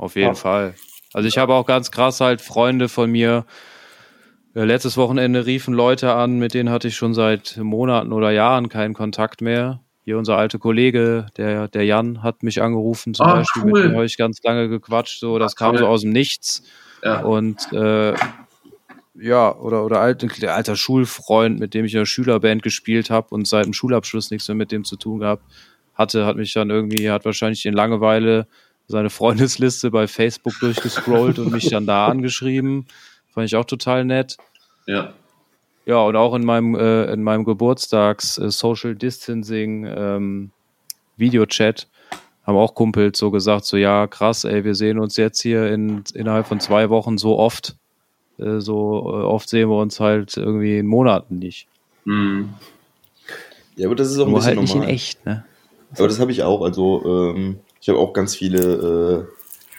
Auf 0.00 0.16
jeden 0.16 0.28
ja. 0.28 0.34
Fall. 0.34 0.74
Also 1.12 1.28
ich 1.28 1.36
habe 1.36 1.52
auch 1.52 1.66
ganz 1.66 1.90
krass 1.90 2.22
halt 2.22 2.40
Freunde 2.40 2.88
von 2.88 3.10
mir. 3.10 3.44
Äh, 4.54 4.64
letztes 4.64 4.96
Wochenende 4.96 5.44
riefen 5.44 5.74
Leute 5.74 6.14
an, 6.14 6.38
mit 6.38 6.54
denen 6.54 6.70
hatte 6.70 6.88
ich 6.88 6.96
schon 6.96 7.12
seit 7.12 7.58
Monaten 7.58 8.12
oder 8.12 8.30
Jahren 8.30 8.70
keinen 8.70 8.94
Kontakt 8.94 9.42
mehr. 9.42 9.80
Hier 10.02 10.16
unser 10.16 10.38
alter 10.38 10.58
Kollege, 10.58 11.26
der, 11.36 11.68
der 11.68 11.84
Jan, 11.84 12.22
hat 12.22 12.42
mich 12.42 12.62
angerufen, 12.62 13.12
zum 13.12 13.26
oh, 13.26 13.32
Beispiel, 13.32 13.62
cool. 13.62 13.72
mit 13.72 13.84
dem 13.84 13.94
habe 13.94 14.06
ich 14.06 14.16
ganz 14.16 14.42
lange 14.42 14.70
gequatscht. 14.70 15.20
So, 15.20 15.38
das 15.38 15.52
Ach, 15.52 15.58
kam 15.58 15.72
cool. 15.72 15.80
so 15.80 15.86
aus 15.86 16.00
dem 16.00 16.12
Nichts. 16.12 16.62
Ja. 17.04 17.20
Und 17.20 17.70
äh, 17.74 18.14
ja, 19.20 19.54
oder, 19.54 19.84
oder 19.84 20.00
alt, 20.00 20.40
der 20.40 20.54
alter 20.54 20.76
Schulfreund, 20.76 21.60
mit 21.60 21.74
dem 21.74 21.84
ich 21.84 21.92
in 21.92 21.98
der 21.98 22.06
Schülerband 22.06 22.62
gespielt 22.62 23.10
habe 23.10 23.34
und 23.34 23.46
seit 23.46 23.66
dem 23.66 23.74
Schulabschluss 23.74 24.30
nichts 24.30 24.48
mehr 24.48 24.54
mit 24.54 24.72
dem 24.72 24.84
zu 24.84 24.96
tun 24.96 25.18
gehabt 25.18 25.44
hatte, 25.92 26.24
hat 26.24 26.36
mich 26.36 26.54
dann 26.54 26.70
irgendwie, 26.70 27.10
hat 27.10 27.26
wahrscheinlich 27.26 27.66
in 27.66 27.74
Langeweile 27.74 28.46
seine 28.90 29.10
Freundesliste 29.10 29.90
bei 29.90 30.06
Facebook 30.08 30.54
durchgescrollt 30.60 31.38
und 31.38 31.52
mich 31.52 31.68
dann 31.70 31.86
da 31.86 32.06
angeschrieben. 32.08 32.86
Fand 33.32 33.46
ich 33.46 33.56
auch 33.56 33.64
total 33.64 34.04
nett. 34.04 34.36
Ja. 34.86 35.14
Ja, 35.86 35.98
und 36.02 36.16
auch 36.16 36.34
in 36.34 36.44
meinem, 36.44 36.74
äh, 36.74 37.04
in 37.12 37.22
meinem 37.22 37.44
Geburtstags 37.44 38.36
äh, 38.38 38.50
Social 38.50 38.94
Distancing 38.94 39.86
ähm, 39.86 40.50
Videochat 41.16 41.88
haben 42.44 42.56
auch 42.56 42.74
Kumpels 42.74 43.18
so 43.18 43.30
gesagt, 43.30 43.64
so 43.64 43.76
ja, 43.76 44.06
krass, 44.06 44.44
ey, 44.44 44.64
wir 44.64 44.74
sehen 44.74 44.98
uns 44.98 45.16
jetzt 45.16 45.40
hier 45.40 45.70
in, 45.72 46.02
innerhalb 46.14 46.46
von 46.46 46.60
zwei 46.60 46.90
Wochen 46.90 47.16
so 47.16 47.38
oft. 47.38 47.76
Äh, 48.38 48.60
so 48.60 49.00
äh, 49.06 49.24
oft 49.24 49.48
sehen 49.48 49.68
wir 49.68 49.78
uns 49.78 50.00
halt 50.00 50.36
irgendwie 50.36 50.78
in 50.78 50.86
Monaten 50.86 51.38
nicht. 51.38 51.68
Hm. 52.04 52.50
Ja, 53.76 53.86
aber 53.86 53.94
das 53.94 54.10
ist 54.10 54.18
auch 54.18 54.26
ein 54.26 54.30
Nur 54.30 54.40
bisschen 54.40 54.48
halt 54.56 54.60
nicht 54.60 54.74
normal. 54.74 54.88
in 54.88 54.94
echt, 54.94 55.24
ne? 55.26 55.44
Aber 55.96 56.08
das 56.08 56.18
habe 56.20 56.32
ich 56.32 56.42
auch. 56.42 56.62
Also 56.62 57.32
ähm, 57.34 57.60
ich 57.80 57.88
habe 57.88 57.98
auch 57.98 58.12
ganz 58.12 58.36
viele 58.36 59.28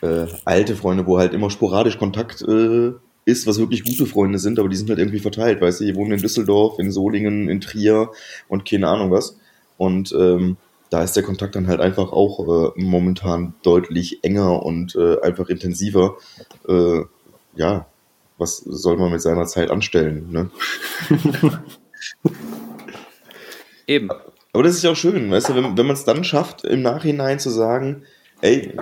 äh, 0.01 0.05
äh, 0.05 0.27
alte 0.45 0.75
Freunde, 0.75 1.05
wo 1.05 1.19
halt 1.19 1.33
immer 1.33 1.49
sporadisch 1.49 1.97
Kontakt 1.97 2.41
äh, 2.41 2.91
ist, 3.25 3.45
was 3.45 3.59
wirklich 3.59 3.83
gute 3.83 4.05
Freunde 4.05 4.39
sind, 4.39 4.59
aber 4.59 4.69
die 4.69 4.75
sind 4.75 4.89
halt 4.89 4.99
irgendwie 4.99 5.19
verteilt, 5.19 5.61
weißt 5.61 5.81
du, 5.81 5.85
die 5.85 5.95
wohnen 5.95 6.13
in 6.13 6.21
Düsseldorf, 6.21 6.79
in 6.79 6.91
Solingen, 6.91 7.49
in 7.49 7.61
Trier 7.61 8.09
und 8.47 8.67
keine 8.67 8.87
Ahnung 8.87 9.11
was. 9.11 9.37
Und 9.77 10.11
ähm, 10.13 10.57
da 10.89 11.03
ist 11.03 11.15
der 11.15 11.23
Kontakt 11.23 11.55
dann 11.55 11.67
halt 11.67 11.79
einfach 11.79 12.11
auch 12.11 12.75
äh, 12.75 12.81
momentan 12.81 13.53
deutlich 13.63 14.23
enger 14.23 14.63
und 14.63 14.95
äh, 14.95 15.21
einfach 15.21 15.49
intensiver. 15.49 16.17
Äh, 16.67 17.01
ja, 17.55 17.85
was 18.37 18.57
soll 18.57 18.97
man 18.97 19.11
mit 19.11 19.21
seiner 19.21 19.45
Zeit 19.45 19.69
anstellen? 19.69 20.31
Ne? 20.31 20.49
Eben. 23.87 24.09
Aber 24.53 24.63
das 24.63 24.75
ist 24.75 24.83
ja 24.83 24.91
auch 24.91 24.95
schön, 24.95 25.31
weißt 25.31 25.49
du, 25.49 25.55
wenn, 25.55 25.77
wenn 25.77 25.85
man 25.85 25.95
es 25.95 26.03
dann 26.03 26.23
schafft, 26.23 26.65
im 26.65 26.81
Nachhinein 26.81 27.39
zu 27.39 27.49
sagen, 27.49 28.03
ey, 28.41 28.73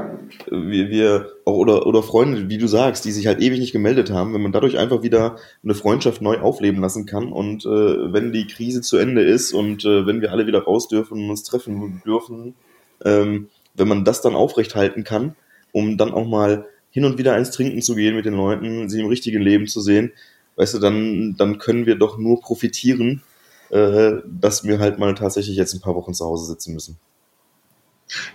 wir, 0.49 0.89
wir 0.89 1.31
oder, 1.45 1.85
oder 1.85 2.01
Freunde, 2.01 2.49
wie 2.49 2.57
du 2.57 2.67
sagst, 2.67 3.05
die 3.05 3.11
sich 3.11 3.27
halt 3.27 3.41
ewig 3.41 3.59
nicht 3.59 3.73
gemeldet 3.73 4.09
haben, 4.09 4.33
wenn 4.33 4.41
man 4.41 4.51
dadurch 4.51 4.77
einfach 4.77 5.03
wieder 5.03 5.35
eine 5.63 5.75
Freundschaft 5.75 6.21
neu 6.21 6.39
aufleben 6.39 6.81
lassen 6.81 7.05
kann 7.05 7.31
und 7.31 7.65
äh, 7.65 8.13
wenn 8.13 8.31
die 8.31 8.47
Krise 8.47 8.81
zu 8.81 8.97
Ende 8.97 9.21
ist 9.21 9.53
und 9.53 9.85
äh, 9.85 10.07
wenn 10.07 10.21
wir 10.21 10.31
alle 10.31 10.47
wieder 10.47 10.63
raus 10.63 10.87
dürfen 10.87 11.23
und 11.23 11.29
uns 11.29 11.43
treffen 11.43 12.01
dürfen, 12.05 12.55
ähm, 13.03 13.49
wenn 13.75 13.87
man 13.87 14.05
das 14.05 14.21
dann 14.21 14.35
aufrecht 14.35 14.75
halten 14.75 15.03
kann, 15.03 15.35
um 15.71 15.97
dann 15.97 16.11
auch 16.11 16.27
mal 16.27 16.65
hin 16.89 17.05
und 17.05 17.17
wieder 17.17 17.33
eins 17.33 17.51
trinken 17.51 17.81
zu 17.81 17.95
gehen 17.95 18.15
mit 18.15 18.25
den 18.25 18.33
Leuten, 18.33 18.89
sie 18.89 19.01
im 19.01 19.07
richtigen 19.07 19.41
Leben 19.41 19.67
zu 19.67 19.81
sehen, 19.81 20.13
weißt 20.55 20.75
du, 20.75 20.79
dann, 20.79 21.35
dann 21.37 21.59
können 21.59 21.85
wir 21.85 21.95
doch 21.95 22.17
nur 22.17 22.41
profitieren, 22.41 23.21
äh, 23.69 24.21
dass 24.25 24.63
wir 24.63 24.79
halt 24.79 24.99
mal 24.99 25.13
tatsächlich 25.15 25.55
jetzt 25.55 25.73
ein 25.73 25.81
paar 25.81 25.95
Wochen 25.95 26.13
zu 26.13 26.25
Hause 26.25 26.45
sitzen 26.45 26.73
müssen. 26.73 26.99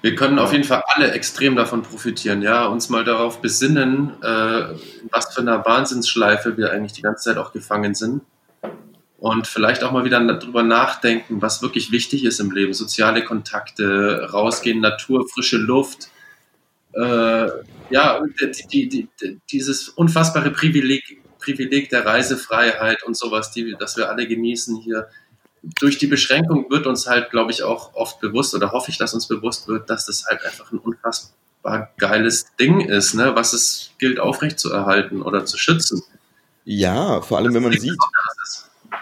Wir 0.02 0.14
können 0.14 0.38
auf 0.38 0.52
jeden 0.52 0.64
Fall 0.64 0.84
alle 0.86 1.10
extrem 1.10 1.56
davon 1.56 1.82
profitieren, 1.82 2.42
ja, 2.42 2.66
uns 2.66 2.90
mal 2.90 3.04
darauf 3.04 3.40
besinnen, 3.40 4.12
äh, 4.22 4.74
was 5.10 5.34
für 5.34 5.40
einer 5.40 5.64
Wahnsinnsschleife 5.64 6.56
wir 6.56 6.70
eigentlich 6.70 6.92
die 6.92 7.02
ganze 7.02 7.24
Zeit 7.24 7.38
auch 7.38 7.52
gefangen 7.52 7.94
sind. 7.94 8.22
Und 9.18 9.46
vielleicht 9.46 9.82
auch 9.82 9.90
mal 9.90 10.04
wieder 10.04 10.20
darüber 10.20 10.62
nachdenken, 10.62 11.40
was 11.40 11.62
wirklich 11.62 11.90
wichtig 11.90 12.24
ist 12.24 12.40
im 12.40 12.50
Leben. 12.50 12.74
Soziale 12.74 13.24
Kontakte, 13.24 14.28
rausgehen, 14.30 14.80
Natur, 14.80 15.26
frische 15.28 15.56
Luft. 15.56 16.10
Äh, 16.92 17.48
ja, 17.90 18.22
die, 18.70 18.88
die, 18.88 19.08
die, 19.20 19.40
dieses 19.50 19.88
unfassbare 19.88 20.50
Privileg, 20.50 21.22
Privileg 21.40 21.88
der 21.88 22.04
Reisefreiheit 22.04 23.02
und 23.04 23.16
sowas, 23.16 23.50
die, 23.50 23.74
das 23.78 23.96
wir 23.96 24.10
alle 24.10 24.28
genießen 24.28 24.76
hier 24.76 25.08
durch 25.80 25.98
die 25.98 26.06
Beschränkung 26.06 26.70
wird 26.70 26.86
uns 26.86 27.06
halt, 27.06 27.30
glaube 27.30 27.50
ich, 27.50 27.62
auch 27.62 27.94
oft 27.94 28.20
bewusst 28.20 28.54
oder 28.54 28.72
hoffe 28.72 28.90
ich, 28.90 28.98
dass 28.98 29.14
uns 29.14 29.28
bewusst 29.28 29.68
wird, 29.68 29.88
dass 29.90 30.06
das 30.06 30.26
halt 30.26 30.44
einfach 30.44 30.72
ein 30.72 30.78
unfassbar 30.78 31.90
geiles 31.98 32.46
Ding 32.60 32.80
ist, 32.80 33.14
ne, 33.14 33.32
was 33.34 33.52
es 33.52 33.90
gilt 33.98 34.20
aufrechtzuerhalten 34.20 35.22
oder 35.22 35.46
zu 35.46 35.56
schützen. 35.58 36.02
Ja, 36.64 37.20
vor 37.20 37.38
allem 37.38 37.54
wenn 37.54 37.62
man 37.62 37.72
sieht. 37.72 37.96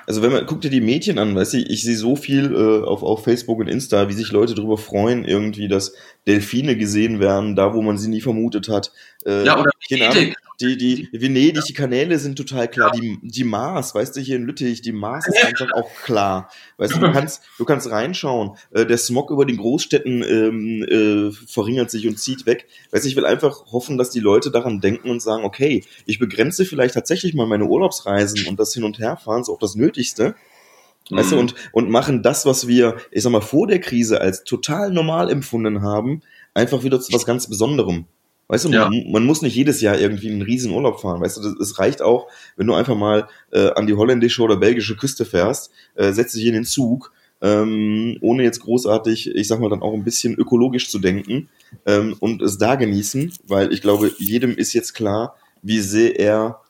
Also 0.06 0.22
wenn 0.22 0.32
man, 0.32 0.46
guck 0.46 0.60
dir 0.62 0.70
die 0.70 0.80
Mädchen 0.80 1.18
an, 1.18 1.34
weißt 1.36 1.52
du, 1.54 1.58
ich 1.58 1.82
sehe 1.82 1.96
so 1.96 2.16
viel 2.16 2.52
äh, 2.54 2.86
auf, 2.86 3.02
auf 3.02 3.24
Facebook 3.24 3.58
und 3.58 3.68
Insta, 3.68 4.08
wie 4.08 4.14
sich 4.14 4.32
Leute 4.32 4.54
darüber 4.54 4.78
freuen, 4.78 5.24
irgendwie, 5.24 5.68
dass 5.68 5.92
Delfine 6.26 6.76
gesehen 6.76 7.20
werden, 7.20 7.56
da 7.56 7.74
wo 7.74 7.82
man 7.82 7.98
sie 7.98 8.08
nie 8.08 8.20
vermutet 8.20 8.68
hat. 8.68 8.90
Äh, 9.24 9.44
Ja, 9.44 9.60
oder 9.60 9.70
Venedig. 9.88 10.36
Ahnung, 10.66 10.78
die, 10.78 11.08
die 11.10 11.20
Venedig, 11.20 11.64
die 11.64 11.72
Kanäle 11.72 12.18
sind 12.18 12.36
total 12.36 12.68
klar. 12.68 12.90
Die, 12.92 13.18
die 13.22 13.44
Mars, 13.44 13.94
weißt 13.94 14.16
du, 14.16 14.20
hier 14.20 14.36
in 14.36 14.44
Lüttich, 14.44 14.82
die 14.82 14.92
Mars 14.92 15.26
ist 15.28 15.44
einfach 15.44 15.72
auch 15.74 15.90
klar. 16.04 16.50
Weißt 16.78 16.94
du, 16.96 17.00
du 17.00 17.12
kannst, 17.12 17.42
du 17.58 17.64
kannst 17.64 17.90
reinschauen. 17.90 18.56
Äh, 18.72 18.86
der 18.86 18.98
Smog 18.98 19.30
über 19.30 19.44
den 19.44 19.56
Großstädten 19.56 20.22
ähm, 20.22 20.82
äh, 20.82 21.32
verringert 21.46 21.90
sich 21.90 22.06
und 22.06 22.18
zieht 22.18 22.46
weg. 22.46 22.66
Weißt 22.90 23.04
du, 23.04 23.08
ich 23.08 23.16
will 23.16 23.26
einfach 23.26 23.72
hoffen, 23.72 23.98
dass 23.98 24.10
die 24.10 24.20
Leute 24.20 24.50
daran 24.50 24.80
denken 24.80 25.10
und 25.10 25.20
sagen, 25.20 25.44
okay, 25.44 25.84
ich 26.06 26.18
begrenze 26.18 26.64
vielleicht 26.64 26.94
tatsächlich 26.94 27.34
mal 27.34 27.46
meine 27.46 27.66
Urlaubsreisen 27.66 28.46
und 28.46 28.58
das 28.58 28.74
Hin- 28.74 28.84
und 28.84 28.98
Herfahren, 28.98 29.44
so 29.44 29.54
auch 29.54 29.58
das 29.58 29.74
Nötigste. 29.74 30.34
Weißt 31.10 31.32
du, 31.32 31.34
Mhm. 31.34 31.40
und, 31.40 31.54
und 31.72 31.90
machen 31.90 32.22
das, 32.22 32.46
was 32.46 32.68
wir, 32.68 32.96
ich 33.10 33.22
sag 33.22 33.30
mal, 33.32 33.40
vor 33.40 33.66
der 33.66 33.80
Krise 33.80 34.20
als 34.20 34.44
total 34.44 34.92
normal 34.92 35.30
empfunden 35.30 35.82
haben, 35.82 36.22
einfach 36.54 36.84
wieder 36.84 37.00
zu 37.00 37.12
was 37.12 37.26
ganz 37.26 37.48
Besonderem. 37.48 38.06
Weißt 38.52 38.66
du, 38.66 38.68
Ja. 38.68 38.90
man, 38.90 39.10
man 39.10 39.24
muss 39.24 39.40
nicht 39.40 39.56
jedes 39.56 39.80
Jahr 39.80 39.98
irgendwie 39.98 40.30
einen 40.30 40.42
riesen 40.42 40.72
Urlaub 40.72 41.00
fahren. 41.00 41.22
Weißt 41.22 41.38
du, 41.38 41.58
es 41.58 41.78
reicht 41.78 42.02
auch, 42.02 42.28
wenn 42.56 42.66
du 42.66 42.74
einfach 42.74 42.94
mal 42.94 43.26
äh, 43.50 43.70
an 43.70 43.86
die 43.86 43.94
holländische 43.94 44.42
oder 44.42 44.58
belgische 44.58 44.94
Küste 44.94 45.24
fährst, 45.24 45.70
äh, 45.94 46.12
setzt 46.12 46.34
dich 46.36 46.44
in 46.44 46.52
den 46.52 46.64
Zug, 46.66 47.12
ähm, 47.40 48.18
ohne 48.20 48.42
jetzt 48.42 48.60
großartig, 48.60 49.34
ich 49.34 49.48
sag 49.48 49.58
mal, 49.58 49.70
dann 49.70 49.80
auch 49.80 49.94
ein 49.94 50.04
bisschen 50.04 50.34
ökologisch 50.34 50.90
zu 50.90 50.98
denken 50.98 51.48
ähm, 51.86 52.14
und 52.20 52.42
es 52.42 52.58
da 52.58 52.74
genießen, 52.74 53.32
weil 53.48 53.72
ich 53.72 53.80
glaube, 53.80 54.12
jedem 54.18 54.54
ist 54.54 54.74
jetzt 54.74 54.92
klar, 54.92 55.34
wie 55.62 55.80
sehr 55.80 56.20
er 56.20 56.60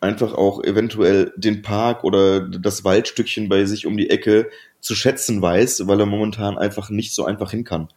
einfach 0.00 0.32
auch 0.32 0.64
eventuell 0.64 1.34
den 1.36 1.60
Park 1.60 2.02
oder 2.02 2.40
das 2.40 2.82
Waldstückchen 2.82 3.50
bei 3.50 3.66
sich 3.66 3.84
um 3.84 3.98
die 3.98 4.08
Ecke 4.08 4.48
zu 4.80 4.94
schätzen 4.94 5.42
weiß, 5.42 5.86
weil 5.86 6.00
er 6.00 6.06
momentan 6.06 6.56
einfach 6.56 6.88
nicht 6.88 7.14
so 7.14 7.26
einfach 7.26 7.50
hin 7.50 7.64
kann. 7.64 7.88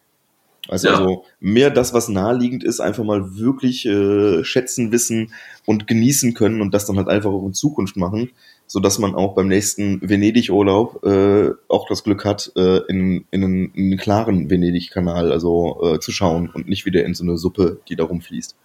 Also, 0.69 0.87
Ja. 0.87 0.95
also 0.95 1.25
mehr 1.39 1.69
das, 1.69 1.93
was 1.93 2.07
naheliegend 2.07 2.63
ist, 2.63 2.79
einfach 2.79 3.03
mal 3.03 3.35
wirklich 3.37 3.85
äh, 3.85 4.43
schätzen, 4.45 4.91
wissen 4.91 5.33
und 5.65 5.87
genießen 5.87 6.33
können 6.33 6.61
und 6.61 6.73
das 6.73 6.85
dann 6.85 6.97
halt 6.97 7.09
einfach 7.09 7.31
auch 7.31 7.45
in 7.45 7.53
Zukunft 7.53 7.97
machen, 7.97 8.31
so 8.65 8.79
dass 8.79 8.97
man 8.97 9.13
auch 9.13 9.35
beim 9.35 9.49
nächsten 9.49 10.07
Venedig-Urlaub 10.07 11.03
äh, 11.03 11.51
auch 11.67 11.87
das 11.89 12.03
Glück 12.03 12.23
hat, 12.23 12.51
äh, 12.55 12.77
in, 12.87 13.25
in, 13.31 13.43
einen, 13.43 13.71
in 13.73 13.85
einen 13.87 13.97
klaren 13.97 14.49
Venedig-Kanal 14.49 15.33
also 15.33 15.95
äh, 15.95 15.99
zu 15.99 16.13
schauen 16.13 16.49
und 16.53 16.69
nicht 16.69 16.85
wieder 16.85 17.03
in 17.03 17.13
so 17.13 17.23
eine 17.25 17.37
Suppe, 17.37 17.81
die 17.89 17.97
da 17.97 18.05
rumfließt. 18.05 18.55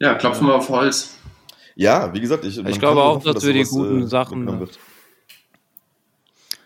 Ja, 0.00 0.14
klopfen 0.14 0.46
wir 0.46 0.54
auf 0.54 0.68
Holz. 0.70 1.18
Ja, 1.74 2.12
wie 2.14 2.20
gesagt, 2.20 2.44
ich, 2.44 2.62
man 2.62 2.72
glaube 2.72 3.02
auch, 3.02 3.22
dass 3.22 3.44
wir 3.46 3.52
die 3.52 3.64
sowas, 3.64 3.86
guten 3.88 4.02
äh, 4.02 4.06
Sachen-. 4.06 4.68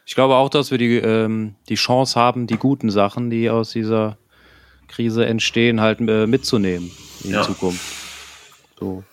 Ich 0.05 0.15
glaube 0.15 0.37
auch, 0.37 0.49
dass 0.49 0.71
wir 0.71 0.79
die, 0.79 0.97
ähm, 0.97 1.57
die 1.69 1.75
Chance 1.75 2.19
haben, 2.19 2.47
die 2.47 2.57
guten 2.57 2.91
Sachen, 2.91 3.29
die 3.29 3.51
aus 3.51 3.71
dieser 3.71 4.19
Krise 4.89 5.27
entstehen, 5.27 5.81
halt 5.81 6.01
äh, 6.01 6.27
mitzunehmen 6.27 6.91
in 7.25 7.31
Ja. 7.33 7.43
Zukunft. 7.43 7.85
So. 8.79 9.05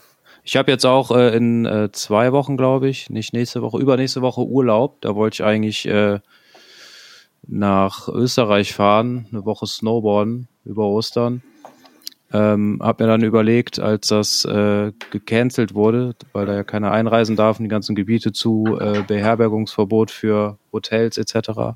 Ich 0.44 0.58
habe 0.58 0.72
jetzt 0.72 0.86
auch 0.86 1.12
äh, 1.12 1.36
in 1.36 1.66
äh, 1.66 1.90
zwei 1.94 2.32
Wochen, 2.34 2.58
glaube 2.58 2.90
ich, 2.90 3.10
nicht 3.10 3.34
nächste 3.34 3.62
Woche, 3.62 3.80
übernächste 3.80 4.22
Woche 4.22 4.42
Urlaub. 4.42 5.02
Da 5.02 5.16
wollte 5.16 5.36
ich 5.36 5.44
eigentlich 5.44 5.88
äh, 5.88 6.20
nach 7.48 8.08
Österreich 8.10 8.74
fahren, 8.74 9.28
eine 9.32 9.46
Woche 9.46 9.68
Snowboarden 9.68 10.48
über 10.66 10.86
Ostern. 10.88 11.42
Ähm, 12.32 12.80
hab 12.82 13.00
mir 13.00 13.06
dann 13.08 13.24
überlegt, 13.24 13.80
als 13.80 14.08
das 14.08 14.44
äh, 14.44 14.92
gecancelt 15.12 15.76
wurde, 15.76 16.16
weil 16.34 16.48
da 16.48 16.56
ja 16.56 16.64
keiner 16.64 16.92
einreisen 16.92 17.36
darf 17.36 17.60
und 17.60 17.64
die 17.64 17.70
ganzen 17.70 17.96
Gebiete 17.96 18.32
zu, 18.32 18.78
äh, 18.82 19.04
Beherbergungsverbot 19.08 20.10
für 20.10 20.58
Hotels 20.72 21.18
etc., 21.18 21.76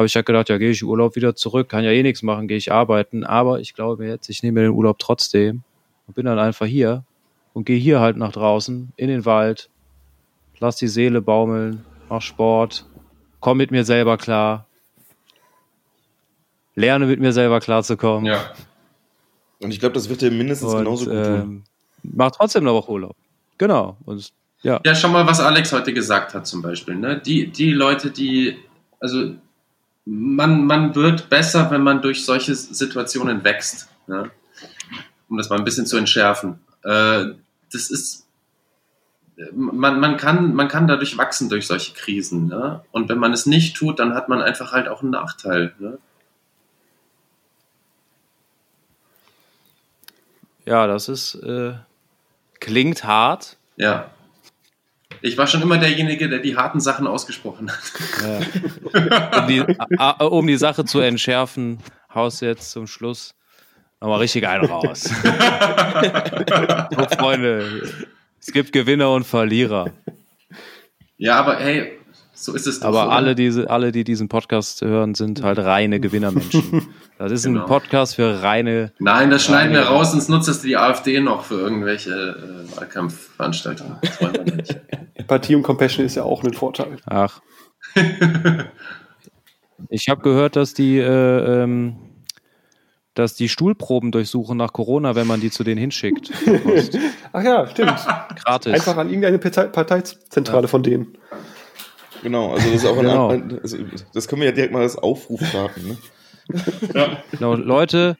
habe 0.00 0.06
ich 0.06 0.14
ja 0.14 0.22
gedacht, 0.22 0.48
ja, 0.48 0.56
gehe 0.56 0.70
ich 0.70 0.82
Urlaub 0.82 1.14
wieder 1.14 1.36
zurück, 1.36 1.68
kann 1.68 1.84
ja 1.84 1.90
eh 1.90 2.02
nichts 2.02 2.22
machen, 2.22 2.48
gehe 2.48 2.56
ich 2.56 2.72
arbeiten. 2.72 3.22
Aber 3.22 3.60
ich 3.60 3.74
glaube 3.74 4.06
jetzt, 4.06 4.30
ich 4.30 4.42
nehme 4.42 4.60
mir 4.60 4.68
den 4.68 4.74
Urlaub 4.74 4.98
trotzdem 4.98 5.62
und 6.06 6.14
bin 6.14 6.24
dann 6.24 6.38
einfach 6.38 6.64
hier 6.64 7.04
und 7.52 7.66
gehe 7.66 7.76
hier 7.76 8.00
halt 8.00 8.16
nach 8.16 8.32
draußen 8.32 8.92
in 8.96 9.08
den 9.08 9.26
Wald, 9.26 9.68
lass 10.58 10.76
die 10.76 10.88
Seele 10.88 11.20
baumeln, 11.20 11.84
mach 12.08 12.22
Sport, 12.22 12.86
komm 13.40 13.58
mit 13.58 13.70
mir 13.70 13.84
selber 13.84 14.16
klar, 14.16 14.64
lerne 16.74 17.04
mit 17.04 17.20
mir 17.20 17.34
selber 17.34 17.60
klarzukommen. 17.60 18.24
Ja. 18.24 18.54
Und 19.60 19.70
ich 19.70 19.80
glaube, 19.80 19.92
das 19.92 20.08
wird 20.08 20.22
dir 20.22 20.30
mindestens 20.30 20.72
genauso 20.72 21.10
und, 21.10 21.16
gut 21.16 21.26
tun. 21.26 21.34
ähm, 21.34 21.64
mach 22.04 22.30
trotzdem 22.30 22.64
Woche 22.64 22.90
Urlaub. 22.90 23.16
Genau. 23.58 23.98
Und 24.06 24.32
ja, 24.62 24.80
Ja, 24.82 24.94
schau 24.94 25.08
mal, 25.08 25.26
was 25.26 25.40
Alex 25.40 25.74
heute 25.74 25.92
gesagt 25.92 26.32
hat 26.32 26.46
zum 26.46 26.62
Beispiel. 26.62 26.96
Ne? 26.96 27.20
Die, 27.20 27.48
die 27.48 27.72
Leute, 27.72 28.10
die, 28.10 28.56
also 28.98 29.34
man, 30.04 30.64
man 30.64 30.94
wird 30.94 31.28
besser, 31.28 31.70
wenn 31.70 31.82
man 31.82 32.02
durch 32.02 32.24
solche 32.24 32.54
Situationen 32.54 33.44
wächst. 33.44 33.88
Ne? 34.06 34.30
Um 35.28 35.36
das 35.36 35.48
mal 35.50 35.58
ein 35.58 35.64
bisschen 35.64 35.86
zu 35.86 35.96
entschärfen. 35.96 36.60
Äh, 36.82 37.26
das 37.72 37.90
ist, 37.90 38.26
man, 39.52 40.00
man, 40.00 40.16
kann, 40.16 40.54
man 40.54 40.68
kann 40.68 40.86
dadurch 40.86 41.16
wachsen 41.16 41.48
durch 41.48 41.66
solche 41.66 41.94
Krisen. 41.94 42.48
Ne? 42.48 42.82
Und 42.90 43.08
wenn 43.08 43.18
man 43.18 43.32
es 43.32 43.46
nicht 43.46 43.76
tut, 43.76 43.98
dann 43.98 44.14
hat 44.14 44.28
man 44.28 44.42
einfach 44.42 44.72
halt 44.72 44.88
auch 44.88 45.02
einen 45.02 45.10
Nachteil. 45.10 45.74
Ne? 45.78 45.98
ja, 50.70 50.86
das 50.86 51.08
ist 51.08 51.34
äh, 51.36 51.74
klingt 52.60 53.04
hart, 53.04 53.56
Ja. 53.76 54.10
Ich 55.22 55.36
war 55.38 55.46
schon 55.46 55.62
immer 55.62 55.78
derjenige, 55.78 56.28
der 56.28 56.38
die 56.38 56.56
harten 56.56 56.80
Sachen 56.80 57.06
ausgesprochen 57.06 57.70
hat. 57.70 57.80
Ja. 58.22 58.40
Um, 59.42 59.48
die, 59.48 59.62
a- 59.98 60.24
um 60.24 60.46
die 60.46 60.56
Sache 60.56 60.84
zu 60.84 61.00
entschärfen, 61.00 61.78
haust 62.14 62.42
du 62.42 62.46
jetzt 62.46 62.70
zum 62.70 62.86
Schluss 62.86 63.34
nochmal 64.00 64.18
richtig 64.20 64.46
einen 64.46 64.66
raus. 64.66 65.02
so, 65.02 65.10
Freunde, 67.18 67.90
es 68.40 68.52
gibt 68.52 68.72
Gewinner 68.72 69.10
und 69.12 69.26
Verlierer. 69.26 69.90
Ja, 71.18 71.36
aber 71.38 71.58
hey, 71.58 71.98
so 72.42 72.54
ist 72.54 72.66
es 72.66 72.80
doch. 72.80 72.88
Aber 72.88 73.06
oder? 73.06 73.12
alle, 73.12 73.34
diese, 73.34 73.68
alle, 73.70 73.92
die 73.92 74.04
diesen 74.04 74.28
Podcast 74.28 74.80
hören, 74.82 75.14
sind 75.14 75.42
halt 75.42 75.58
reine 75.58 76.00
Gewinnermenschen. 76.00 76.88
Das 77.18 77.32
ist 77.32 77.44
Genau. 77.44 77.60
ein 77.60 77.66
Podcast 77.66 78.14
für 78.14 78.42
reine. 78.42 78.94
Nein, 78.98 79.28
das 79.28 79.44
schneiden 79.44 79.74
wir 79.74 79.82
raus, 79.82 80.12
sonst 80.12 80.30
nutzt 80.30 80.48
das 80.48 80.62
die 80.62 80.78
AfD 80.78 81.20
noch 81.20 81.44
für 81.44 81.56
irgendwelche 81.60 82.10
äh, 82.10 82.76
Wahlkampfveranstaltungen. 82.78 83.98
Das 84.00 84.22
wollen 84.22 84.46
wir 84.46 84.54
nicht. 84.54 84.80
Empathie 85.14 85.54
und 85.54 85.62
Compassion 85.62 86.06
ist 86.06 86.14
ja 86.14 86.22
auch 86.22 86.42
ein 86.42 86.54
Vorteil. 86.54 86.96
Ach. 87.04 87.42
Ich 89.88 90.08
habe 90.08 90.20
gehört, 90.22 90.56
dass 90.56 90.74
die, 90.74 90.98
äh, 90.98 91.62
ähm, 91.62 91.96
dass 93.14 93.34
die 93.34 93.48
Stuhlproben 93.48 94.12
durchsuchen 94.12 94.56
nach 94.56 94.72
Corona, 94.72 95.14
wenn 95.14 95.26
man 95.26 95.40
die 95.40 95.50
zu 95.50 95.64
denen 95.64 95.78
hinschickt. 95.80 96.30
Ach 97.32 97.42
ja, 97.42 97.66
stimmt. 97.66 97.98
Gratis. 98.44 98.72
Einfach 98.72 98.96
an 98.96 99.08
irgendeine 99.08 99.38
Partei 99.38 99.64
Parteizentrale 99.64 100.68
von 100.68 100.82
denen. 100.82 101.16
Genau, 102.22 102.52
also 102.52 102.66
das 102.70 102.82
ist 102.82 102.86
auch 102.86 102.96
ein, 102.98 103.04
Genau. 103.04 103.28
ein 103.30 103.60
also 103.62 103.78
das 104.12 104.28
können 104.28 104.42
wir 104.42 104.48
ja 104.48 104.54
direkt 104.54 104.72
mal 104.72 104.82
als 104.82 104.96
Aufruf 104.96 105.40
starten. 105.46 105.88
Ne? 105.88 107.18
Genau, 107.32 107.54
Leute, 107.54 108.16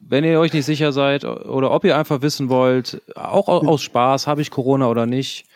wenn 0.00 0.22
ihr 0.24 0.38
euch 0.38 0.52
nicht 0.52 0.66
sicher 0.66 0.92
seid 0.92 1.24
oder 1.24 1.70
ob 1.72 1.84
ihr 1.84 1.96
einfach 1.96 2.22
wissen 2.22 2.48
wollt, 2.48 3.02
auch 3.16 3.48
au- 3.48 3.66
aus 3.66 3.82
Spaß, 3.82 4.26
habe 4.26 4.42
ich 4.42 4.50
Corona 4.50 4.88
oder 4.88 5.06
nicht, 5.06 5.46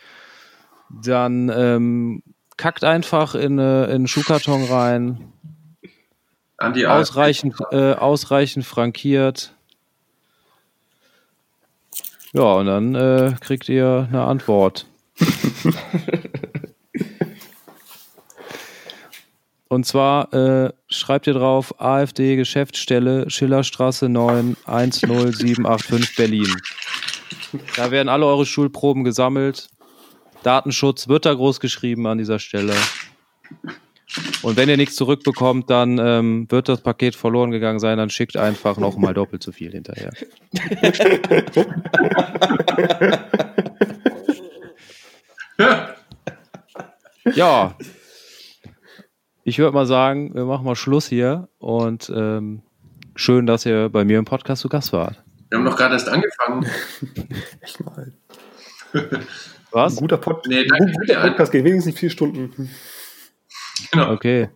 dann 0.89 1.49
ähm, 1.55 2.23
kackt 2.57 2.83
einfach 2.83 3.35
in, 3.35 3.59
äh, 3.59 3.85
in 3.85 3.91
einen 3.91 4.07
Schuhkarton 4.07 4.65
rein, 4.65 5.31
An 6.57 6.73
die 6.73 6.85
AfD. 6.85 7.01
ausreichend, 7.01 7.55
äh, 7.71 7.93
ausreichend 7.93 8.65
frankiert. 8.65 9.53
Ja, 12.33 12.43
und 12.55 12.65
dann 12.65 12.95
äh, 12.95 13.33
kriegt 13.41 13.69
ihr 13.69 14.07
eine 14.09 14.23
Antwort. 14.23 14.85
Und 19.71 19.85
zwar 19.85 20.33
äh, 20.33 20.73
schreibt 20.89 21.27
ihr 21.27 21.33
drauf 21.33 21.79
AfD 21.79 22.35
Geschäftsstelle 22.35 23.29
Schillerstraße 23.29 24.09
9 24.09 24.57
10785 24.65 26.17
Berlin. 26.17 26.53
Da 27.77 27.89
werden 27.89 28.09
alle 28.09 28.25
eure 28.25 28.45
Schulproben 28.45 29.05
gesammelt. 29.05 29.69
Datenschutz 30.43 31.07
wird 31.07 31.25
da 31.25 31.33
groß 31.33 31.61
geschrieben 31.61 32.05
an 32.05 32.17
dieser 32.17 32.39
Stelle. 32.39 32.73
Und 34.41 34.57
wenn 34.57 34.67
ihr 34.67 34.75
nichts 34.75 34.97
zurückbekommt, 34.97 35.69
dann 35.69 35.97
ähm, 35.99 36.47
wird 36.51 36.67
das 36.67 36.81
Paket 36.81 37.15
verloren 37.15 37.51
gegangen 37.51 37.79
sein, 37.79 37.97
dann 37.97 38.09
schickt 38.09 38.35
einfach 38.35 38.75
nochmal 38.77 39.13
doppelt 39.13 39.41
so 39.41 39.53
viel 39.53 39.71
hinterher. 39.71 40.11
ja. 47.35 47.73
Ich 49.43 49.57
würde 49.57 49.73
mal 49.73 49.85
sagen, 49.85 50.33
wir 50.35 50.45
machen 50.45 50.65
mal 50.65 50.75
Schluss 50.75 51.07
hier 51.07 51.49
und 51.57 52.11
ähm, 52.15 52.61
schön, 53.15 53.47
dass 53.47 53.65
ihr 53.65 53.89
bei 53.89 54.05
mir 54.05 54.19
im 54.19 54.25
Podcast 54.25 54.61
zu 54.61 54.69
Gast 54.69 54.93
wart. 54.93 55.23
Wir 55.49 55.57
haben 55.57 55.65
doch 55.65 55.75
gerade 55.75 55.95
erst 55.95 56.07
angefangen. 56.07 56.65
Echt 57.61 57.83
mal. 57.83 58.13
Was? 59.71 59.97
Ein 59.97 60.01
guter, 60.01 60.17
Pod 60.17 60.45
Nee, 60.47 60.65
danke 60.65 60.91
guter 60.91 61.21
Podcast 61.21 61.51
geht 61.51 61.63
wenigstens 61.63 61.97
vier 61.97 62.09
Stunden. 62.09 62.69
Genau. 63.91 64.11
Okay. 64.11 64.49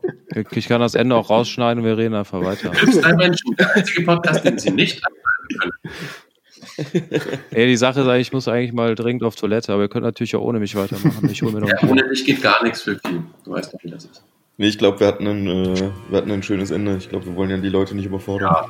Ich 0.51 0.67
kann 0.67 0.81
das 0.81 0.93
Ende 0.93 1.15
auch 1.15 1.29
rausschneiden 1.29 1.83
und 1.83 1.89
wir 1.89 1.97
reden 1.97 2.13
einfach 2.13 2.41
weiter. 2.41 2.69
Drei 2.69 3.13
Menschen. 3.13 3.55
Der 3.55 3.75
einzige 3.75 4.03
Podcast, 4.03 4.45
den 4.45 4.59
sie 4.59 4.71
nicht 4.71 5.01
anhören 5.03 5.71
können. 5.81 7.41
Ey, 7.51 7.67
die 7.67 7.77
Sache 7.77 8.01
ist 8.01 8.07
eigentlich, 8.07 8.27
ich 8.27 8.33
muss 8.33 8.47
eigentlich 8.47 8.73
mal 8.73 8.93
dringend 8.93 9.23
auf 9.23 9.35
Toilette, 9.35 9.73
aber 9.73 9.83
ihr 9.83 9.89
könnt 9.89 10.05
natürlich 10.05 10.35
auch 10.35 10.41
ohne 10.41 10.59
mich 10.59 10.75
weitermachen. 10.75 11.29
Ich 11.29 11.41
hole 11.41 11.53
mir 11.53 11.61
noch 11.61 11.69
Ja, 11.69 11.89
ohne 11.89 12.07
dich 12.09 12.25
geht 12.25 12.41
gar 12.41 12.61
nichts 12.63 12.81
für 12.81 12.99
viel. 12.99 13.23
Du 13.43 13.51
weißt 13.51 13.73
doch, 13.73 13.79
wie 13.83 13.89
das 13.89 14.05
ist. 14.05 14.23
Nee, 14.57 14.67
ich 14.67 14.77
glaube, 14.77 14.99
wir, 15.01 15.07
hatten 15.07 15.27
ein, 15.27 15.47
äh, 15.47 15.91
wir 16.09 16.17
hatten 16.17 16.31
ein 16.31 16.43
schönes 16.43 16.71
Ende. 16.71 16.95
Ich 16.97 17.09
glaube, 17.09 17.25
wir 17.25 17.35
wollen 17.35 17.49
ja 17.49 17.57
die 17.57 17.69
Leute 17.69 17.93
nicht 17.95 18.05
überfordern. 18.05 18.49
Ja. 18.53 18.65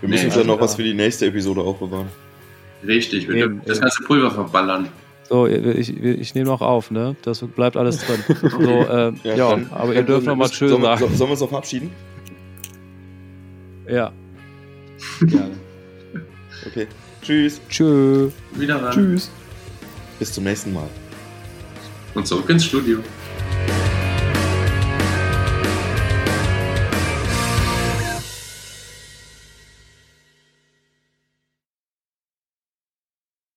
Wir 0.00 0.08
müssen 0.08 0.20
Nee, 0.22 0.26
uns 0.26 0.34
ja 0.34 0.40
also 0.40 0.52
noch 0.54 0.60
was 0.60 0.72
ja. 0.72 0.76
für 0.78 0.82
die 0.84 0.94
nächste 0.94 1.26
Episode 1.26 1.60
aufbewahren. 1.60 2.06
Richtig, 2.86 3.28
wir 3.28 3.34
Eben, 3.36 3.60
das 3.66 3.76
eben. 3.76 3.82
ganze 3.82 4.02
Pulver 4.04 4.30
verballern. 4.30 4.88
So, 5.28 5.46
ich, 5.46 5.94
ich 6.02 6.34
nehme 6.34 6.46
noch 6.48 6.62
auf, 6.62 6.90
ne? 6.90 7.14
Das 7.22 7.40
bleibt 7.40 7.76
alles 7.76 7.98
drin. 7.98 8.18
So, 8.50 8.58
äh, 8.58 9.12
ja, 9.24 9.36
dann- 9.50 9.68
aber 9.70 9.94
ihr 9.94 10.02
dürft 10.02 10.26
noch 10.26 10.34
mal 10.36 10.50
schön 10.50 10.70
sollen, 10.70 10.82
wir- 10.82 10.96
sagen. 10.96 11.10
so- 11.12 11.16
Sollen 11.16 11.28
wir 11.28 11.32
uns 11.32 11.40
noch 11.40 11.48
verabschieden? 11.50 11.90
Ja. 13.88 14.12
Gerne. 15.20 15.50
Okay. 16.66 16.86
Tschüss. 17.22 17.60
Tschö. 17.68 18.28
Wieder 18.52 18.82
ran. 18.82 18.92
Tschüss. 18.92 19.30
Bis 20.18 20.32
zum 20.32 20.44
nächsten 20.44 20.72
Mal. 20.72 20.88
Und 22.14 22.26
zurück 22.26 22.48
ins 22.50 22.64
Studio. 22.64 22.98